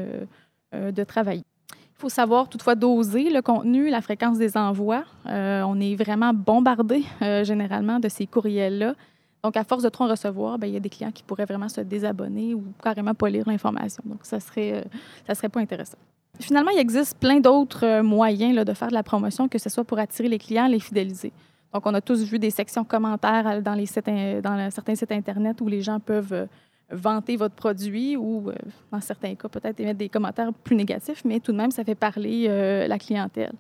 de 0.74 1.04
travailler. 1.04 1.44
Il 1.74 2.00
faut 2.02 2.10
savoir 2.10 2.48
toutefois 2.48 2.76
doser 2.76 3.30
le 3.30 3.42
contenu, 3.42 3.90
la 3.90 4.02
fréquence 4.02 4.38
des 4.38 4.56
envois. 4.56 5.04
On 5.26 5.80
est 5.82 5.96
vraiment 5.96 6.34
bombardé 6.34 7.04
généralement 7.44 8.00
de 8.00 8.08
ces 8.08 8.26
courriels-là. 8.26 8.96
Donc, 9.44 9.56
à 9.56 9.64
force 9.64 9.84
de 9.84 9.90
trop 9.90 10.04
en 10.04 10.08
recevoir, 10.08 10.60
ben, 10.60 10.68
il 10.68 10.74
y 10.74 10.78
a 10.78 10.82
des 10.82 10.90
clients 10.90 11.12
qui 11.12 11.24
pourraient 11.24 11.46
vraiment 11.46 11.70
se 11.70 11.82
désabonner 11.82 12.54
ou 12.54 12.64
carrément 12.84 13.14
pas 13.14 13.30
lire 13.30 13.46
l'information. 13.48 14.04
Donc, 14.06 14.20
ça 14.24 14.40
serait, 14.40 14.74
euh, 14.74 14.84
ça 15.26 15.36
serait 15.36 15.50
pas 15.50 15.62
intéressant. 15.62 15.98
Finalement, 16.40 16.72
il 16.72 16.80
existe 16.80 17.18
plein 17.18 17.40
d'autres 17.40 17.86
euh, 17.86 18.04
moyens 18.04 18.54
là, 18.54 18.66
de 18.66 18.74
faire 18.74 18.90
de 18.90 18.94
la 18.94 19.04
promotion, 19.04 19.48
que 19.48 19.58
ce 19.58 19.70
soit 19.70 19.86
pour 19.86 19.98
attirer 20.00 20.28
les 20.28 20.40
clients, 20.40 20.68
les 20.68 20.80
fidéliser. 20.80 21.32
Donc, 21.74 21.86
on 21.86 21.94
a 21.94 22.02
tous 22.02 22.24
vu 22.24 22.38
des 22.38 22.50
sections 22.50 22.84
commentaires 22.84 23.62
dans, 23.62 23.76
les 23.76 23.86
certains 23.86 24.96
sites 24.96 25.12
Internet 25.12 25.62
où 25.62 25.68
les 25.68 25.82
gens 25.82 26.00
peuvent 26.00 26.34
euh, 26.34 26.46
vanter 26.92 27.38
votre 27.38 27.56
produit 27.56 28.18
ou, 28.18 28.52
dans 28.92 29.00
certains 29.00 29.36
cas, 29.36 29.48
peut-être 29.48 29.80
émettre 29.80 30.00
des 30.00 30.10
commentaires 30.10 30.52
plus 30.52 30.76
négatifs, 30.76 31.24
mais 31.24 31.40
tout 31.40 31.52
de 31.52 31.58
même, 31.58 31.70
ça 31.70 31.84
fait 31.84 31.94
parler 31.94 32.48
la 32.88 32.98
clientèle. 32.98 33.54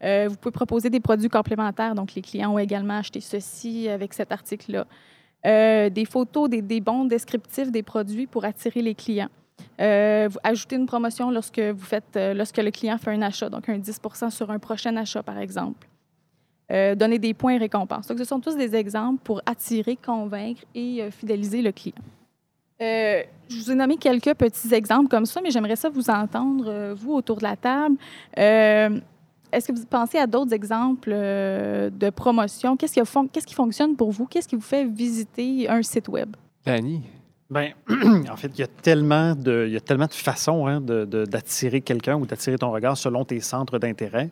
Vous 0.00 0.36
pouvez 0.36 0.52
proposer 0.52 0.88
des 0.88 1.00
produits 1.00 1.28
complémentaires. 1.28 1.96
Donc, 1.96 2.14
les 2.14 2.22
clients 2.22 2.52
ont 2.52 2.60
également 2.60 2.98
acheté 2.98 3.20
ceci 3.20 3.88
avec 3.88 4.14
cet 4.14 4.30
article-là. 4.30 4.86
Euh, 5.46 5.90
des 5.90 6.04
photos, 6.04 6.50
des, 6.50 6.80
bons 6.80 7.04
descriptifs 7.04 7.70
des 7.70 7.82
produits 7.82 8.26
pour 8.26 8.44
attirer 8.44 8.82
les 8.82 8.94
clients. 8.94 9.28
Euh, 9.80 10.28
ajoutez 10.42 10.76
une 10.76 10.86
promotion 10.86 11.30
lorsque, 11.30 11.60
vous 11.60 11.84
faites, 11.84 12.16
euh, 12.16 12.34
lorsque 12.34 12.56
le 12.56 12.70
client 12.70 12.98
fait 12.98 13.10
un 13.10 13.22
achat, 13.22 13.48
donc 13.48 13.68
un 13.68 13.78
10% 13.78 14.30
sur 14.30 14.50
un 14.50 14.58
prochain 14.58 14.96
achat, 14.96 15.22
par 15.22 15.38
exemple. 15.38 15.86
Euh, 16.72 16.96
donner 16.96 17.18
des 17.18 17.32
points 17.32 17.54
et 17.54 17.58
récompenses. 17.58 18.08
Donc, 18.08 18.18
ce 18.18 18.24
sont 18.24 18.40
tous 18.40 18.56
des 18.56 18.74
exemples 18.74 19.20
pour 19.22 19.40
attirer, 19.46 19.96
convaincre 19.96 20.62
et 20.74 21.08
fidéliser 21.12 21.62
le 21.62 21.70
client. 21.70 21.94
Je 22.80 23.24
vous 23.48 23.70
ai 23.70 23.74
nommé 23.76 23.96
quelques 23.96 24.34
petits 24.34 24.74
exemples 24.74 25.08
comme 25.08 25.26
ça, 25.26 25.40
mais 25.40 25.50
j'aimerais 25.50 25.76
ça 25.76 25.88
vous 25.88 26.10
entendre, 26.10 26.94
vous, 26.94 27.14
autour 27.14 27.36
de 27.36 27.44
la 27.44 27.56
table. 27.56 27.96
Est-ce 29.56 29.68
que 29.68 29.72
vous 29.72 29.86
pensez 29.86 30.18
à 30.18 30.26
d'autres 30.26 30.52
exemples 30.52 31.10
euh, 31.14 31.88
de 31.88 32.10
promotion? 32.10 32.76
Qu'est-ce 32.76 32.92
qui, 32.92 33.00
fon- 33.06 33.28
fonctionne 33.54 33.96
pour 33.96 34.10
vous? 34.10 34.26
Qu'est-ce 34.26 34.46
qui 34.48 34.54
vous 34.54 34.60
fait 34.60 34.84
visiter 34.84 35.66
un 35.68 35.82
site 35.82 36.08
Web? 36.08 36.36
Dani, 36.66 37.00
Ben, 37.48 37.70
en 38.30 38.36
fait, 38.36 38.48
il 38.54 38.58
y 38.60 38.62
a 38.62 38.66
tellement 38.66 39.34
de, 39.34 39.64
il 39.66 39.72
y 39.72 39.76
a 39.76 39.80
tellement 39.80 40.06
de 40.06 40.12
façons 40.12 40.66
hein, 40.66 40.80
de- 40.82 41.06
de- 41.06 41.24
d'attirer 41.24 41.80
quelqu'un 41.80 42.16
ou 42.16 42.26
d'attirer 42.26 42.58
ton 42.58 42.70
regard 42.70 42.98
selon 42.98 43.24
tes 43.24 43.40
centres 43.40 43.78
d'intérêt. 43.78 44.30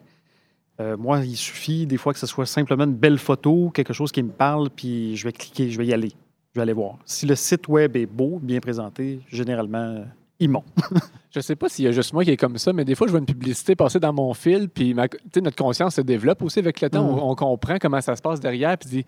Euh, 0.79 0.95
moi, 0.97 1.21
il 1.25 1.37
suffit 1.37 1.87
des 1.87 1.97
fois 1.97 2.13
que 2.13 2.19
ce 2.19 2.27
soit 2.27 2.45
simplement 2.45 2.83
une 2.83 2.93
belle 2.93 3.17
photo, 3.17 3.71
quelque 3.73 3.93
chose 3.93 4.11
qui 4.11 4.21
me 4.21 4.29
parle, 4.31 4.69
puis 4.69 5.15
je 5.15 5.23
vais 5.25 5.31
cliquer, 5.31 5.71
je 5.71 5.77
vais 5.79 5.87
y 5.87 5.93
aller. 5.93 6.11
Je 6.53 6.59
vais 6.59 6.61
aller 6.63 6.73
voir. 6.73 6.97
Si 7.05 7.25
le 7.25 7.35
site 7.35 7.67
web 7.67 7.95
est 7.95 8.05
beau, 8.05 8.39
bien 8.43 8.59
présenté, 8.59 9.21
généralement, 9.29 9.77
euh, 9.79 10.03
ils 10.39 10.49
montent. 10.49 10.65
je 11.31 11.39
sais 11.39 11.55
pas 11.55 11.69
s'il 11.69 11.85
y 11.85 11.87
a 11.87 11.91
juste 11.91 12.13
moi 12.13 12.23
qui 12.23 12.31
est 12.31 12.37
comme 12.37 12.57
ça, 12.57 12.73
mais 12.73 12.83
des 12.85 12.95
fois, 12.95 13.07
je 13.07 13.11
vois 13.11 13.19
une 13.19 13.25
publicité 13.25 13.75
passer 13.75 13.99
dans 13.99 14.13
mon 14.13 14.33
fil, 14.33 14.69
puis 14.69 14.93
ma- 14.93 15.07
notre 15.37 15.55
conscience 15.55 15.95
se 15.95 16.01
développe 16.01 16.41
aussi 16.41 16.59
avec 16.59 16.81
le 16.81 16.89
temps. 16.89 17.05
On, 17.07 17.31
on 17.31 17.35
comprend 17.35 17.77
comment 17.79 18.01
ça 18.01 18.15
se 18.15 18.21
passe 18.21 18.39
derrière, 18.39 18.77
puis 18.77 18.89
dit 18.89 19.05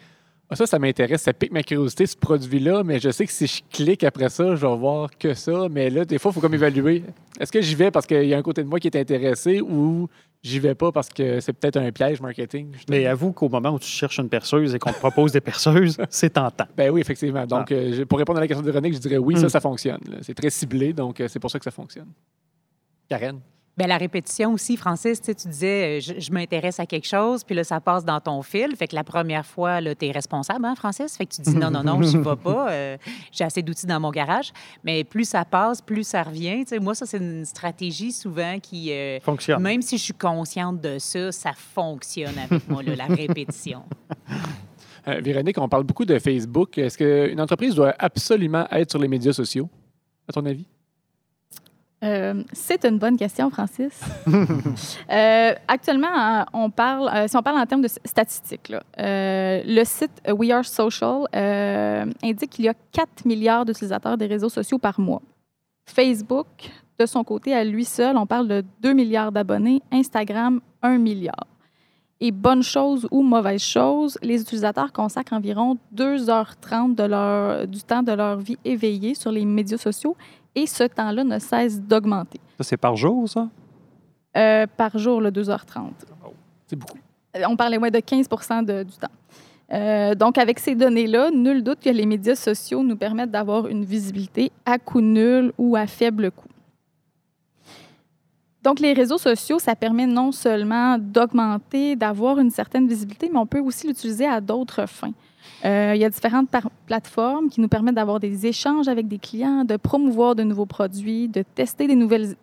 Ah, 0.50 0.56
ça, 0.56 0.66
ça 0.66 0.80
m'intéresse, 0.80 1.24
ça 1.24 1.34
pique 1.34 1.52
ma 1.52 1.64
curiosité, 1.64 2.06
ce 2.06 2.16
produit-là, 2.16 2.84
mais 2.84 3.00
je 3.00 3.10
sais 3.10 3.26
que 3.26 3.32
si 3.34 3.48
je 3.48 3.62
clique 3.72 4.04
après 4.06 4.30
ça, 4.30 4.56
je 4.56 4.66
vais 4.66 4.78
voir 4.78 5.10
que 5.18 5.34
ça. 5.34 5.68
Mais 5.70 5.90
là, 5.90 6.06
des 6.06 6.18
fois, 6.20 6.32
il 6.32 6.36
faut 6.36 6.42
comme 6.42 6.54
évaluer. 6.54 7.04
Est-ce 7.40 7.52
que 7.52 7.62
j'y 7.62 7.76
vais 7.76 7.92
parce 7.92 8.06
qu'il 8.08 8.24
y 8.26 8.34
a 8.34 8.38
un 8.38 8.42
côté 8.42 8.64
de 8.64 8.68
moi 8.70 8.80
qui 8.80 8.88
est 8.88 8.96
intéressé 8.98 9.60
ou 9.62 10.08
j'y 10.48 10.60
vais 10.60 10.76
pas 10.76 10.92
parce 10.92 11.10
que 11.10 11.40
c'est 11.40 11.54
peut-être 11.54 11.78
un 11.78 11.92
piège 11.92 12.22
marketing? 12.22 12.72
Mais 12.90 13.06
avoue 13.06 13.32
qu'au 13.32 13.50
moment 13.50 13.70
où 13.72 13.80
tu 13.80 13.88
cherches 13.88 14.18
une 14.20 14.30
perceuse 14.30 14.74
et 14.76 14.80
qu'on 14.80 14.92
te 14.92 14.98
propose 15.00 15.32
des 15.32 15.42
perceuses, 15.42 15.98
c'est 16.10 16.32
tentant. 16.32 16.66
Ben 16.76 16.90
oui, 16.90 17.02
effectivement. 17.02 17.46
Donc, 17.46 17.72
euh, 17.72 17.94
je- 17.94 18.04
pour 18.04 18.18
répondre 18.20 18.38
à 18.38 18.42
la 18.42 18.48
question 18.48 18.64
de 18.66 18.70
Véronique, 18.72 18.94
je 18.96 19.00
dirais 19.00 19.18
oui, 19.18 19.36
Mm. 19.36 19.38
ça, 19.40 19.50
ça 19.50 19.60
fonctionne. 19.62 20.00
C'est 20.22 20.34
très 20.34 20.50
ciblé, 20.50 20.94
donc 20.94 21.20
euh, 21.22 21.28
c'est 21.28 21.40
pour 21.40 21.52
ça 21.52 21.60
que 21.60 21.66
ça 21.66 21.72
fonctionne. 21.72 22.08
Karen? 23.10 23.40
Bien, 23.78 23.86
la 23.88 23.98
répétition 23.98 24.54
aussi, 24.54 24.76
Francis, 24.76 25.22
tu 25.22 25.26
sais, 25.28 25.36
tu 25.36 25.48
disais, 25.48 25.98
euh, 25.98 26.00
je, 26.02 26.20
je 26.20 26.32
m'intéresse 26.32 26.80
à 26.80 26.88
quelque 26.88 27.06
chose, 27.08 27.44
puis 27.44 27.54
là, 27.54 27.64
ça 27.64 27.80
passe 27.80 28.04
dans 28.04 28.20
ton 28.20 28.42
fil. 28.42 28.76
Fait 28.76 28.88
que 28.88 28.96
la 28.96 29.04
première 29.04 29.46
fois, 29.46 29.80
tu 29.82 30.06
es 30.08 30.12
responsable, 30.12 30.66
hein, 30.66 30.74
Francis? 30.76 31.16
Fait 31.16 31.28
que 31.28 31.36
tu 31.36 31.42
dis, 31.42 31.56
non, 31.56 31.70
non, 31.70 31.84
non, 31.84 32.02
je 32.02 32.18
ne 32.18 32.24
vais 32.24 32.36
pas. 32.36 32.72
euh, 32.72 32.98
J'ai 33.32 33.44
assez 33.44 33.62
d'outils 33.62 33.86
dans 33.86 34.00
mon 34.00 34.10
garage. 34.10 34.52
Mais 34.84 35.04
plus 35.04 35.26
ça 35.30 35.46
passe, 35.46 35.80
plus 35.82 36.04
ça 36.08 36.24
revient. 36.24 36.64
Moi, 36.82 36.96
ça, 36.96 37.06
c'est 37.06 37.18
une 37.20 37.46
stratégie 37.46 38.12
souvent 38.12 38.58
qui, 38.60 38.92
euh, 38.92 39.20
Fonctionne. 39.20 39.62
même 39.62 39.84
si 39.84 39.98
je 40.00 40.04
suis 40.06 40.14
consciente 40.14 40.82
de 40.82 40.98
ça, 40.98 41.32
ça 41.32 41.52
fonctionne 41.54 42.38
avec 42.40 42.68
moi, 42.68 42.82
là, 42.82 42.96
la 42.96 43.06
répétition. 43.16 43.84
Euh, 45.08 45.22
Véronique, 45.22 45.58
on 45.60 45.70
parle 45.70 45.84
beaucoup 45.84 46.04
de 46.06 46.18
Facebook. 46.20 46.78
Est-ce 46.80 46.98
qu'une 46.98 47.40
entreprise 47.40 47.76
doit 47.76 47.94
absolument 48.00 48.68
être 48.72 48.90
sur 48.90 49.00
les 49.00 49.08
médias 49.08 49.34
sociaux, 49.34 49.70
à 50.28 50.34
ton 50.34 50.46
avis? 50.46 50.66
Euh, 52.04 52.44
c'est 52.54 52.86
une 52.86 53.00
bonne 53.00 53.18
question, 53.18 53.50
Francis. 53.50 54.00
Euh, 55.10 55.54
actuellement, 55.68 56.08
euh, 56.08 56.44
on 56.54 56.70
parle, 56.70 57.30
si 57.30 57.38
on 57.38 57.42
parle 57.42 57.58
en 57.58 57.66
termes 57.66 57.82
de 57.82 57.88
statistiques, 57.88 58.72
le 58.98 59.84
site 59.86 60.12
We 60.28 60.52
Are 60.52 60.66
Social 60.66 61.26
indique 61.34 62.50
qu'il 62.52 62.66
y 62.66 62.70
a 62.70 62.74
4 62.92 63.26
milliards 63.26 63.66
d'utilisateurs 63.66 64.18
des 64.18 64.28
réseaux 64.28 64.50
sociaux 64.50 64.78
par 64.78 65.00
mois. 65.00 65.22
Facebook, 65.86 66.48
de 67.00 67.06
son 67.06 67.24
côté, 67.24 67.54
à 67.54 67.64
lui 67.64 67.86
seul, 67.86 68.18
on 68.18 68.26
parle 68.26 68.48
de 68.48 68.64
2 68.82 68.94
milliards 68.94 69.32
d'abonnés. 69.32 69.82
Instagram, 69.92 70.60
1 70.82 70.98
milliard. 70.98 71.48
Et 72.20 72.32
bonne 72.32 72.64
chose 72.64 73.08
ou 73.12 73.22
mauvaise 73.22 73.62
chose, 73.62 74.18
les 74.22 74.42
utilisateurs 74.42 74.92
consacrent 74.92 75.34
environ 75.34 75.78
2h30 75.96 76.96
de 76.96 77.04
leur, 77.04 77.68
du 77.68 77.82
temps 77.82 78.04
de 78.04 78.12
leur 78.12 78.38
vie 78.38 78.58
éveillée 78.66 79.16
sur 79.16 79.32
les 79.32 79.46
médias 79.46 79.78
sociaux 79.78 80.18
et 80.58 80.66
ce 80.66 80.84
temps-là 80.86 81.24
ne 81.24 81.38
cesse 81.38 81.80
d'augmenter. 81.80 82.40
Ça, 82.58 82.64
c'est 82.64 82.78
par 82.78 82.96
jour, 82.96 83.30
ça? 83.30 83.48
Euh, 84.36 84.66
par 84.76 84.98
jour, 84.98 85.22
le 85.22 85.30
2h30. 85.32 85.92
C'est 86.66 86.76
beaucoup. 86.76 86.98
Euh, 87.36 87.44
On 87.48 87.56
parlait 87.56 87.78
ouais, 87.78 87.92
de 87.92 88.00
15 88.00 88.28
de- 88.66 88.84
du 88.84 88.94
temps. 88.98 89.08
Euh, 89.72 90.16
donc, 90.16 90.38
avec 90.40 90.58
ces 90.60 90.74
données-là, 90.76 91.30
nul 91.30 91.64
doute 91.64 91.80
que 91.80 91.90
les 91.90 92.06
médias 92.08 92.36
sociaux 92.36 92.82
nous 92.82 92.96
permettent 92.96 93.30
d'avoir 93.32 93.68
une 93.68 93.84
visibilité 93.86 94.52
à 94.66 94.80
coût 94.80 95.02
nul 95.02 95.52
ou 95.60 95.76
à 95.76 95.86
faible 95.86 96.32
coût. 96.32 96.48
Donc, 98.64 98.80
les 98.80 98.94
réseaux 98.94 99.18
sociaux, 99.20 99.60
ça 99.60 99.76
permet 99.76 100.08
non 100.08 100.32
seulement 100.32 100.98
d'augmenter, 100.98 101.96
d'avoir 101.96 102.40
une 102.40 102.50
certaine 102.50 102.88
visibilité, 102.88 103.30
mais 103.32 103.38
on 103.40 103.46
peut 103.46 103.60
aussi 103.60 103.88
l'utiliser 103.88 104.26
à 104.26 104.42
d'autres 104.42 104.88
fins. 104.88 105.14
Euh, 105.66 105.94
il 105.96 106.02
y 106.02 106.06
a 106.06 106.10
différentes 106.10 106.50
plateformes 106.86 107.50
qui 107.50 107.62
nous 107.62 107.68
permettent 107.68 107.96
d'avoir 107.96 108.20
des 108.20 108.46
échanges 108.46 108.88
avec 108.88 109.08
des 109.08 109.18
clients, 109.18 109.66
de 109.66 109.76
promouvoir 109.78 110.36
de 110.36 110.44
nouveaux 110.44 110.66
produits, 110.68 111.28
de 111.28 111.42
tester 111.42 111.88
des 111.88 111.96
nouvelles, 111.96 112.36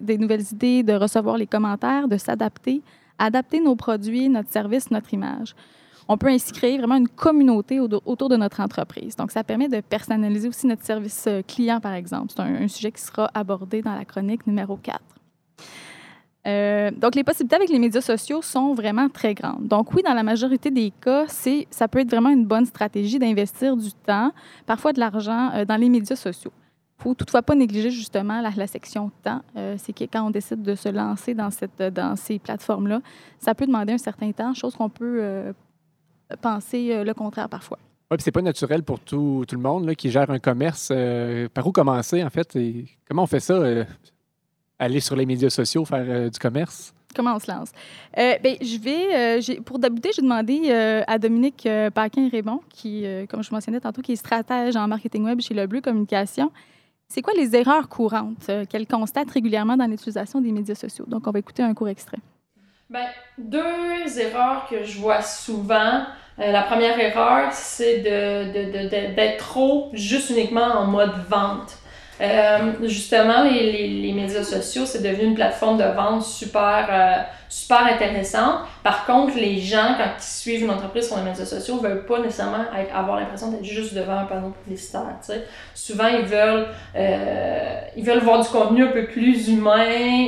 idées, 0.52 0.82
de 0.82 0.92
recevoir 0.94 1.36
les 1.38 1.46
commentaires, 1.46 2.08
de 2.08 2.16
s'adapter, 2.16 2.82
adapter 3.18 3.60
nos 3.60 3.76
produits, 3.76 4.28
notre 4.28 4.50
service, 4.50 4.90
notre 4.90 5.14
image. 5.14 5.54
On 6.08 6.18
peut 6.18 6.26
ainsi 6.26 6.52
créer 6.52 6.76
vraiment 6.76 6.96
une 6.96 7.08
communauté 7.08 7.80
au- 7.80 7.88
autour 8.04 8.28
de 8.28 8.36
notre 8.36 8.60
entreprise. 8.60 9.16
Donc, 9.16 9.30
ça 9.30 9.42
permet 9.44 9.68
de 9.68 9.80
personnaliser 9.80 10.48
aussi 10.48 10.66
notre 10.66 10.84
service 10.84 11.24
euh, 11.28 11.40
client, 11.42 11.80
par 11.80 11.94
exemple. 11.94 12.32
C'est 12.36 12.42
un, 12.42 12.62
un 12.62 12.68
sujet 12.68 12.92
qui 12.92 13.00
sera 13.00 13.30
abordé 13.32 13.80
dans 13.80 13.94
la 13.94 14.04
chronique 14.04 14.46
numéro 14.46 14.76
4. 14.76 15.00
Euh, 16.46 16.90
donc, 16.90 17.14
les 17.14 17.24
possibilités 17.24 17.56
avec 17.56 17.70
les 17.70 17.78
médias 17.78 18.00
sociaux 18.00 18.42
sont 18.42 18.74
vraiment 18.74 19.08
très 19.08 19.34
grandes. 19.34 19.66
Donc, 19.66 19.94
oui, 19.94 20.02
dans 20.02 20.12
la 20.12 20.22
majorité 20.22 20.70
des 20.70 20.90
cas, 20.90 21.26
ça 21.28 21.88
peut 21.88 22.00
être 22.00 22.10
vraiment 22.10 22.30
une 22.30 22.44
bonne 22.44 22.66
stratégie 22.66 23.18
d'investir 23.18 23.76
du 23.76 23.92
temps, 23.92 24.32
parfois 24.66 24.92
de 24.92 25.00
l'argent, 25.00 25.50
euh, 25.54 25.64
dans 25.64 25.76
les 25.76 25.88
médias 25.88 26.16
sociaux. 26.16 26.52
Il 26.98 27.02
faut 27.02 27.14
toutefois 27.14 27.42
pas 27.42 27.54
négliger 27.54 27.90
justement 27.90 28.40
la, 28.40 28.66
section 28.66 29.10
temps. 29.22 29.40
Euh, 29.56 29.76
c'est 29.78 29.92
que 29.92 30.04
quand 30.04 30.26
on 30.26 30.30
décide 30.30 30.62
de 30.62 30.74
se 30.74 30.88
lancer 30.88 31.34
dans, 31.34 31.50
cette, 31.50 31.82
dans 31.82 32.14
ces 32.16 32.38
plateformes-là, 32.38 33.00
ça 33.38 33.54
peut 33.54 33.66
demander 33.66 33.94
un 33.94 33.98
certain 33.98 34.30
temps, 34.32 34.54
chose 34.54 34.74
qu'on 34.76 34.88
peut 34.88 35.52
penser 36.40 37.04
le 37.04 37.12
contraire 37.12 37.48
parfois. 37.48 37.78
Oui, 38.10 38.16
puis 38.16 38.22
c'est 38.22 38.32
pas 38.32 38.42
naturel 38.42 38.82
pour 38.82 39.00
tout, 39.00 39.44
tout 39.46 39.56
le 39.56 39.62
monde 39.62 39.86
là, 39.86 39.94
qui 39.94 40.10
gère 40.10 40.30
un 40.30 40.38
commerce. 40.38 40.92
Par 41.52 41.66
où 41.66 41.72
commencer, 41.72 42.22
en 42.22 42.30
fait? 42.30 42.56
Comment 43.06 43.24
on 43.24 43.26
fait 43.26 43.40
ça? 43.40 43.60
Aller 44.78 45.00
sur 45.00 45.16
les 45.16 45.26
médias 45.26 45.50
sociaux, 45.50 45.84
faire 45.84 46.04
euh, 46.06 46.30
du 46.30 46.38
commerce? 46.38 46.92
Comment 47.14 47.36
on 47.36 47.38
se 47.38 47.50
lance? 47.50 47.70
Euh, 48.18 48.34
ben, 48.42 48.56
je 48.60 48.76
vais, 48.78 49.38
euh, 49.38 49.62
pour 49.64 49.78
débuter, 49.78 50.10
j'ai 50.16 50.22
demandé 50.22 50.62
euh, 50.68 51.02
à 51.06 51.16
Dominique 51.18 51.64
euh, 51.66 51.88
Paquin-Raymond, 51.90 52.60
qui, 52.70 53.06
euh, 53.06 53.24
comme 53.26 53.42
je 53.42 53.52
mentionnais 53.52 53.78
tantôt, 53.78 54.02
qui 54.02 54.12
est 54.12 54.16
stratège 54.16 54.74
en 54.74 54.88
marketing 54.88 55.24
web 55.24 55.40
chez 55.40 55.54
Le 55.54 55.66
Bleu 55.68 55.80
Communication. 55.80 56.50
C'est 57.06 57.22
quoi 57.22 57.32
les 57.36 57.54
erreurs 57.54 57.88
courantes 57.88 58.46
euh, 58.48 58.64
qu'elle 58.64 58.88
constate 58.88 59.30
régulièrement 59.30 59.76
dans 59.76 59.86
l'utilisation 59.86 60.40
des 60.40 60.50
médias 60.50 60.74
sociaux? 60.74 61.04
Donc, 61.06 61.26
on 61.28 61.30
va 61.30 61.38
écouter 61.38 61.62
un 61.62 61.72
court 61.72 61.88
extrait. 61.88 62.18
Ben, 62.90 63.06
deux 63.38 64.18
erreurs 64.18 64.66
que 64.68 64.82
je 64.82 64.98
vois 64.98 65.22
souvent. 65.22 66.02
Euh, 66.40 66.50
la 66.50 66.62
première 66.62 66.98
erreur, 66.98 67.52
c'est 67.52 67.98
de, 67.98 68.52
de- 68.52 68.72
de- 68.72 68.88
de- 68.88 69.14
d'être 69.14 69.38
trop 69.38 69.90
juste 69.92 70.30
uniquement 70.30 70.66
en 70.66 70.86
mode 70.86 71.12
vente. 71.28 71.78
Euh, 72.20 72.72
justement, 72.82 73.42
les, 73.42 73.72
les, 73.72 73.88
les 73.88 74.12
médias 74.12 74.44
sociaux, 74.44 74.86
c'est 74.86 75.02
devenu 75.02 75.24
une 75.24 75.34
plateforme 75.34 75.78
de 75.78 75.84
vente 75.84 76.22
super, 76.24 76.86
euh, 76.90 77.22
super 77.56 77.86
intéressante. 77.86 78.62
Par 78.82 79.06
contre, 79.06 79.36
les 79.36 79.60
gens, 79.60 79.94
quand 79.96 80.10
ils 80.18 80.22
suivent 80.22 80.64
une 80.64 80.70
entreprise 80.70 81.06
sur 81.06 81.16
les 81.18 81.22
médias 81.22 81.44
sociaux, 81.44 81.76
veulent 81.78 82.04
pas 82.04 82.18
nécessairement 82.18 82.64
être- 82.76 82.94
avoir 82.94 83.20
l'impression 83.20 83.50
d'être 83.52 83.64
juste 83.64 83.94
devant 83.94 84.18
un 84.18 84.24
panneau 84.24 84.52
publicitaire. 84.64 85.02
tu 85.24 85.32
sais. 85.32 85.44
Souvent, 85.74 86.08
ils 86.08 86.24
veulent, 86.24 86.66
euh, 86.96 87.74
ils 87.96 88.04
veulent 88.04 88.18
voir 88.24 88.40
du 88.42 88.48
contenu 88.48 88.84
un 88.84 88.88
peu 88.92 89.06
plus 89.06 89.48
humain. 89.48 89.72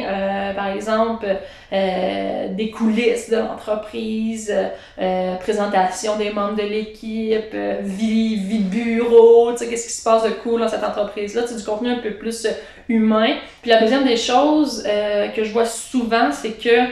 euh, 0.06 0.54
par 0.54 0.68
exemple, 0.68 1.26
euh, 1.72 2.48
des 2.54 2.70
coulisses 2.70 3.28
de 3.28 3.36
l'entreprise, 3.38 4.54
euh, 5.00 5.34
présentation 5.36 6.16
des 6.16 6.30
membres 6.30 6.56
de 6.56 6.62
l'équipe, 6.62 7.52
euh, 7.54 7.78
vie, 7.82 8.36
vie 8.36 8.60
de 8.60 8.68
bureau, 8.70 9.52
qu'est-ce 9.52 9.86
qui 9.86 9.92
se 9.92 10.04
passe 10.04 10.22
de 10.24 10.30
cool 10.30 10.60
dans 10.60 10.68
cette 10.68 10.84
entreprise-là, 10.84 11.46
sais, 11.46 11.56
du 11.56 11.64
contenu 11.64 11.90
un 11.90 11.98
peu 11.98 12.12
plus 12.12 12.46
humain. 12.88 13.34
Puis 13.62 13.70
la 13.70 13.80
deuxième 13.80 14.04
des 14.04 14.16
choses 14.16 14.84
euh, 14.86 15.28
que 15.28 15.42
je 15.42 15.52
vois 15.52 15.66
souvent, 15.66 16.30
c'est 16.30 16.52
que, 16.52 16.86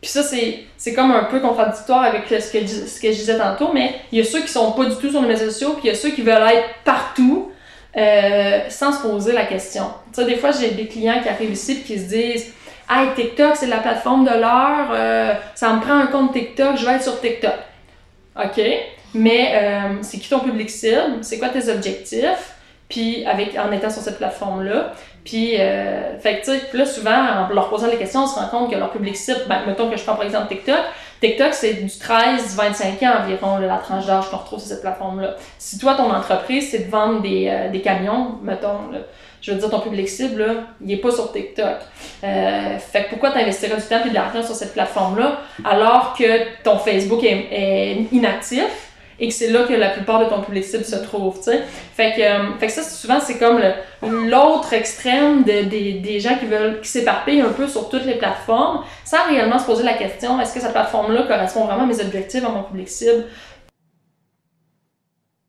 puis 0.00 0.10
ça, 0.10 0.22
c'est, 0.22 0.94
comme 0.94 1.10
un 1.10 1.24
peu 1.24 1.40
contradictoire 1.40 2.04
avec 2.04 2.28
ce 2.28 2.52
que, 2.52 2.66
ce 2.66 3.00
que 3.00 3.08
je 3.08 3.16
disais 3.16 3.36
tantôt, 3.36 3.72
mais 3.72 3.96
il 4.12 4.18
y 4.18 4.20
a 4.20 4.24
ceux 4.24 4.42
qui 4.42 4.48
sont 4.48 4.72
pas 4.72 4.84
du 4.84 4.96
tout 4.96 5.10
sur 5.10 5.20
les 5.20 5.28
médias 5.28 5.46
sociaux, 5.46 5.72
puis 5.72 5.82
il 5.84 5.86
y 5.88 5.90
a 5.90 5.94
ceux 5.94 6.10
qui 6.10 6.22
veulent 6.22 6.48
être 6.48 6.68
partout, 6.84 7.50
euh, 7.96 8.60
sans 8.68 8.92
se 8.92 9.02
poser 9.02 9.32
la 9.32 9.44
question. 9.46 9.86
Tu 10.12 10.20
sais, 10.20 10.26
des 10.26 10.36
fois, 10.36 10.52
j'ai 10.52 10.70
des 10.70 10.86
clients 10.86 11.20
qui 11.20 11.28
arrivent 11.28 11.52
ici 11.52 11.72
et 11.72 11.82
qui 11.82 11.98
se 11.98 12.04
disent 12.04 12.52
Hey, 12.88 13.08
TikTok, 13.16 13.56
c'est 13.56 13.66
la 13.66 13.78
plateforme 13.78 14.24
de 14.24 14.30
l'heure, 14.30 14.88
euh, 14.92 15.34
ça 15.54 15.72
me 15.72 15.80
prend 15.80 15.94
un 15.94 16.06
compte 16.06 16.32
TikTok, 16.32 16.76
je 16.76 16.86
vais 16.86 16.92
être 16.92 17.02
sur 17.02 17.20
TikTok. 17.20 17.54
OK, 18.36 18.60
mais 19.14 19.52
euh, 19.54 19.80
c'est 20.02 20.18
qui 20.18 20.28
ton 20.28 20.40
public 20.40 20.70
cible? 20.70 21.18
C'est 21.22 21.38
quoi 21.38 21.48
tes 21.48 21.68
objectifs? 21.70 22.54
Puis, 22.88 23.26
avec, 23.26 23.58
en 23.58 23.72
étant 23.72 23.90
sur 23.90 24.00
cette 24.00 24.18
plateforme-là. 24.18 24.94
Puis, 25.28 25.60
euh, 25.60 26.18
fait 26.20 26.40
que, 26.40 26.70
tu 26.70 26.76
là, 26.78 26.86
souvent, 26.86 27.10
en 27.50 27.52
leur 27.52 27.68
posant 27.68 27.88
les 27.88 27.98
questions, 27.98 28.22
on 28.22 28.26
se 28.26 28.38
rend 28.38 28.46
compte 28.46 28.70
que 28.70 28.76
leur 28.76 28.90
public 28.90 29.14
cible, 29.14 29.42
ben, 29.46 29.60
mettons 29.66 29.90
que 29.90 29.96
je 29.98 30.02
prends 30.02 30.14
par 30.14 30.24
exemple 30.24 30.48
TikTok, 30.48 30.80
TikTok, 31.20 31.52
c'est 31.52 31.74
du 31.74 31.86
13-25 31.86 33.04
ans 33.04 33.22
environ, 33.22 33.58
là, 33.58 33.66
la 33.66 33.76
tranche 33.76 34.06
d'âge 34.06 34.30
qu'on 34.30 34.38
retrouve 34.38 34.58
sur 34.58 34.68
cette 34.68 34.80
plateforme-là. 34.80 35.36
Si 35.58 35.76
toi, 35.78 35.96
ton 35.96 36.10
entreprise, 36.10 36.70
c'est 36.70 36.86
de 36.86 36.90
vendre 36.90 37.20
des, 37.20 37.46
euh, 37.46 37.68
des 37.70 37.82
camions, 37.82 38.38
mettons, 38.42 38.90
là, 38.90 39.00
je 39.42 39.52
veux 39.52 39.58
dire, 39.58 39.68
ton 39.68 39.80
public 39.80 40.08
cible, 40.08 40.40
là, 40.40 40.54
il 40.80 40.86
n'est 40.86 40.96
pas 40.96 41.10
sur 41.10 41.30
TikTok. 41.30 41.76
Euh, 42.24 42.78
fait 42.78 43.04
que 43.04 43.10
pourquoi 43.10 43.30
t'investirais 43.30 43.76
du 43.76 43.82
temps 43.82 44.02
et 44.06 44.08
de 44.08 44.14
l'argent 44.14 44.42
sur 44.42 44.54
cette 44.54 44.72
plateforme-là 44.72 45.40
alors 45.62 46.14
que 46.18 46.62
ton 46.64 46.78
Facebook 46.78 47.22
est 47.22 48.06
inactif? 48.12 48.87
Et 49.20 49.28
que 49.28 49.34
c'est 49.34 49.50
là 49.50 49.64
que 49.64 49.72
la 49.72 49.88
plupart 49.90 50.20
de 50.20 50.26
ton 50.26 50.40
public 50.42 50.64
cible 50.64 50.84
se 50.84 50.96
trouve, 50.96 51.36
tu 51.38 51.44
sais. 51.50 51.62
Fait 51.96 52.12
que, 52.16 52.20
euh, 52.20 52.56
fait 52.60 52.66
que 52.68 52.72
ça, 52.72 52.82
souvent, 52.82 53.18
c'est 53.20 53.38
comme 53.38 53.60
l'autre 54.02 54.72
extrême 54.72 55.42
de- 55.42 55.62
des, 55.68 55.94
des 55.94 56.20
gens 56.20 56.36
qui 56.38 56.46
veulent, 56.46 56.80
qui 56.80 56.88
s'éparpillent 56.88 57.40
un 57.40 57.50
peu 57.52 57.66
sur 57.66 57.88
toutes 57.88 58.04
les 58.04 58.14
plateformes 58.14 58.84
sans 59.04 59.24
réellement 59.28 59.58
se 59.58 59.64
poser 59.66 59.82
la 59.82 59.94
question, 59.94 60.40
est-ce 60.40 60.54
que 60.54 60.60
cette 60.60 60.72
plateforme-là 60.72 61.22
correspond 61.24 61.64
vraiment 61.64 61.82
à 61.82 61.86
mes 61.86 62.00
objectifs, 62.00 62.44
à 62.44 62.48
mon 62.50 62.62
public 62.62 62.88
cible? 62.88 63.24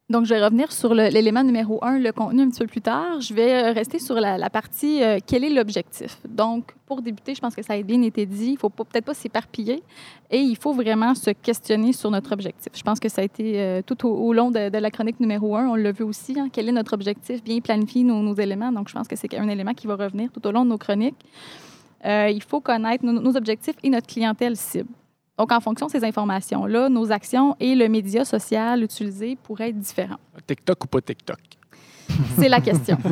Donc, 0.09 0.25
je 0.25 0.33
vais 0.33 0.43
revenir 0.43 0.71
sur 0.71 0.95
l'élément 0.95 1.43
numéro 1.43 1.83
un, 1.83 1.99
le 1.99 2.11
contenu, 2.11 2.41
un 2.41 2.49
petit 2.49 2.61
peu 2.61 2.65
plus 2.65 2.81
tard. 2.81 3.21
Je 3.21 3.31
vais 3.31 3.53
euh, 3.53 3.71
rester 3.73 3.99
sur 3.99 4.15
la, 4.15 4.49
partie 4.49 5.03
euh, 5.03 5.19
quel 5.25 5.43
est 5.43 5.51
l'objectif? 5.51 6.17
Donc, 6.27 6.73
pour 6.87 7.03
débuter, 7.03 7.35
je 7.35 7.39
pense 7.39 7.53
que 7.53 7.61
ça 7.61 7.73
a 7.73 7.81
bien 7.83 8.01
été 8.01 8.25
dit. 8.25 8.47
Il 8.47 8.53
ne 8.53 8.57
faut 8.57 8.69
peut-être 8.69 9.05
pas 9.05 9.13
s'éparpiller 9.13 9.83
et 10.31 10.39
il 10.39 10.55
faut 10.55 10.73
vraiment 10.73 11.13
se 11.13 11.29
questionner 11.29 11.93
sur 11.93 12.09
notre 12.09 12.31
objectif. 12.31 12.71
Je 12.75 12.81
pense 12.81 12.99
que 12.99 13.07
ça 13.07 13.21
a 13.21 13.23
été 13.23 13.61
euh, 13.61 13.81
tout 13.85 14.07
au, 14.07 14.33
long 14.33 14.49
de, 14.49 14.75
la 14.75 14.89
chronique 14.89 15.19
numéro 15.19 15.55
un. 15.55 15.67
On 15.67 15.75
l'a 15.75 15.91
vu 15.91 16.03
aussi. 16.03 16.39
hein, 16.39 16.49
quel 16.51 16.67
est 16.69 16.71
notre 16.71 16.93
objectif? 16.93 17.43
Bien 17.43 17.59
planifier 17.59 18.03
nos, 18.03 18.33
éléments. 18.33 18.71
Donc, 18.71 18.89
je 18.89 18.95
pense 18.95 19.07
que 19.07 19.15
c'est 19.15 19.31
un 19.35 19.47
élément 19.47 19.75
qui 19.75 19.85
va 19.85 19.95
revenir 19.95 20.31
tout 20.31 20.45
au 20.47 20.51
long 20.51 20.65
de 20.65 20.69
nos 20.71 20.79
chroniques. 20.79 21.23
Il 22.03 22.41
faut 22.47 22.61
connaître 22.61 23.05
nos 23.05 23.37
objectifs 23.37 23.75
et 23.83 23.89
notre 23.91 24.07
clientèle 24.07 24.55
cible. 24.55 24.89
Donc, 25.39 25.53
en 25.53 25.61
fonction 25.61 25.87
de 25.87 25.91
ces 25.91 26.03
informations-là, 26.03 26.89
nos 26.89 27.13
actions 27.13 27.55
et 27.61 27.73
le 27.73 27.87
média 27.87 28.25
social 28.25 28.83
utilisé 28.83 29.37
pourraient 29.41 29.69
être 29.69 29.79
différents. 29.79 30.19
TikTok 30.45 30.83
ou 30.83 30.87
pas 30.87 30.99
TikTok? 30.99 31.39
C'est 32.37 32.49
la 32.49 32.61
question. 32.61 32.97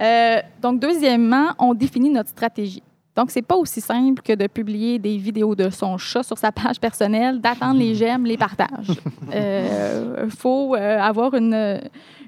Euh, 0.00 0.40
donc, 0.60 0.80
deuxièmement, 0.80 1.52
on 1.60 1.74
définit 1.74 2.10
notre 2.10 2.30
stratégie. 2.30 2.82
Donc, 3.14 3.30
c'est 3.30 3.40
pas 3.40 3.54
aussi 3.54 3.80
simple 3.80 4.20
que 4.20 4.32
de 4.32 4.48
publier 4.48 4.98
des 4.98 5.16
vidéos 5.16 5.54
de 5.54 5.70
son 5.70 5.96
chat 5.96 6.24
sur 6.24 6.36
sa 6.36 6.50
page 6.50 6.80
personnelle, 6.80 7.40
d'attendre 7.40 7.78
les 7.78 7.94
j'aime, 7.94 8.24
les 8.24 8.36
partages. 8.36 9.00
Il 9.32 10.30
faut 10.36 10.74
euh, 10.74 10.98
avoir 10.98 11.34
une, 11.34 11.80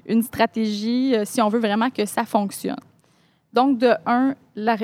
une 0.07 0.23
stratégie 0.23 1.15
euh, 1.15 1.25
si 1.25 1.41
on 1.41 1.49
veut 1.49 1.59
vraiment 1.59 1.89
que 1.89 2.05
ça 2.05 2.23
fonctionne. 2.23 2.77
Donc, 3.55 3.77
de 3.77 3.93
un, 4.05 4.35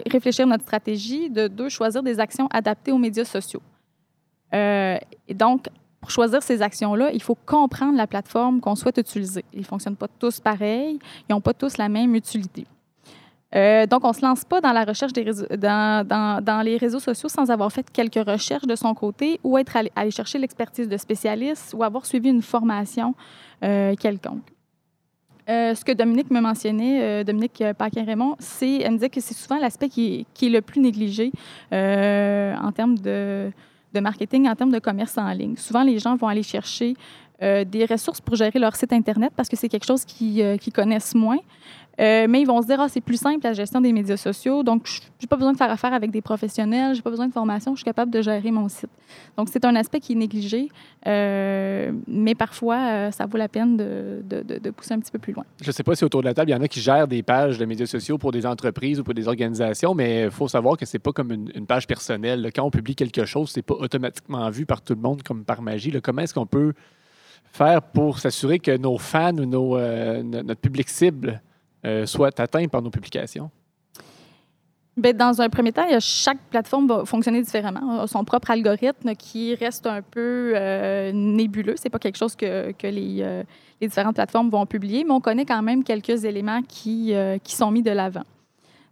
réfléchir 0.09 0.47
notre 0.47 0.63
stratégie. 0.63 1.29
De 1.29 1.49
deux, 1.49 1.67
choisir 1.67 2.01
des 2.01 2.21
actions 2.21 2.47
adaptées 2.51 2.93
aux 2.93 2.97
médias 2.97 3.25
sociaux. 3.25 3.61
Euh, 4.53 4.97
et 5.27 5.33
donc, 5.33 5.67
pour 5.99 6.09
choisir 6.09 6.41
ces 6.41 6.61
actions-là, 6.61 7.11
il 7.11 7.21
faut 7.21 7.37
comprendre 7.45 7.97
la 7.97 8.07
plateforme 8.07 8.61
qu'on 8.61 8.75
souhaite 8.75 8.97
utiliser. 8.97 9.43
Ils 9.53 9.59
ne 9.59 9.65
fonctionnent 9.65 9.97
pas 9.97 10.07
tous 10.07 10.39
pareil, 10.39 10.99
ils 11.27 11.33
n'ont 11.33 11.41
pas 11.41 11.53
tous 11.53 11.77
la 11.77 11.89
même 11.89 12.15
utilité. 12.15 12.65
Euh, 13.53 13.85
donc, 13.85 14.05
on 14.05 14.09
ne 14.09 14.13
se 14.13 14.21
lance 14.21 14.45
pas 14.45 14.61
dans 14.61 14.71
la 14.71 14.85
recherche 14.85 15.11
dans, 15.11 16.61
les 16.63 16.77
réseaux 16.77 17.01
sociaux 17.01 17.27
sans 17.27 17.51
avoir 17.51 17.69
fait 17.73 17.85
quelques 17.91 18.25
recherches 18.25 18.65
de 18.65 18.77
son 18.77 18.93
côté 18.93 19.41
ou 19.43 19.57
être 19.57 19.75
allé, 19.75 19.91
allé 19.97 20.11
chercher 20.11 20.39
l'expertise 20.39 20.87
de 20.87 20.95
spécialistes 20.95 21.73
ou 21.77 21.83
avoir 21.83 22.05
suivi 22.05 22.29
une 22.29 22.41
formation 22.41 23.13
euh, 23.63 23.95
quelconque. 23.95 24.47
Euh, 25.51 25.75
ce 25.75 25.83
que 25.83 25.91
Dominique 25.91 26.31
me 26.31 26.39
mentionnait, 26.39 27.01
euh, 27.01 27.23
Dominique 27.25 27.61
Paquin-Raymond, 27.77 28.35
c'est, 28.39 28.75
elle 28.77 28.91
me 28.91 28.95
disait 28.97 29.09
que 29.09 29.19
c'est 29.19 29.33
souvent 29.33 29.59
l'aspect 29.59 29.89
qui, 29.89 30.03
est- 30.21 30.25
qui 30.33 30.49
le 30.49 30.61
plus 30.61 30.79
négligé 30.79 31.31
euh, 31.73 32.55
en 32.55 32.71
termes 32.71 32.97
de, 32.97 33.51
marketing 33.99 34.47
en 34.47 34.55
termes 34.55 34.71
de 34.71 34.79
commerce 34.79 35.17
en 35.17 35.29
ligne. 35.33 35.55
Souvent, 35.57 35.83
les 35.83 35.99
gens 35.99 36.15
vont 36.15 36.27
aller 36.29 36.43
chercher 36.43 36.93
euh, 37.41 37.65
des 37.65 37.85
ressources 37.85 38.21
pour 38.21 38.35
gérer 38.35 38.59
leur 38.59 38.75
site 38.75 38.93
Internet 38.93 39.33
parce 39.35 39.49
que 39.49 39.57
c'est 39.57 39.67
quelque 39.67 39.85
chose 39.85 40.05
qu'ils 40.05 40.41
euh, 40.41 40.57
qu'ils 40.57 40.71
connaissent 40.73 41.15
moins. 41.15 41.39
Euh, 41.99 42.25
mais 42.29 42.41
ils 42.41 42.47
vont 42.47 42.61
se 42.61 42.67
dire, 42.67 42.79
ah, 42.79 42.87
c'est 42.87 43.01
plus 43.01 43.17
simple 43.17 43.39
la 43.43 43.53
gestion 43.53 43.81
des 43.81 43.91
médias 43.91 44.17
sociaux, 44.17 44.63
donc 44.63 44.87
je 44.87 45.01
n'ai 45.21 45.27
pas 45.27 45.35
besoin 45.35 45.51
de 45.51 45.57
faire 45.57 45.69
affaire 45.69 45.93
avec 45.93 46.09
des 46.11 46.21
professionnels, 46.21 46.95
j'ai 46.95 47.01
pas 47.01 47.09
besoin 47.09 47.27
de 47.27 47.33
formation, 47.33 47.73
je 47.75 47.79
suis 47.79 47.85
capable 47.85 48.11
de 48.11 48.21
gérer 48.21 48.49
mon 48.51 48.69
site. 48.69 48.89
Donc, 49.37 49.49
c'est 49.51 49.65
un 49.65 49.75
aspect 49.75 49.99
qui 49.99 50.13
est 50.13 50.15
négligé, 50.15 50.69
euh, 51.05 51.91
mais 52.07 52.33
parfois, 52.33 52.77
euh, 52.77 53.11
ça 53.11 53.25
vaut 53.25 53.37
la 53.37 53.49
peine 53.49 53.77
de, 53.77 54.69
pousser 54.71 54.93
un 54.93 54.99
petit 54.99 55.11
peu 55.11 55.19
plus 55.19 55.33
loin. 55.33 55.43
Je 55.61 55.67
ne 55.67 55.71
sais 55.71 55.83
pas 55.83 55.95
si 55.95 56.03
autour 56.05 56.21
de 56.21 56.27
la 56.27 56.33
table, 56.33 56.49
il 56.49 56.53
y 56.53 56.55
en 56.55 56.61
a 56.61 56.67
qui 56.67 56.79
gèrent 56.79 57.07
des 57.07 57.23
pages 57.23 57.57
de 57.57 57.65
médias 57.65 57.85
sociaux 57.85 58.17
pour 58.17 58.31
des 58.31 58.45
entreprises 58.45 58.99
ou 58.99 59.03
pour 59.03 59.13
des 59.13 59.27
organisations, 59.27 59.93
mais 59.93 60.23
il 60.23 60.31
faut 60.31 60.47
savoir 60.47 60.77
que 60.77 60.85
c'est 60.85 60.99
pas 60.99 61.11
comme 61.11 61.31
une, 61.31 61.65
page 61.67 61.87
personnelle. 61.87 62.49
Quand 62.55 62.63
on 62.63 62.71
publie 62.71 62.95
quelque 62.95 63.25
chose, 63.25 63.51
c'est 63.51 63.61
pas 63.61 63.75
automatiquement 63.75 64.49
vu 64.49 64.65
par 64.65 64.81
tout 64.81 64.95
le 64.95 65.01
monde 65.01 65.23
comme 65.23 65.43
par 65.43 65.61
magie. 65.61 65.91
Comment 66.01 66.21
est-ce 66.23 66.33
qu'on 66.33 66.45
peut 66.45 66.73
faire 67.51 67.81
pour 67.81 68.19
s'assurer 68.19 68.59
que 68.59 68.75
nos 68.77 68.97
fans 68.97 69.37
ou 69.37 69.45
notre 69.45 70.61
public 70.61 70.89
cible 70.89 71.41
euh, 71.85 72.05
soit 72.05 72.39
atteint 72.39 72.67
par 72.67 72.81
nos 72.81 72.89
publications? 72.89 73.49
Ben, 74.97 75.15
dans 75.15 75.41
un 75.41 75.47
premier 75.49 75.71
temps, 75.71 75.87
chaque 75.99 76.39
plateforme 76.49 76.87
va 76.87 77.05
fonctionner 77.05 77.41
différemment, 77.41 78.01
a 78.01 78.07
son 78.07 78.25
propre 78.25 78.51
algorithme 78.51 79.15
qui 79.15 79.55
reste 79.55 79.87
un 79.87 80.01
peu 80.01 80.51
euh, 80.53 81.13
nébuleux. 81.13 81.75
C'est 81.77 81.89
pas 81.89 81.97
quelque 81.97 82.17
chose 82.17 82.35
que, 82.35 82.73
euh, 82.83 83.43
les 83.79 83.87
différentes 83.87 84.15
plateformes 84.15 84.49
vont 84.49 84.65
publier, 84.65 85.05
mais 85.05 85.11
on 85.11 85.21
connaît 85.21 85.45
quand 85.45 85.61
même 85.61 85.85
quelques 85.85 86.25
éléments 86.25 86.61
qui, 86.67 87.13
euh, 87.13 87.37
sont 87.45 87.71
mis 87.71 87.81
de 87.81 87.91
l'avant. 87.91 88.25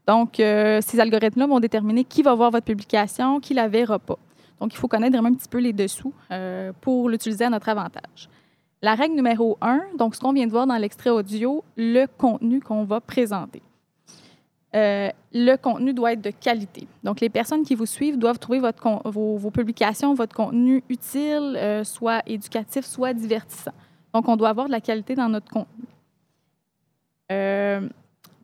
Donc, 0.07 0.39
euh, 0.39 0.79
ces 0.81 1.01
algorithmes-là 1.01 1.47
vont 1.47 1.59
déterminer 1.59 2.05
qui 2.05 2.23
va 2.23 2.33
voir 2.33 2.49
votre 2.49 2.65
publication, 2.65 3.41
qui 3.41 3.53
la 3.53 3.67
verra 3.67 3.99
pas. 3.99 4.17
Donc, 4.61 4.73
il 4.73 4.77
faut 4.77 4.87
connaître 4.87 5.17
un 5.17 5.33
petit 5.33 5.49
peu 5.49 5.59
les 5.59 5.73
dessous 5.73 6.13
pour 6.81 7.09
l'utiliser 7.09 7.45
à 7.45 7.49
notre 7.49 7.69
avantage. 7.69 8.29
La 8.81 8.95
règle 8.95 9.15
numéro 9.15 9.57
un, 9.61 9.81
donc 9.97 10.15
ce 10.15 10.21
qu'on 10.21 10.31
vient 10.31 10.47
de 10.47 10.51
voir 10.51 10.65
dans 10.65 10.77
l'extrait 10.77 11.09
audio, 11.09 11.63
le 11.75 12.05
contenu 12.05 12.61
qu'on 12.61 12.85
va 12.85 13.01
présenter. 13.01 13.61
Euh, 14.75 15.09
le 15.33 15.55
contenu 15.55 15.93
doit 15.93 16.13
être 16.13 16.21
de 16.21 16.29
qualité. 16.29 16.87
Donc, 17.03 17.21
les 17.21 17.29
personnes 17.29 17.63
qui 17.63 17.75
vous 17.75 17.87
suivent 17.87 18.17
doivent 18.17 18.37
trouver 18.37 18.61
vos, 19.05 19.51
publications, 19.51 20.13
votre 20.13 20.35
contenu 20.35 20.83
utile, 20.89 21.55
euh, 21.57 21.83
soit 21.83 22.21
éducatif, 22.27 22.85
soit 22.85 23.13
divertissant. 23.13 23.73
Donc, 24.13 24.27
on 24.27 24.37
doit 24.37 24.49
avoir 24.49 24.67
de 24.67 24.71
la 24.71 24.81
qualité 24.81 25.15
dans 25.15 25.29
notre 25.29 25.49
contenu. 25.49 25.85
Euh, 27.31 27.87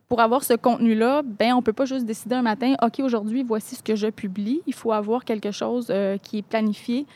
pour 0.08 0.20
avoir 0.20 0.42
ce 0.44 0.54
contenu-là, 0.54 1.22
ben, 1.22 1.54
on 1.54 1.56
ne 1.56 1.62
peut 1.62 1.72
pas 1.72 1.86
juste 1.86 2.06
décider 2.06 2.34
un 2.34 2.42
matin, 2.42 2.74
OK, 2.82 3.00
aujourd'hui, 3.00 3.42
voici 3.42 3.76
ce 3.76 3.82
que 3.82 3.96
je 3.96 4.08
publie. 4.08 4.62
Il 4.66 4.74
faut 4.74 4.92
avoir 4.92 5.24
quelque 5.24 5.50
chose 5.50 5.92
qui 6.22 6.38
est 6.38 6.46
planifié. 6.46 7.06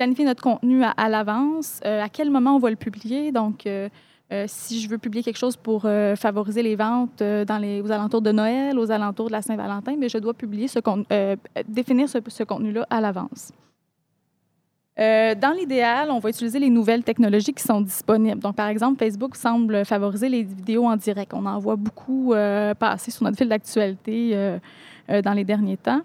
Planifier 0.00 0.24
notre 0.24 0.42
contenu 0.42 0.82
à, 0.82 1.08
l'avance, 1.10 1.78
euh, 1.84 2.02
à 2.02 2.08
quel 2.08 2.30
moment 2.30 2.56
on 2.56 2.58
va 2.58 2.70
le 2.70 2.76
publier. 2.76 3.32
Donc, 3.32 3.66
euh, 3.66 3.90
euh, 4.32 4.46
si 4.48 4.80
je 4.80 4.88
veux 4.88 4.96
publier 4.96 5.22
quelque 5.22 5.36
chose 5.36 5.58
pour 5.58 5.82
favoriser 6.16 6.62
les 6.62 6.74
ventes 6.74 7.22
dans 7.22 7.58
les, 7.60 7.82
aux 7.82 7.90
alentours 7.92 8.22
de 8.22 8.32
Noël, 8.32 8.78
aux 8.78 8.90
alentours 8.90 9.26
de 9.26 9.32
la 9.32 9.42
Saint-Valentin, 9.42 9.96
mais 9.98 10.08
je 10.08 10.16
dois 10.16 10.32
publier 10.32 10.68
ce 10.68 10.78
définir 11.68 12.08
ce, 12.08 12.16
ce 12.26 12.44
contenu-là 12.44 12.86
à 12.88 13.02
l'avance. 13.02 13.52
Dans 14.96 15.54
l'idéal, 15.54 16.10
on 16.10 16.18
va 16.18 16.30
utiliser 16.30 16.58
les 16.58 16.70
nouvelles 16.70 17.04
technologies 17.04 17.52
qui 17.52 17.62
sont 17.62 17.82
disponibles. 17.82 18.40
Donc, 18.40 18.56
par 18.56 18.68
exemple, 18.68 18.98
Facebook 18.98 19.36
semble 19.36 19.84
favoriser 19.84 20.30
les 20.30 20.44
vidéos 20.44 20.86
en 20.86 20.96
direct. 20.96 21.34
On 21.34 21.44
en 21.44 21.58
voit 21.58 21.76
beaucoup 21.76 22.32
passer 22.78 23.10
sur 23.10 23.24
notre 23.24 23.36
fil 23.36 23.50
d'actualité 23.50 24.56
dans 25.10 25.34
les 25.34 25.44
derniers 25.44 25.76
temps. 25.76 26.00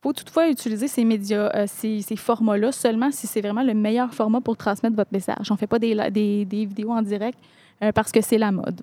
Faut 0.00 0.12
toutefois 0.12 0.48
utiliser 0.48 0.86
ces 0.86 1.04
médias, 1.04 1.50
euh, 1.54 1.66
ces, 1.66 2.16
formats-là 2.16 2.70
seulement 2.70 3.10
si 3.10 3.26
c'est 3.26 3.40
vraiment 3.40 3.64
le 3.64 3.74
meilleur 3.74 4.14
format 4.14 4.40
pour 4.40 4.56
transmettre 4.56 4.94
votre 4.94 5.12
message. 5.12 5.50
On 5.50 5.54
ne 5.54 5.58
fait 5.58 5.66
pas 5.66 5.80
des, 5.80 6.46
vidéos 6.48 6.92
en 6.92 7.02
direct 7.02 7.38
euh, 7.82 7.90
parce 7.90 8.12
que 8.12 8.20
c'est 8.20 8.38
la 8.38 8.52
mode. 8.52 8.80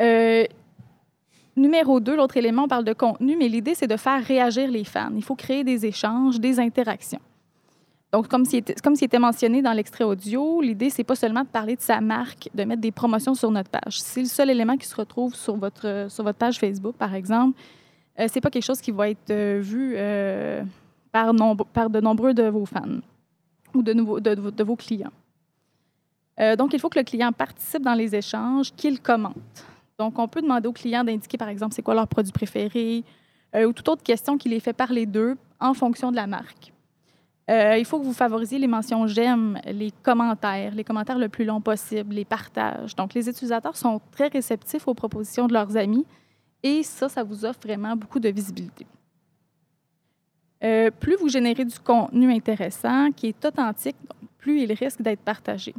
Euh, 0.00 0.44
numéro 1.56 1.98
2, 1.98 2.14
l'autre 2.16 2.36
élément, 2.36 2.64
on 2.64 2.68
parle 2.68 2.84
de 2.84 2.92
contenu, 2.92 3.36
mais 3.36 3.48
l'idée, 3.48 3.74
c'est 3.74 3.88
de 3.88 3.96
faire 3.96 4.24
réagir 4.24 4.70
les 4.70 4.84
fans. 4.84 5.10
Il 5.16 5.24
faut 5.24 5.34
créer 5.34 5.64
des 5.64 5.84
échanges, 5.86 6.38
des 6.38 6.60
interactions. 6.60 7.20
Donc, 8.12 8.28
comme 8.28 8.44
s'il 8.44 8.60
était, 8.60 8.74
comme 8.74 8.94
mentionné 9.20 9.60
dans 9.60 9.72
l'extrait 9.72 10.04
audio, 10.04 10.60
l'idée, 10.60 10.90
c'est 10.90 11.04
pas 11.04 11.14
seulement 11.16 11.42
de 11.42 11.48
parler 11.48 11.76
de 11.76 11.80
sa 11.80 12.00
marque, 12.00 12.48
de 12.54 12.64
mettre 12.64 12.80
des 12.80 12.90
promotions 12.90 13.34
sur 13.34 13.50
notre 13.50 13.70
page. 13.70 14.00
C'est 14.00 14.20
le 14.20 14.26
seul 14.26 14.50
élément 14.50 14.76
qui 14.76 14.86
se 14.86 14.94
retrouve 14.96 15.34
sur 15.34 15.56
votre, 15.56 16.06
sur 16.08 16.24
votre 16.24 16.38
page 16.38 16.58
Facebook, 16.58 16.94
par 16.96 17.14
exemple. 17.14 17.58
Euh, 18.20 18.26
c'est 18.30 18.40
pas 18.40 18.50
quelque 18.50 18.64
chose 18.64 18.80
qui 18.80 18.90
va 18.90 19.08
être 19.08 19.30
euh, 19.30 19.60
vu 19.62 19.94
euh, 19.96 20.62
par, 21.10 21.32
de 21.32 22.00
nombreux 22.00 22.34
de 22.34 22.44
vos 22.44 22.66
fans 22.66 23.00
ou 23.74 23.82
de, 23.82 23.92
nouveaux, 23.92 24.20
de, 24.20 24.62
vos 24.62 24.76
clients. 24.76 25.12
Euh, 26.38 26.56
donc, 26.56 26.72
il 26.74 26.80
faut 26.80 26.88
que 26.88 26.98
le 26.98 27.04
client 27.04 27.32
participe 27.32 27.82
dans 27.82 27.94
les 27.94 28.14
échanges, 28.14 28.72
qu'il 28.72 29.00
commente. 29.00 29.64
Donc, 29.98 30.18
on 30.18 30.28
peut 30.28 30.42
demander 30.42 30.68
aux 30.68 30.72
clients 30.72 31.04
d'indiquer, 31.04 31.38
par 31.38 31.48
exemple, 31.48 31.74
c'est 31.74 31.82
quoi 31.82 31.94
leur 31.94 32.08
produit 32.08 32.32
préféré 32.32 33.04
ou 33.52 33.72
toute 33.72 33.88
autre 33.88 34.02
question 34.02 34.38
qui 34.38 34.48
les 34.48 34.60
fait 34.60 34.72
parler 34.72 35.06
d'eux 35.06 35.36
en 35.58 35.74
fonction 35.74 36.12
de 36.12 36.16
la 36.16 36.28
marque. 36.28 36.72
Il 37.48 37.84
faut 37.84 37.98
que 37.98 38.04
vous 38.04 38.12
favorisiez 38.12 38.60
les 38.60 38.68
mentions 38.68 39.08
j'aime, 39.08 39.58
les 39.66 39.90
commentaires, 40.04 40.72
les 40.72 40.84
commentaires 40.84 41.18
le 41.18 41.28
plus 41.28 41.44
long 41.44 41.60
possible, 41.60 42.14
les 42.14 42.24
partages. 42.24 42.94
Donc, 42.94 43.12
les 43.12 43.28
utilisateurs 43.28 43.76
sont 43.76 44.00
très 44.12 44.28
réceptifs 44.28 44.86
aux 44.86 44.94
propositions 44.94 45.48
de 45.48 45.52
leurs 45.52 45.76
amis 45.76 46.06
et 46.62 46.82
ça, 46.82 47.08
ça 47.08 47.22
vous 47.22 47.44
offre 47.44 47.60
vraiment 47.62 47.96
beaucoup 47.96 48.20
de 48.20 48.28
visibilité. 48.28 48.86
Euh, 50.62 50.90
plus 50.90 51.16
vous 51.16 51.28
générez 51.28 51.64
du 51.64 51.78
contenu 51.78 52.32
intéressant, 52.32 53.10
qui 53.12 53.28
est 53.28 53.44
authentique, 53.44 53.96
plus 54.38 54.60
il 54.62 54.72
risque 54.72 55.00
d'être 55.00 55.20
partagé. 55.20 55.74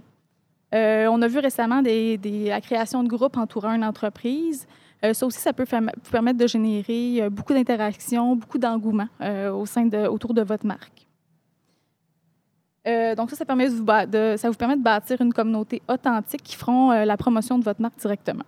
Euh, 0.73 1.07
on 1.11 1.21
a 1.21 1.27
vu 1.27 1.39
récemment 1.39 1.81
la 1.83 2.61
création 2.61 3.03
de 3.03 3.09
groupes 3.09 3.37
entourant 3.37 3.73
une 3.73 3.83
entreprise. 3.83 4.65
Euh, 5.03 5.13
ça 5.13 5.25
aussi, 5.25 5.39
ça 5.39 5.53
peut 5.53 5.65
vous 5.65 6.11
permettre 6.11 6.39
de 6.39 6.47
générer 6.47 7.29
beaucoup 7.29 7.53
d'interactions, 7.53 8.35
beaucoup 8.35 8.57
d'engouement 8.57 9.07
au 9.19 9.65
de, 9.65 10.07
autour 10.07 10.33
de 10.33 10.41
votre 10.41 10.65
marque. 10.65 11.07
Donc 12.85 13.29
ça, 13.29 13.35
ça, 13.35 13.45
vous, 13.45 13.85
ça 14.37 14.49
vous 14.49 14.55
permet 14.55 14.75
de 14.75 14.81
bâtir 14.81 15.21
une 15.21 15.33
communauté 15.33 15.83
authentique 15.87 16.41
qui 16.41 16.55
feront 16.55 16.91
la 16.91 17.17
promotion 17.17 17.59
de 17.59 17.63
votre 17.63 17.81
marque 17.81 17.99
directement. 17.99 18.45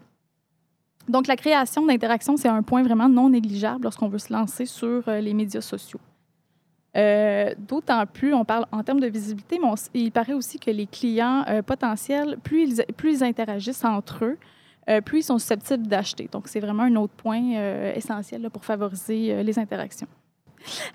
Donc 1.10 1.28
la 1.28 1.36
création 1.36 1.86
d'interactions, 1.86 2.38
c'est 2.38 2.48
un 2.48 2.64
point 2.64 2.84
vraiment 2.84 3.10
non 3.10 3.30
négligeable 3.30 3.84
lorsqu'on 3.84 4.08
veut 4.08 4.20
se 4.20 4.32
lancer 4.32 4.66
sur 4.66 5.08
euh, 5.08 5.20
les 5.20 5.34
médias 5.34 5.62
sociaux. 5.62 6.00
Euh, 6.96 7.54
D'autant 7.58 8.06
plus, 8.06 8.34
on 8.34 8.46
parle 8.46 8.66
en 8.72 8.84
termes 8.84 9.00
de 9.00 9.08
visibilité, 9.08 9.60
mais 9.60 9.70
il 9.94 10.12
paraît 10.12 10.34
aussi 10.34 10.60
que 10.60 10.72
les 10.72 10.86
clients 10.86 11.44
euh, 11.50 11.62
potentiels, 11.62 12.38
plus 12.44 12.82
ils, 13.04 13.24
interagissent 13.24 13.84
entre 13.84 14.26
eux, 14.26 14.38
plus 15.06 15.20
ils 15.20 15.24
sont 15.24 15.40
susceptibles 15.40 15.88
d'acheter. 15.88 16.30
Donc, 16.32 16.48
c'est 16.48 16.60
vraiment 16.60 16.84
un 16.84 16.96
autre 16.98 17.14
point 17.14 17.94
essentiel 17.96 18.50
pour 18.52 18.66
favoriser 18.66 19.42
les 19.42 19.58
interactions. 19.58 20.08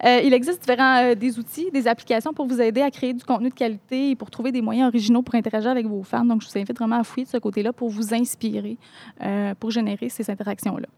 Euh, 0.04 0.20
il 0.24 0.32
existe 0.32 0.60
différents 0.60 1.02
euh, 1.02 1.14
des 1.14 1.38
outils, 1.38 1.70
des 1.70 1.86
applications 1.86 2.32
pour 2.32 2.46
vous 2.46 2.60
aider 2.60 2.80
à 2.80 2.90
créer 2.90 3.12
du 3.12 3.24
contenu 3.24 3.50
de 3.50 3.54
qualité 3.54 4.10
et 4.10 4.16
pour 4.16 4.30
trouver 4.30 4.52
des 4.52 4.62
moyens 4.62 4.88
originaux 4.88 5.22
pour 5.22 5.34
interagir 5.34 5.70
avec 5.70 5.86
vos 5.86 6.02
fans. 6.02 6.24
Donc, 6.24 6.42
je 6.42 6.48
vous 6.48 6.58
invite 6.58 6.76
vraiment 6.76 7.00
à 7.00 7.04
fouiller 7.04 7.24
de 7.24 7.30
ce 7.30 7.38
côté-là 7.38 7.72
pour 7.72 7.88
vous 7.88 8.14
inspirer, 8.14 8.78
euh, 9.22 9.54
pour 9.54 9.70
générer 9.70 10.08
ces 10.08 10.30
interactions-là. 10.30 10.88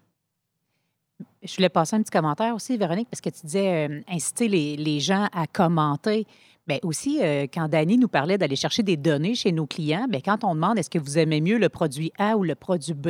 Je 1.42 1.54
voulais 1.56 1.68
passer 1.68 1.96
un 1.96 2.02
petit 2.02 2.10
commentaire 2.10 2.54
aussi, 2.54 2.76
Véronique, 2.76 3.08
parce 3.10 3.20
que 3.20 3.30
tu 3.30 3.46
disais 3.46 4.02
inciter 4.08 4.48
les, 4.48 4.76
les 4.76 5.00
gens 5.00 5.26
à 5.32 5.46
commenter. 5.46 6.26
Bien 6.66 6.78
aussi, 6.82 7.20
quand 7.52 7.68
Dani 7.68 7.98
nous 7.98 8.08
parlait 8.08 8.38
d'aller 8.38 8.56
chercher 8.56 8.82
des 8.82 8.96
données 8.96 9.34
chez 9.34 9.50
nos 9.50 9.66
clients, 9.66 10.06
bien, 10.08 10.20
quand 10.22 10.44
on 10.44 10.54
demande 10.54 10.78
est-ce 10.78 10.90
que 10.90 10.98
vous 10.98 11.18
aimez 11.18 11.40
mieux 11.40 11.58
le 11.58 11.68
produit 11.70 12.12
A 12.18 12.36
ou 12.36 12.44
le 12.44 12.54
produit 12.54 12.94
B, 12.94 13.08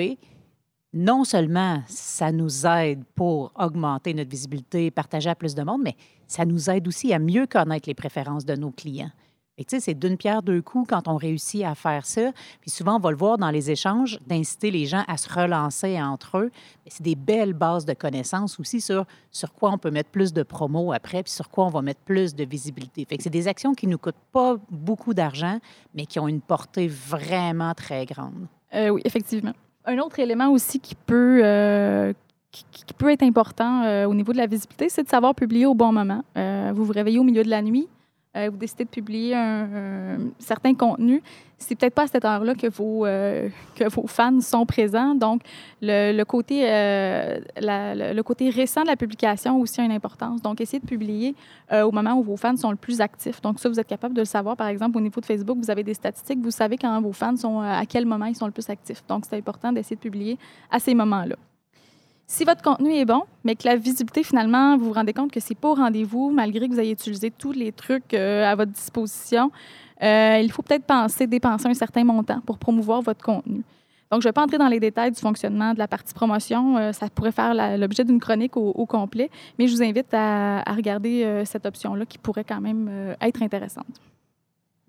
non 0.93 1.25
seulement 1.25 1.83
ça 1.87 2.33
nous 2.33 2.67
aide 2.67 3.05
pour 3.15 3.53
augmenter 3.57 4.15
notre 4.15 4.31
visibilité, 4.31 4.91
partager 4.91 5.31
à 5.31 5.35
plus 5.35 5.55
de 5.55 5.63
monde, 5.63 5.83
mais 5.85 5.97
ça 6.27 6.45
nous 6.45 6.71
aide 6.71 6.89
aussi 6.89 7.13
à 7.13 7.19
mieux 7.19 7.47
connaître 7.47 7.89
les 7.89 7.95
préférences 7.95 8.45
de 8.45 8.55
nos 8.55 8.71
clients. 8.71 9.11
Et 9.61 9.65
tu 9.65 9.77
sais, 9.77 9.81
c'est 9.81 9.95
d'une 9.95 10.17
pierre 10.17 10.43
deux 10.43 10.63
coups 10.63 10.89
quand 10.89 11.07
on 11.07 11.17
réussit 11.17 11.65
à 11.65 11.75
faire 11.75 12.07
ça. 12.07 12.33
Puis 12.63 12.71
souvent, 12.71 12.97
on 12.97 12.99
va 12.99 13.11
le 13.11 13.17
voir 13.19 13.37
dans 13.37 13.51
les 13.51 13.71
échanges, 13.71 14.19
d'inciter 14.27 14.71
les 14.71 14.87
gens 14.87 15.05
à 15.07 15.19
se 15.19 15.31
relancer 15.31 16.01
entre 16.01 16.39
eux. 16.39 16.51
C'est 16.87 17.03
des 17.03 17.15
belles 17.15 17.53
bases 17.53 17.85
de 17.85 17.93
connaissances 17.93 18.59
aussi 18.59 18.81
sur, 18.81 19.05
sur 19.31 19.53
quoi 19.53 19.71
on 19.71 19.77
peut 19.77 19.91
mettre 19.91 20.09
plus 20.09 20.33
de 20.33 20.43
promos 20.43 20.93
après, 20.95 21.23
puis 21.23 21.33
sur 21.33 21.51
quoi 21.51 21.67
on 21.67 21.69
va 21.69 21.83
mettre 21.83 22.01
plus 22.01 22.35
de 22.35 22.45
visibilité. 22.45 23.05
Fait 23.05 23.21
c'est 23.21 23.29
des 23.29 23.49
actions 23.49 23.75
qui 23.75 23.87
ne 23.87 23.93
nous 23.93 23.99
coûtent 23.99 24.15
pas 24.33 24.57
beaucoup 24.71 25.13
d'argent, 25.13 25.59
mais 25.95 26.07
qui 26.07 26.19
ont 26.19 26.29
une 26.29 26.41
portée 26.41 26.89
vraiment 26.89 27.75
très 27.75 28.07
grande. 28.07 28.47
Euh, 28.73 28.89
oui, 28.89 29.03
effectivement. 29.05 29.53
Un 29.87 29.99
autre 29.99 30.19
élément 30.19 30.51
aussi 30.51 30.79
qui 30.79 30.95
peut, 30.95 31.41
euh, 31.43 32.13
qui, 32.51 32.95
peut 32.95 33.11
être 33.11 33.23
important 33.23 33.83
euh, 33.85 34.07
au 34.07 34.15
niveau 34.15 34.33
de 34.33 34.39
la 34.39 34.47
visibilité, 34.47 34.89
c'est 34.89 35.05
de 35.05 35.09
savoir 35.09 35.35
publier 35.35 35.67
au 35.67 35.75
bon 35.75 35.93
moment. 35.93 36.23
Euh, 36.37 36.73
vous 36.75 36.85
vous 36.85 36.93
réveillez 36.93 37.19
au 37.19 37.25
milieu 37.25 37.43
de 37.43 37.49
la 37.49 37.63
nuit, 37.63 37.89
euh, 38.37 38.49
vous 38.49 38.57
décidez 38.57 38.85
de 38.85 38.91
publier 38.91 39.35
un, 39.35 39.65
un 39.65 40.19
certain 40.39 40.73
contenu, 40.75 41.21
c'est 41.59 41.75
peut-être 41.75 41.95
pas 41.95 42.05
à 42.05 42.07
cette 42.07 42.25
heure-là 42.25 42.55
que 42.55 42.69
vos, 42.69 43.05
euh, 43.05 43.49
que 43.75 43.89
vos 43.89 44.07
fans 44.07 44.41
sont 44.41 44.65
présents. 44.65 45.17
Donc, 45.17 45.43
le, 45.83 46.17
le 46.17 46.25
côté, 46.25 46.63
euh, 46.65 47.41
le, 47.57 48.23
côté 48.23 48.49
récent 48.51 48.83
de 48.83 48.87
la 48.87 48.97
publication 48.97 49.57
a 49.57 49.59
aussi 49.59 49.83
une 49.83 49.91
importance. 49.91 50.41
Donc, 50.43 50.61
essayez 50.61 50.79
de 50.79 50.87
publier 50.87 51.35
au 51.73 51.91
moment 51.91 52.15
où 52.15 52.23
vos 52.23 52.37
fans 52.37 52.57
sont 52.57 52.71
le 52.71 52.77
plus 52.77 53.01
actifs. 53.01 53.43
Donc, 53.43 53.59
ça, 53.59 53.69
vous 53.69 53.81
êtes 53.81 53.89
capable 53.89 54.15
de 54.15 54.21
le 54.21 54.27
savoir. 54.27 54.57
Par 54.57 54.69
exemple, 54.69 54.97
au 54.97 55.01
niveau 55.01 55.21
de 55.21 55.27
Facebook, 55.27 55.59
vous 55.59 55.71
avez 55.71 55.83
des 55.83 55.95
statistiques. 55.95 56.41
Vous 56.41 56.53
savez 56.53 56.79
quand 56.79 57.01
vos 57.03 57.13
fans 57.13 57.37
sont, 57.37 57.61
à 57.61 57.85
quel 57.85 58.07
moment 58.07 58.27
ils 58.27 58.37
sont 58.37 58.47
le 58.47 58.53
plus 58.53 58.71
actifs. 58.71 59.03
Donc, 59.09 59.25
c'est 59.29 59.37
important 59.37 59.73
d'essayer 59.73 59.97
de 59.97 60.01
publier 60.01 60.39
à 60.71 60.79
ces 60.79 60.95
moments-là. 60.95 61.37
Si 62.31 62.45
votre 62.45 62.63
contenu 62.63 62.95
est 62.95 63.05
bon, 63.05 63.25
mais 63.43 63.57
que 63.57 63.67
la 63.67 63.75
visibilité, 63.75 64.23
finalement, 64.23 64.77
vous 64.77 64.85
vous 64.85 64.93
rendez 64.93 65.13
compte 65.13 65.33
que 65.33 65.41
c'est 65.41 65.57
pas 65.57 65.71
au 65.71 65.75
rendez-vous, 65.75 66.31
malgré 66.31 66.69
que 66.69 66.73
vous 66.73 66.79
ayez 66.79 66.93
utilisé 66.93 67.33
tous 67.33 67.51
les 67.51 67.73
trucs 67.73 68.15
euh, 68.15 68.45
à 68.45 68.55
votre 68.55 68.71
disposition, 68.71 69.51
euh, 70.01 70.39
il 70.41 70.53
faut 70.53 70.63
peut-être 70.63 70.85
penser 70.85 71.27
dépenser 71.27 71.67
un 71.67 71.75
certain 71.75 72.05
montant 72.05 72.41
pour 72.43 72.57
promouvoir 72.57 73.03
votre 73.03 73.25
contenu. 73.25 73.65
Donc, 74.13 74.23
je 74.23 74.29
ne 74.29 74.29
vais 74.29 74.33
pas 74.33 74.45
entrer 74.45 74.59
dans 74.59 74.69
les 74.69 74.79
détails 74.79 75.11
du 75.11 75.21
fonctionnement 75.21 75.75
de 75.75 75.81
la 75.81 75.89
partie 75.89 76.15
promotion. 76.15 76.79
euh, 76.79 76.93
ça 76.93 77.09
pourrait 77.09 77.33
faire 77.33 77.53
l'objet 77.77 78.05
d'une 78.05 78.21
chronique 78.21 78.57
au, 78.57 78.87
complet, 78.87 79.29
mais 79.59 79.67
je 79.67 79.75
vous 79.75 79.83
invite 79.83 80.15
à, 80.15 80.63
regarder 80.73 81.43
cette 81.45 81.67
option-là 81.67 82.07
qui 82.07 82.19
pourrait 82.19 82.45
quand 82.45 82.61
même 82.61 83.17
être 83.21 83.43
intéressante. 83.43 84.01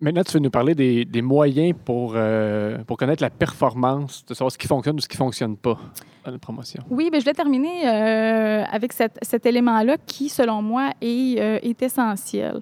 Maintenant, 0.03 0.23
tu 0.23 0.33
veux 0.33 0.39
nous 0.39 0.49
parler 0.49 0.73
des, 0.73 1.05
des 1.05 1.21
moyens 1.21 1.75
pour, 1.85 2.13
euh, 2.15 2.79
pour 2.85 2.97
connaître 2.97 3.21
la 3.21 3.29
performance, 3.29 4.25
de 4.25 4.33
savoir 4.33 4.51
ce 4.51 4.57
qui 4.57 4.65
fonctionne 4.65 4.95
ou 4.95 4.99
ce 4.99 5.07
qui 5.07 5.15
ne 5.15 5.19
fonctionne 5.19 5.55
pas 5.55 5.77
dans 6.25 6.31
la 6.31 6.39
promotion. 6.39 6.81
Oui, 6.89 7.09
mais 7.11 7.19
je 7.19 7.25
vais 7.25 7.35
terminer 7.35 7.87
euh, 7.87 8.63
avec 8.71 8.93
cet, 8.93 9.45
élément-là 9.45 9.97
qui, 10.07 10.29
selon 10.29 10.63
moi, 10.63 10.89
est, 11.01 11.39
euh, 11.39 11.59
est 11.61 11.79
essentiel. 11.83 12.61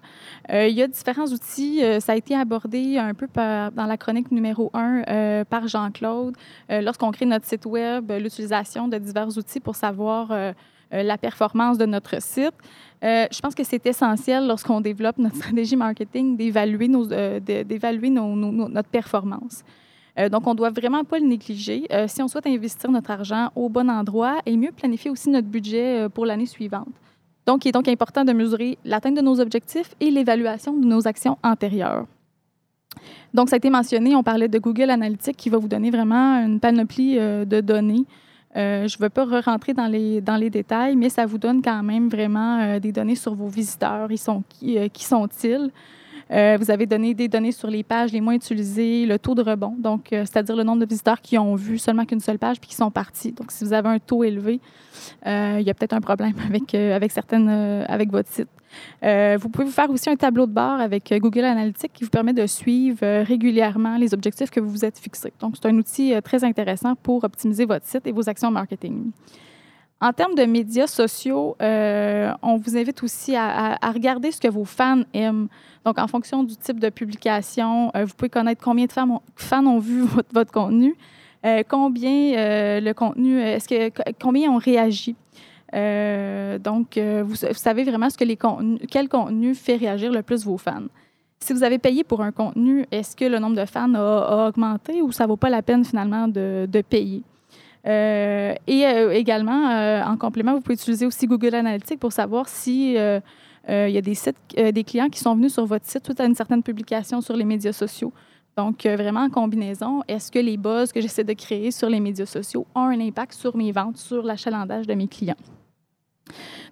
Il 0.52 0.72
y 0.72 0.82
a 0.82 0.88
différents 0.88 1.28
outils. 1.28 1.82
ça 2.02 2.12
a 2.12 2.16
été 2.18 2.36
abordé 2.36 2.98
un 2.98 3.14
peu 3.14 3.28
par- 3.28 3.72
dans 3.72 3.86
la 3.86 3.96
chronique 3.96 4.32
numéro 4.32 4.70
1 4.74 5.46
par 5.50 5.68
Jean-Claude. 5.68 6.36
Lorsqu'on 6.70 7.12
crée 7.12 7.26
notre 7.26 7.46
site 7.46 7.66
Web, 7.66 8.12
l'utilisation 8.20 8.90
de 8.90 8.98
divers 8.98 9.38
outils 9.38 9.60
pour 9.62 9.76
savoir 9.76 10.34
la 10.92 11.18
performance 11.18 11.78
de 11.78 11.86
notre 11.86 12.22
site. 12.22 12.54
Euh, 13.04 13.28
je 13.32 13.40
pense 13.40 13.56
que 13.56 13.64
c'est 13.64 13.86
essentiel 13.86 14.48
lorsqu'on 14.48 14.82
développe 14.82 15.18
notre 15.18 15.36
stratégie 15.38 15.76
marketing 15.76 16.36
d'évaluer 16.36 16.88
nos, 16.88 17.12
euh, 17.12 17.40
d'évaluer 17.40 18.10
notre 18.10 18.90
performance. 18.90 19.64
Euh, 20.20 20.28
donc, 20.28 20.46
on 20.48 20.52
ne 20.52 20.58
doit 20.58 20.72
vraiment 20.72 21.04
pas 21.04 21.20
le 21.20 21.26
négliger. 21.26 21.86
Euh, 21.92 22.06
si 22.08 22.22
on 22.22 22.28
souhaite 22.28 22.48
investir 22.48 22.92
notre 22.92 23.12
argent 23.12 23.52
au 23.56 23.70
bon 23.70 23.90
endroit 23.90 24.40
et 24.46 24.58
mieux 24.58 24.72
planifier 24.72 25.10
aussi 25.10 25.30
notre 25.30 25.48
budget 25.48 26.02
euh, 26.02 26.10
pour 26.10 26.26
l'année 26.26 26.46
suivante. 26.46 26.90
Donc, 27.46 27.66
il 27.66 27.70
est 27.70 27.72
donc 27.72 27.88
important 27.88 28.26
de 28.26 28.34
mesurer 28.34 28.78
l'atteinte 28.84 29.16
de 29.16 29.22
nos 29.22 29.40
objectifs 29.40 29.96
et 30.00 30.12
l'évaluation 30.12 30.74
de 30.74 30.86
nos 30.86 31.08
actions 31.08 31.38
antérieures. 31.44 32.06
Donc, 33.34 33.50
ça 33.50 33.56
a 33.56 33.58
été 33.58 33.70
mentionné, 33.70 34.16
on 34.16 34.24
parlait 34.24 34.48
de 34.48 34.60
Google 34.60 34.90
Analytics 34.90 35.38
qui 35.38 35.50
va 35.50 35.58
vous 35.58 35.68
donner 35.68 35.90
vraiment 35.90 36.44
une 36.44 36.60
panoplie 36.60 37.18
euh, 37.18 37.46
de 37.46 37.62
données. 37.62 38.06
Euh, 38.56 38.88
je 38.88 38.98
ne 38.98 39.04
veux 39.04 39.10
pas 39.10 39.42
rentrer 39.42 39.74
dans 39.74 39.88
les, 39.88 40.22
dans 40.22 40.36
les 40.36 40.50
détails, 40.50 40.96
mais 40.96 41.10
ça 41.10 41.26
vous 41.26 41.38
donne 41.38 41.62
quand 41.62 41.84
même 41.84 42.10
vraiment 42.10 42.60
euh, 42.60 42.80
des 42.80 42.92
données 42.92 43.16
sur 43.16 43.36
vos 43.36 43.48
visiteurs. 43.48 44.12
Ils 44.12 44.18
sont, 44.18 44.44
qui, 44.50 44.78
euh, 44.78 44.88
qui 44.88 45.04
sont-ils? 45.04 45.72
Vous 46.32 46.70
avez 46.70 46.86
donné 46.86 47.16
des 47.16 47.28
données 47.28 47.52
sur 47.52 47.72
les 47.72 47.82
pages 47.82 48.12
les 48.12 48.22
moins 48.22 48.36
utilisées, 48.36 49.08
le 49.08 49.18
taux 49.18 49.34
de 49.34 49.42
rebond, 49.42 49.74
donc 49.76 50.10
c'est-à-dire 50.12 50.56
le 50.56 50.62
nombre 50.62 50.80
de 50.80 50.86
visiteurs 50.88 51.22
qui 51.22 51.40
ont 51.40 51.56
vu 51.56 51.80
seulement 51.80 52.06
qu'une 52.06 52.20
seule 52.20 52.38
page 52.38 52.60
puis 52.60 52.70
qui 52.70 52.76
sont 52.76 52.92
partis. 52.92 53.32
Donc, 53.32 53.52
si 53.52 53.64
vous 53.64 53.74
avez 53.74 53.90
un 53.90 53.98
taux 53.98 54.24
élevé, 54.24 54.60
il 55.26 55.62
y 55.62 55.70
a 55.72 55.74
peut-être 55.74 55.94
un 55.94 56.02
problème 56.02 56.36
avec, 56.48 56.76
avec, 56.76 57.12
certaines, 57.12 57.50
avec 57.50 58.12
votre 58.12 58.30
site. 58.30 58.48
Euh, 59.04 59.38
vous 59.40 59.50
pouvez 59.50 59.66
vous 59.66 59.72
faire 59.72 59.90
aussi 59.90 60.10
un 60.10 60.16
tableau 60.16 60.46
de 60.46 60.52
bord 60.52 60.80
avec 60.80 61.12
euh, 61.12 61.20
Google 61.20 61.46
Analytics 61.46 61.94
qui 61.94 62.04
vous 62.04 62.10
permet 62.10 62.34
de 62.34 62.46
suivre 62.48 63.00
euh, 63.04 63.24
régulièrement 63.24 63.98
les 63.98 64.14
objectifs 64.14 64.50
que 64.50 64.60
vous 64.60 64.70
vous 64.70 64.86
êtes 64.86 64.98
fixés. 64.98 65.34
Donc, 65.40 65.56
c'est 65.56 65.68
un 65.68 65.78
outil 65.78 66.14
très 66.24 66.44
intéressant 66.44 66.96
pour 66.96 67.24
optimiser 67.24 67.66
votre 67.66 67.86
site 67.86 68.06
et 68.08 68.12
vos 68.12 68.30
actions 68.30 68.52
marketing. 68.52 69.12
En 70.02 70.14
termes 70.14 70.36
de 70.36 70.46
médias 70.46 70.88
sociaux, 70.88 71.58
on 71.60 72.56
vous 72.56 72.78
invite 72.78 73.04
aussi 73.04 73.36
à, 73.36 73.78
regarder 73.94 74.32
ce 74.32 74.40
que 74.40 74.48
vos 74.48 74.64
fans 74.64 75.04
aiment. 75.14 75.50
Donc, 75.84 76.00
en 76.00 76.08
fonction 76.08 76.44
du 76.44 76.56
type 76.56 76.80
de 76.80 76.90
publication, 76.90 77.92
vous 77.94 78.14
pouvez 78.16 78.30
connaître 78.30 78.64
combien 78.64 78.86
de 78.86 78.94
fans 78.94 79.66
ont, 79.66 79.80
vu 79.80 80.04
votre, 80.32 80.54
contenu, 80.54 80.96
combien 81.68 82.80
le 82.80 82.94
contenu, 82.94 83.42
est-ce 83.42 83.68
que 83.68 83.92
combien 84.22 84.50
ont 84.50 84.58
réagi. 84.58 85.18
Euh, 85.76 86.58
donc, 86.58 86.98
euh, 86.98 87.24
vous, 87.26 87.36
savez 87.36 87.84
vraiment 87.84 88.10
ce 88.10 88.18
que 88.18 88.24
les 88.24 88.38
contenus, 88.38 88.80
quel 88.90 89.08
contenu 89.08 89.54
fait 89.54 89.76
réagir 89.76 90.12
le 90.12 90.24
plus 90.24 90.46
vos 90.46 90.58
fans. 90.58 90.88
Si 91.40 91.54
vous 91.54 91.64
avez 91.64 91.78
payé 91.78 92.04
pour 92.04 92.22
un 92.22 92.32
contenu, 92.32 92.86
est-ce 92.92 93.16
que 93.16 93.26
le 93.26 93.40
nombre 93.40 93.56
de 93.56 93.66
fans 93.66 93.94
a, 93.94 94.48
augmenté 94.50 95.02
ou 95.02 95.12
ça 95.12 95.24
ne 95.24 95.30
vaut 95.30 95.38
pas 95.38 95.50
la 95.50 95.62
peine 95.62 95.86
finalement 95.86 96.28
de, 96.28 96.82
payer? 96.90 97.24
Euh, 97.88 98.54
et 98.68 98.82
également, 99.14 100.02
en 100.06 100.18
complément, 100.18 100.54
vous 100.54 100.62
pouvez 100.62 100.74
utiliser 100.74 101.06
aussi 101.06 101.28
Google 101.28 101.56
Analytics 101.56 102.00
pour 102.00 102.12
savoir 102.12 102.50
si 102.50 102.96
il 102.96 103.22
y 103.70 103.98
a 103.98 104.02
des 104.02 104.16
sites, 104.16 104.36
des 104.58 104.84
clients 104.84 105.08
qui 105.08 105.20
sont 105.20 105.34
venus 105.34 105.54
sur 105.54 105.66
votre 105.66 105.86
site 105.86 106.04
suite 106.04 106.20
à 106.20 106.26
une 106.26 106.36
certaine 106.36 106.62
publication 106.62 107.22
sur 107.22 107.38
les 107.38 107.46
médias 107.46 107.72
sociaux. 107.72 108.12
Donc, 108.60 108.86
euh, 108.86 108.98
vraiment 108.98 109.22
en 109.22 109.30
combinaison, 109.30 110.02
est-ce 110.06 110.30
que 110.30 110.38
les 110.38 110.58
buzz 110.58 110.92
que 110.92 111.00
j'essaie 111.00 111.24
de 111.24 111.32
créer 111.32 111.72
sur 111.72 111.90
les 111.90 112.02
médias 112.02 112.26
sociaux 112.26 112.68
ont 112.76 112.82
un 112.82 113.00
impact 113.00 113.32
sur 113.32 113.56
mes 113.56 113.72
ventes, 113.72 113.96
sur 113.96 114.22
l'achalandage 114.22 114.86
de 114.86 114.94
mes 114.96 115.08
clients? 115.08 115.38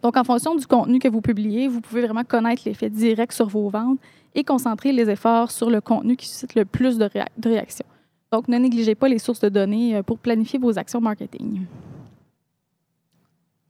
Donc, 0.03 0.17
en 0.17 0.25
fonction 0.25 0.53
du 0.53 0.67
contenu 0.67 0.99
que 0.99 1.07
vous 1.07 1.21
publiez, 1.21 1.69
vous 1.69 1.79
pouvez 1.79 2.01
vraiment 2.01 2.25
connaître 2.25 2.63
l'effet 2.65 2.89
direct 2.89 3.31
sur 3.31 3.47
vos 3.47 3.69
ventes 3.69 3.99
et 4.35 4.43
concentrer 4.43 4.91
les 4.91 5.09
efforts 5.09 5.49
sur 5.49 5.69
le 5.69 5.79
contenu 5.79 6.17
qui 6.17 6.27
suscite 6.27 6.55
le 6.55 6.65
plus 6.65 6.97
de, 6.97 7.05
réa- 7.05 7.29
de 7.38 7.51
réactions. 7.51 7.85
Donc, 8.33 8.49
ne 8.49 8.57
négligez 8.57 8.93
pas 8.93 9.07
les 9.07 9.17
sources 9.17 9.39
de 9.39 9.47
données 9.47 9.95
euh, 9.95 10.03
pour 10.03 10.19
planifier 10.19 10.59
vos 10.59 10.77
actions 10.77 10.99
marketing. 10.99 11.61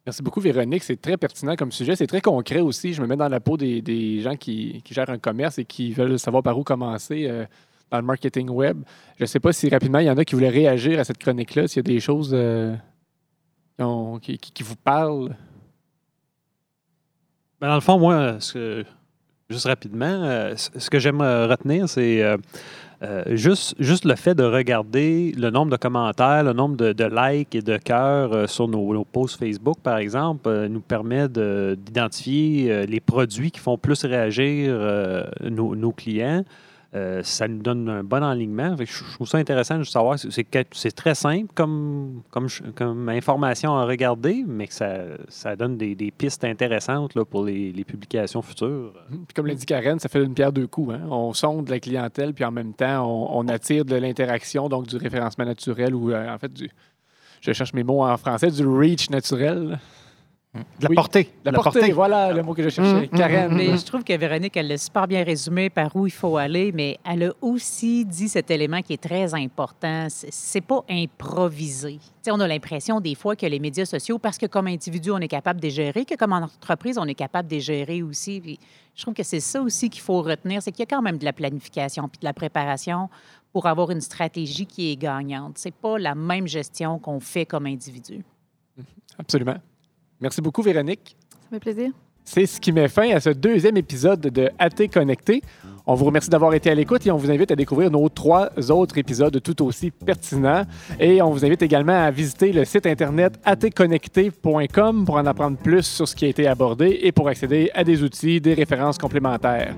Merci 0.07 0.23
beaucoup, 0.23 0.39
Véronique. 0.39 0.83
C'est 0.83 0.99
très 0.99 1.17
pertinent 1.17 1.55
comme 1.55 1.71
sujet. 1.71 1.95
C'est 1.95 2.07
très 2.07 2.21
concret 2.21 2.61
aussi. 2.61 2.93
Je 2.93 3.01
me 3.03 3.05
mets 3.05 3.15
dans 3.15 3.29
la 3.29 3.39
peau 3.39 3.57
des, 3.57 4.21
gens 4.21 4.35
qui, 4.35 4.81
qui 4.83 4.95
gèrent 4.95 5.11
un 5.11 5.19
commerce 5.19 5.59
et 5.59 5.65
qui 5.65 5.91
veulent 5.91 6.17
savoir 6.17 6.41
par 6.41 6.57
où 6.57 6.63
commencer 6.63 7.27
euh, 7.27 7.45
dans 7.91 7.97
le 7.97 8.03
marketing 8.03 8.49
web. 8.49 8.81
Je 9.17 9.23
ne 9.23 9.27
sais 9.27 9.39
pas 9.39 9.53
si 9.53 9.69
rapidement, 9.69 9.99
il 9.99 10.05
y 10.05 10.09
en 10.09 10.17
a 10.17 10.25
qui 10.25 10.35
voulaient 10.35 10.49
réagir 10.49 10.99
à 10.99 11.03
cette 11.03 11.17
chronique-là, 11.17 11.67
s'il 11.67 11.77
y 11.77 11.91
a 11.91 11.93
des 11.93 11.99
choses 11.99 12.31
euh, 12.33 12.75
qui, 14.21 14.63
vous 14.63 14.75
parlent. 14.75 15.35
Ben, 17.59 17.69
dans 17.69 17.75
le 17.75 17.81
fond, 17.81 17.97
moi, 17.97 18.37
juste 19.49 19.65
rapidement, 19.65 20.05
euh, 20.05 20.53
ce 20.55 20.89
que 20.89 20.99
j'aime 20.99 21.21
euh, 21.21 21.47
retenir, 21.47 21.87
c'est 21.87 22.23
juste, 23.27 24.05
le 24.05 24.15
fait 24.15 24.35
de 24.35 24.43
regarder 24.43 25.31
le 25.37 25.49
nombre 25.49 25.71
de 25.71 25.77
commentaires, 25.77 26.43
le 26.43 26.53
nombre 26.53 26.75
de, 26.75 27.31
likes 27.31 27.55
et 27.55 27.61
de 27.61 27.77
cœurs 27.77 28.49
sur 28.49 28.67
nos, 28.67 29.05
posts 29.05 29.39
Facebook, 29.39 29.77
par 29.81 29.97
exemple, 29.97 30.67
nous 30.67 30.81
permet 30.81 31.29
de- 31.29 31.77
d'identifier 31.79 32.85
les 32.85 32.99
produits 32.99 33.51
qui 33.51 33.59
font 33.59 33.77
plus 33.77 34.03
réagir 34.03 34.75
nos 35.41 35.91
clients. 35.93 36.43
Euh, 36.95 37.21
ça 37.21 37.47
nous 37.47 37.61
donne 37.61 37.89
un 37.89 38.03
bon 38.03 38.23
enlignement. 38.23 38.75
Je 38.79 39.13
trouve 39.13 39.27
ça 39.27 39.37
intéressant 39.37 39.77
de 39.77 39.83
savoir. 39.83 40.17
C'est- 40.17 40.95
très 40.95 41.15
simple 41.15 41.51
comme, 41.53 42.21
comme, 42.75 43.09
information 43.09 43.75
à 43.75 43.85
regarder, 43.85 44.43
mais 44.47 44.67
que 44.67 44.73
ça, 44.73 44.99
ça 45.27 45.55
donne 45.55 45.77
des, 45.77 46.13
pistes 46.17 46.43
intéressantes 46.45 47.13
là, 47.15 47.25
pour 47.25 47.43
les, 47.43 47.83
publications 47.85 48.41
futures. 48.41 48.93
Puis 49.09 49.33
comme 49.35 49.47
l'a 49.47 49.55
dit 49.55 49.65
Karen, 49.65 49.99
ça 49.99 50.09
fait 50.09 50.23
une 50.23 50.33
pierre 50.33 50.51
deux 50.53 50.67
coups. 50.67 50.93
hein. 50.93 51.01
On 51.09 51.33
sonde 51.33 51.69
la 51.69 51.79
clientèle, 51.79 52.33
puis 52.33 52.45
en 52.45 52.51
même 52.51 52.73
temps, 52.73 53.05
on, 53.05 53.39
on 53.39 53.47
attire 53.49 53.83
de 53.85 53.95
l'interaction, 53.95 54.69
donc 54.69 54.87
du 54.87 54.95
référencement 54.95 55.45
naturel 55.45 55.93
ou 55.93 56.11
euh, 56.11 56.33
en 56.33 56.37
fait 56.37 56.53
du. 56.53 56.69
Je 57.41 57.51
cherche 57.51 57.73
mes 57.73 57.83
mots 57.83 58.03
en 58.03 58.17
français, 58.17 58.49
du 58.49 58.65
reach 58.65 59.09
naturel. 59.09 59.79
De 60.79 60.83
la 60.83 60.89
Oui. 60.89 60.95
portée. 60.95 61.29
La, 61.45 61.51
portée, 61.53 61.91
voilà 61.91 62.31
le 62.33 62.43
mot 62.43 62.53
que 62.53 62.63
je 62.63 62.69
cherchais. 62.69 63.07
Mm, 63.07 63.15
mm, 63.15 63.17
Karen. 63.17 63.53
Mais 63.55 63.77
je 63.77 63.85
trouve 63.85 64.03
que 64.03 64.15
Véronique, 64.17 64.55
elle 64.57 64.67
l'a 64.67 64.77
super 64.77 65.07
bien 65.07 65.23
résumé 65.23 65.69
par 65.69 65.95
où 65.95 66.05
il 66.07 66.11
faut 66.11 66.37
aller, 66.37 66.71
mais 66.71 66.97
elle 67.05 67.23
a 67.23 67.31
aussi 67.41 68.05
dit 68.05 68.29
cet 68.29 68.51
élément 68.51 68.81
qui 68.81 68.93
est 68.93 69.01
très 69.01 69.33
important. 69.33 70.07
C'est- 70.09 70.27
C'est 70.31 70.61
pas 70.61 70.83
improvisé. 70.89 71.93
Tu 71.99 71.99
sais, 72.23 72.31
on 72.31 72.39
a 72.39 72.47
l'impression 72.47 72.99
des 73.01 73.15
fois 73.15 73.35
que 73.35 73.45
les 73.45 73.59
médias 73.59 73.85
sociaux, 73.85 74.17
parce 74.19 74.37
que 74.37 74.45
comme 74.45 74.67
individu, 74.67 75.11
on 75.11 75.17
est 75.19 75.27
capable 75.27 75.59
de 75.59 75.65
les 75.65 75.71
gérer, 75.71 76.05
que 76.05 76.15
comme 76.15 76.33
entreprise, 76.33 76.97
on 76.97 77.05
est 77.05 77.15
capable 77.15 77.47
de 77.49 77.55
les 77.55 77.61
gérer 77.61 78.01
aussi. 78.03 78.39
Puis 78.41 78.59
je 78.95 79.01
trouve 79.01 79.13
que 79.13 79.23
c'est 79.23 79.39
ça 79.39 79.61
aussi 79.61 79.89
qu'il 79.89 80.01
faut 80.01 80.21
retenir, 80.21 80.61
c'est 80.61 80.71
qu'il 80.71 80.81
y 80.81 80.83
a 80.83 80.95
quand 80.95 81.01
même 81.01 81.17
de 81.17 81.25
la 81.25 81.33
planification 81.33 82.07
puis 82.07 82.19
de 82.19 82.25
la 82.25 82.33
préparation 82.33 83.09
pour 83.53 83.65
avoir 83.65 83.91
une 83.91 84.01
stratégie 84.01 84.65
qui 84.65 84.91
est 84.91 84.95
gagnante. 84.95 85.53
C'est 85.57 85.73
pas 85.73 85.97
la 85.97 86.15
même 86.15 86.47
gestion 86.47 86.99
qu'on 86.99 87.19
fait 87.19 87.45
comme 87.45 87.65
individu. 87.65 88.23
Absolument. 89.17 89.55
Merci 90.19 90.41
beaucoup, 90.41 90.61
Véronique. 90.61 91.15
Ça 91.43 91.49
fait 91.51 91.59
plaisir. 91.59 91.91
C'est 92.23 92.45
ce 92.45 92.59
qui 92.59 92.73
met 92.73 92.89
fin 92.89 93.09
à 93.11 93.21
ce 93.21 93.29
deuxième 93.29 93.77
épisode 93.77 94.19
de 94.19 94.49
AT 94.59 94.89
Connecté. 94.91 95.41
On 95.85 95.95
vous 95.95 96.03
remercie 96.03 96.29
d'avoir 96.29 96.53
été 96.53 96.69
à 96.69 96.75
l'écoute 96.75 97.07
et 97.07 97.11
on 97.11 97.15
vous 97.15 97.31
invite 97.31 97.51
à 97.51 97.55
découvrir 97.55 97.89
nos 97.89 98.09
trois 98.09 98.49
autres 98.69 98.97
épisodes 98.97 99.41
tout 99.41 99.63
aussi 99.63 99.91
pertinents. 99.91 100.63
Et 100.99 101.21
on 101.21 101.31
vous 101.31 101.45
invite 101.45 101.61
également 101.61 102.03
à 102.03 102.11
visiter 102.11 102.51
le 102.51 102.65
site 102.65 102.85
internet 102.85 103.39
atconnecté.com 103.45 105.05
pour 105.05 105.15
en 105.15 105.25
apprendre 105.25 105.55
plus 105.55 105.83
sur 105.83 106.05
ce 106.05 106.13
qui 106.13 106.25
a 106.25 106.27
été 106.27 106.47
abordé 106.47 106.99
et 107.01 107.13
pour 107.13 107.29
accéder 107.29 107.71
à 107.73 107.85
des 107.85 108.03
outils, 108.03 108.41
des 108.41 108.53
références 108.53 108.97
complémentaires. 108.97 109.73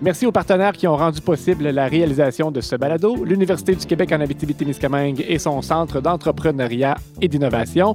Merci 0.00 0.24
aux 0.24 0.32
partenaires 0.32 0.72
qui 0.72 0.88
ont 0.88 0.96
rendu 0.96 1.20
possible 1.20 1.68
la 1.68 1.86
réalisation 1.86 2.50
de 2.50 2.62
ce 2.62 2.74
balado, 2.74 3.22
l'Université 3.22 3.74
du 3.74 3.84
Québec 3.84 4.10
en 4.12 4.20
Abitibi-Témiscamingue 4.22 5.22
et 5.28 5.38
son 5.38 5.60
Centre 5.60 6.00
d'entrepreneuriat 6.00 6.96
et 7.20 7.28
d'innovation, 7.28 7.94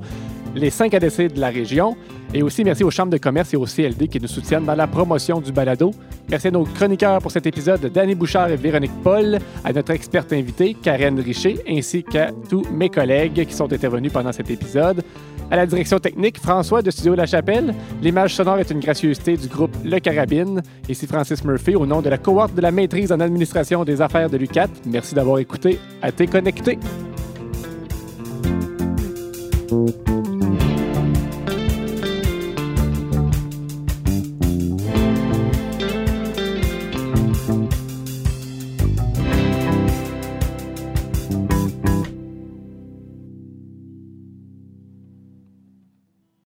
les 0.55 0.69
5 0.69 0.93
ADC 0.93 1.33
de 1.33 1.39
la 1.39 1.49
région, 1.49 1.95
et 2.33 2.41
aussi 2.41 2.63
merci 2.63 2.83
aux 2.83 2.91
chambres 2.91 3.11
de 3.11 3.17
commerce 3.17 3.53
et 3.53 3.57
au 3.57 3.65
CLD 3.65 4.07
qui 4.07 4.19
nous 4.19 4.27
soutiennent 4.27 4.65
dans 4.65 4.75
la 4.75 4.87
promotion 4.87 5.39
du 5.39 5.51
balado. 5.51 5.91
Merci 6.29 6.47
à 6.47 6.51
nos 6.51 6.63
chroniqueurs 6.63 7.19
pour 7.19 7.31
cet 7.31 7.45
épisode, 7.45 7.81
Danny 7.93 8.15
Bouchard 8.15 8.49
et 8.49 8.55
Véronique 8.55 8.91
Paul, 9.03 9.37
à 9.63 9.73
notre 9.73 9.91
experte 9.91 10.33
invitée, 10.33 10.73
Karen 10.73 11.19
Richer, 11.19 11.59
ainsi 11.69 12.03
qu'à 12.03 12.31
tous 12.49 12.65
mes 12.71 12.89
collègues 12.89 13.45
qui 13.45 13.53
sont 13.53 13.71
intervenus 13.71 14.11
pendant 14.11 14.31
cet 14.31 14.49
épisode. 14.49 15.03
À 15.51 15.57
la 15.57 15.65
direction 15.67 15.99
technique, 15.99 16.39
François 16.39 16.81
de 16.81 16.89
Studio 16.89 17.13
La 17.13 17.27
Chapelle. 17.27 17.73
L'image 18.01 18.33
sonore 18.33 18.57
est 18.57 18.71
une 18.71 18.79
gracieuseté 18.79 19.37
du 19.37 19.47
groupe 19.47 19.75
Le 19.83 19.99
Carabine. 19.99 20.63
Ici 20.89 21.05
Francis 21.05 21.43
Murphy 21.43 21.75
au 21.75 21.85
nom 21.85 22.01
de 22.01 22.09
la 22.09 22.17
cohorte 22.17 22.55
de 22.55 22.61
la 22.61 22.71
maîtrise 22.71 23.11
en 23.11 23.19
administration 23.19 23.83
des 23.83 24.01
affaires 24.01 24.29
de 24.29 24.37
l'UCAT. 24.37 24.69
Merci 24.87 25.13
d'avoir 25.13 25.37
écouté. 25.37 25.79
À 26.01 26.11
t'es 26.11 26.25
connecté. 26.25 26.79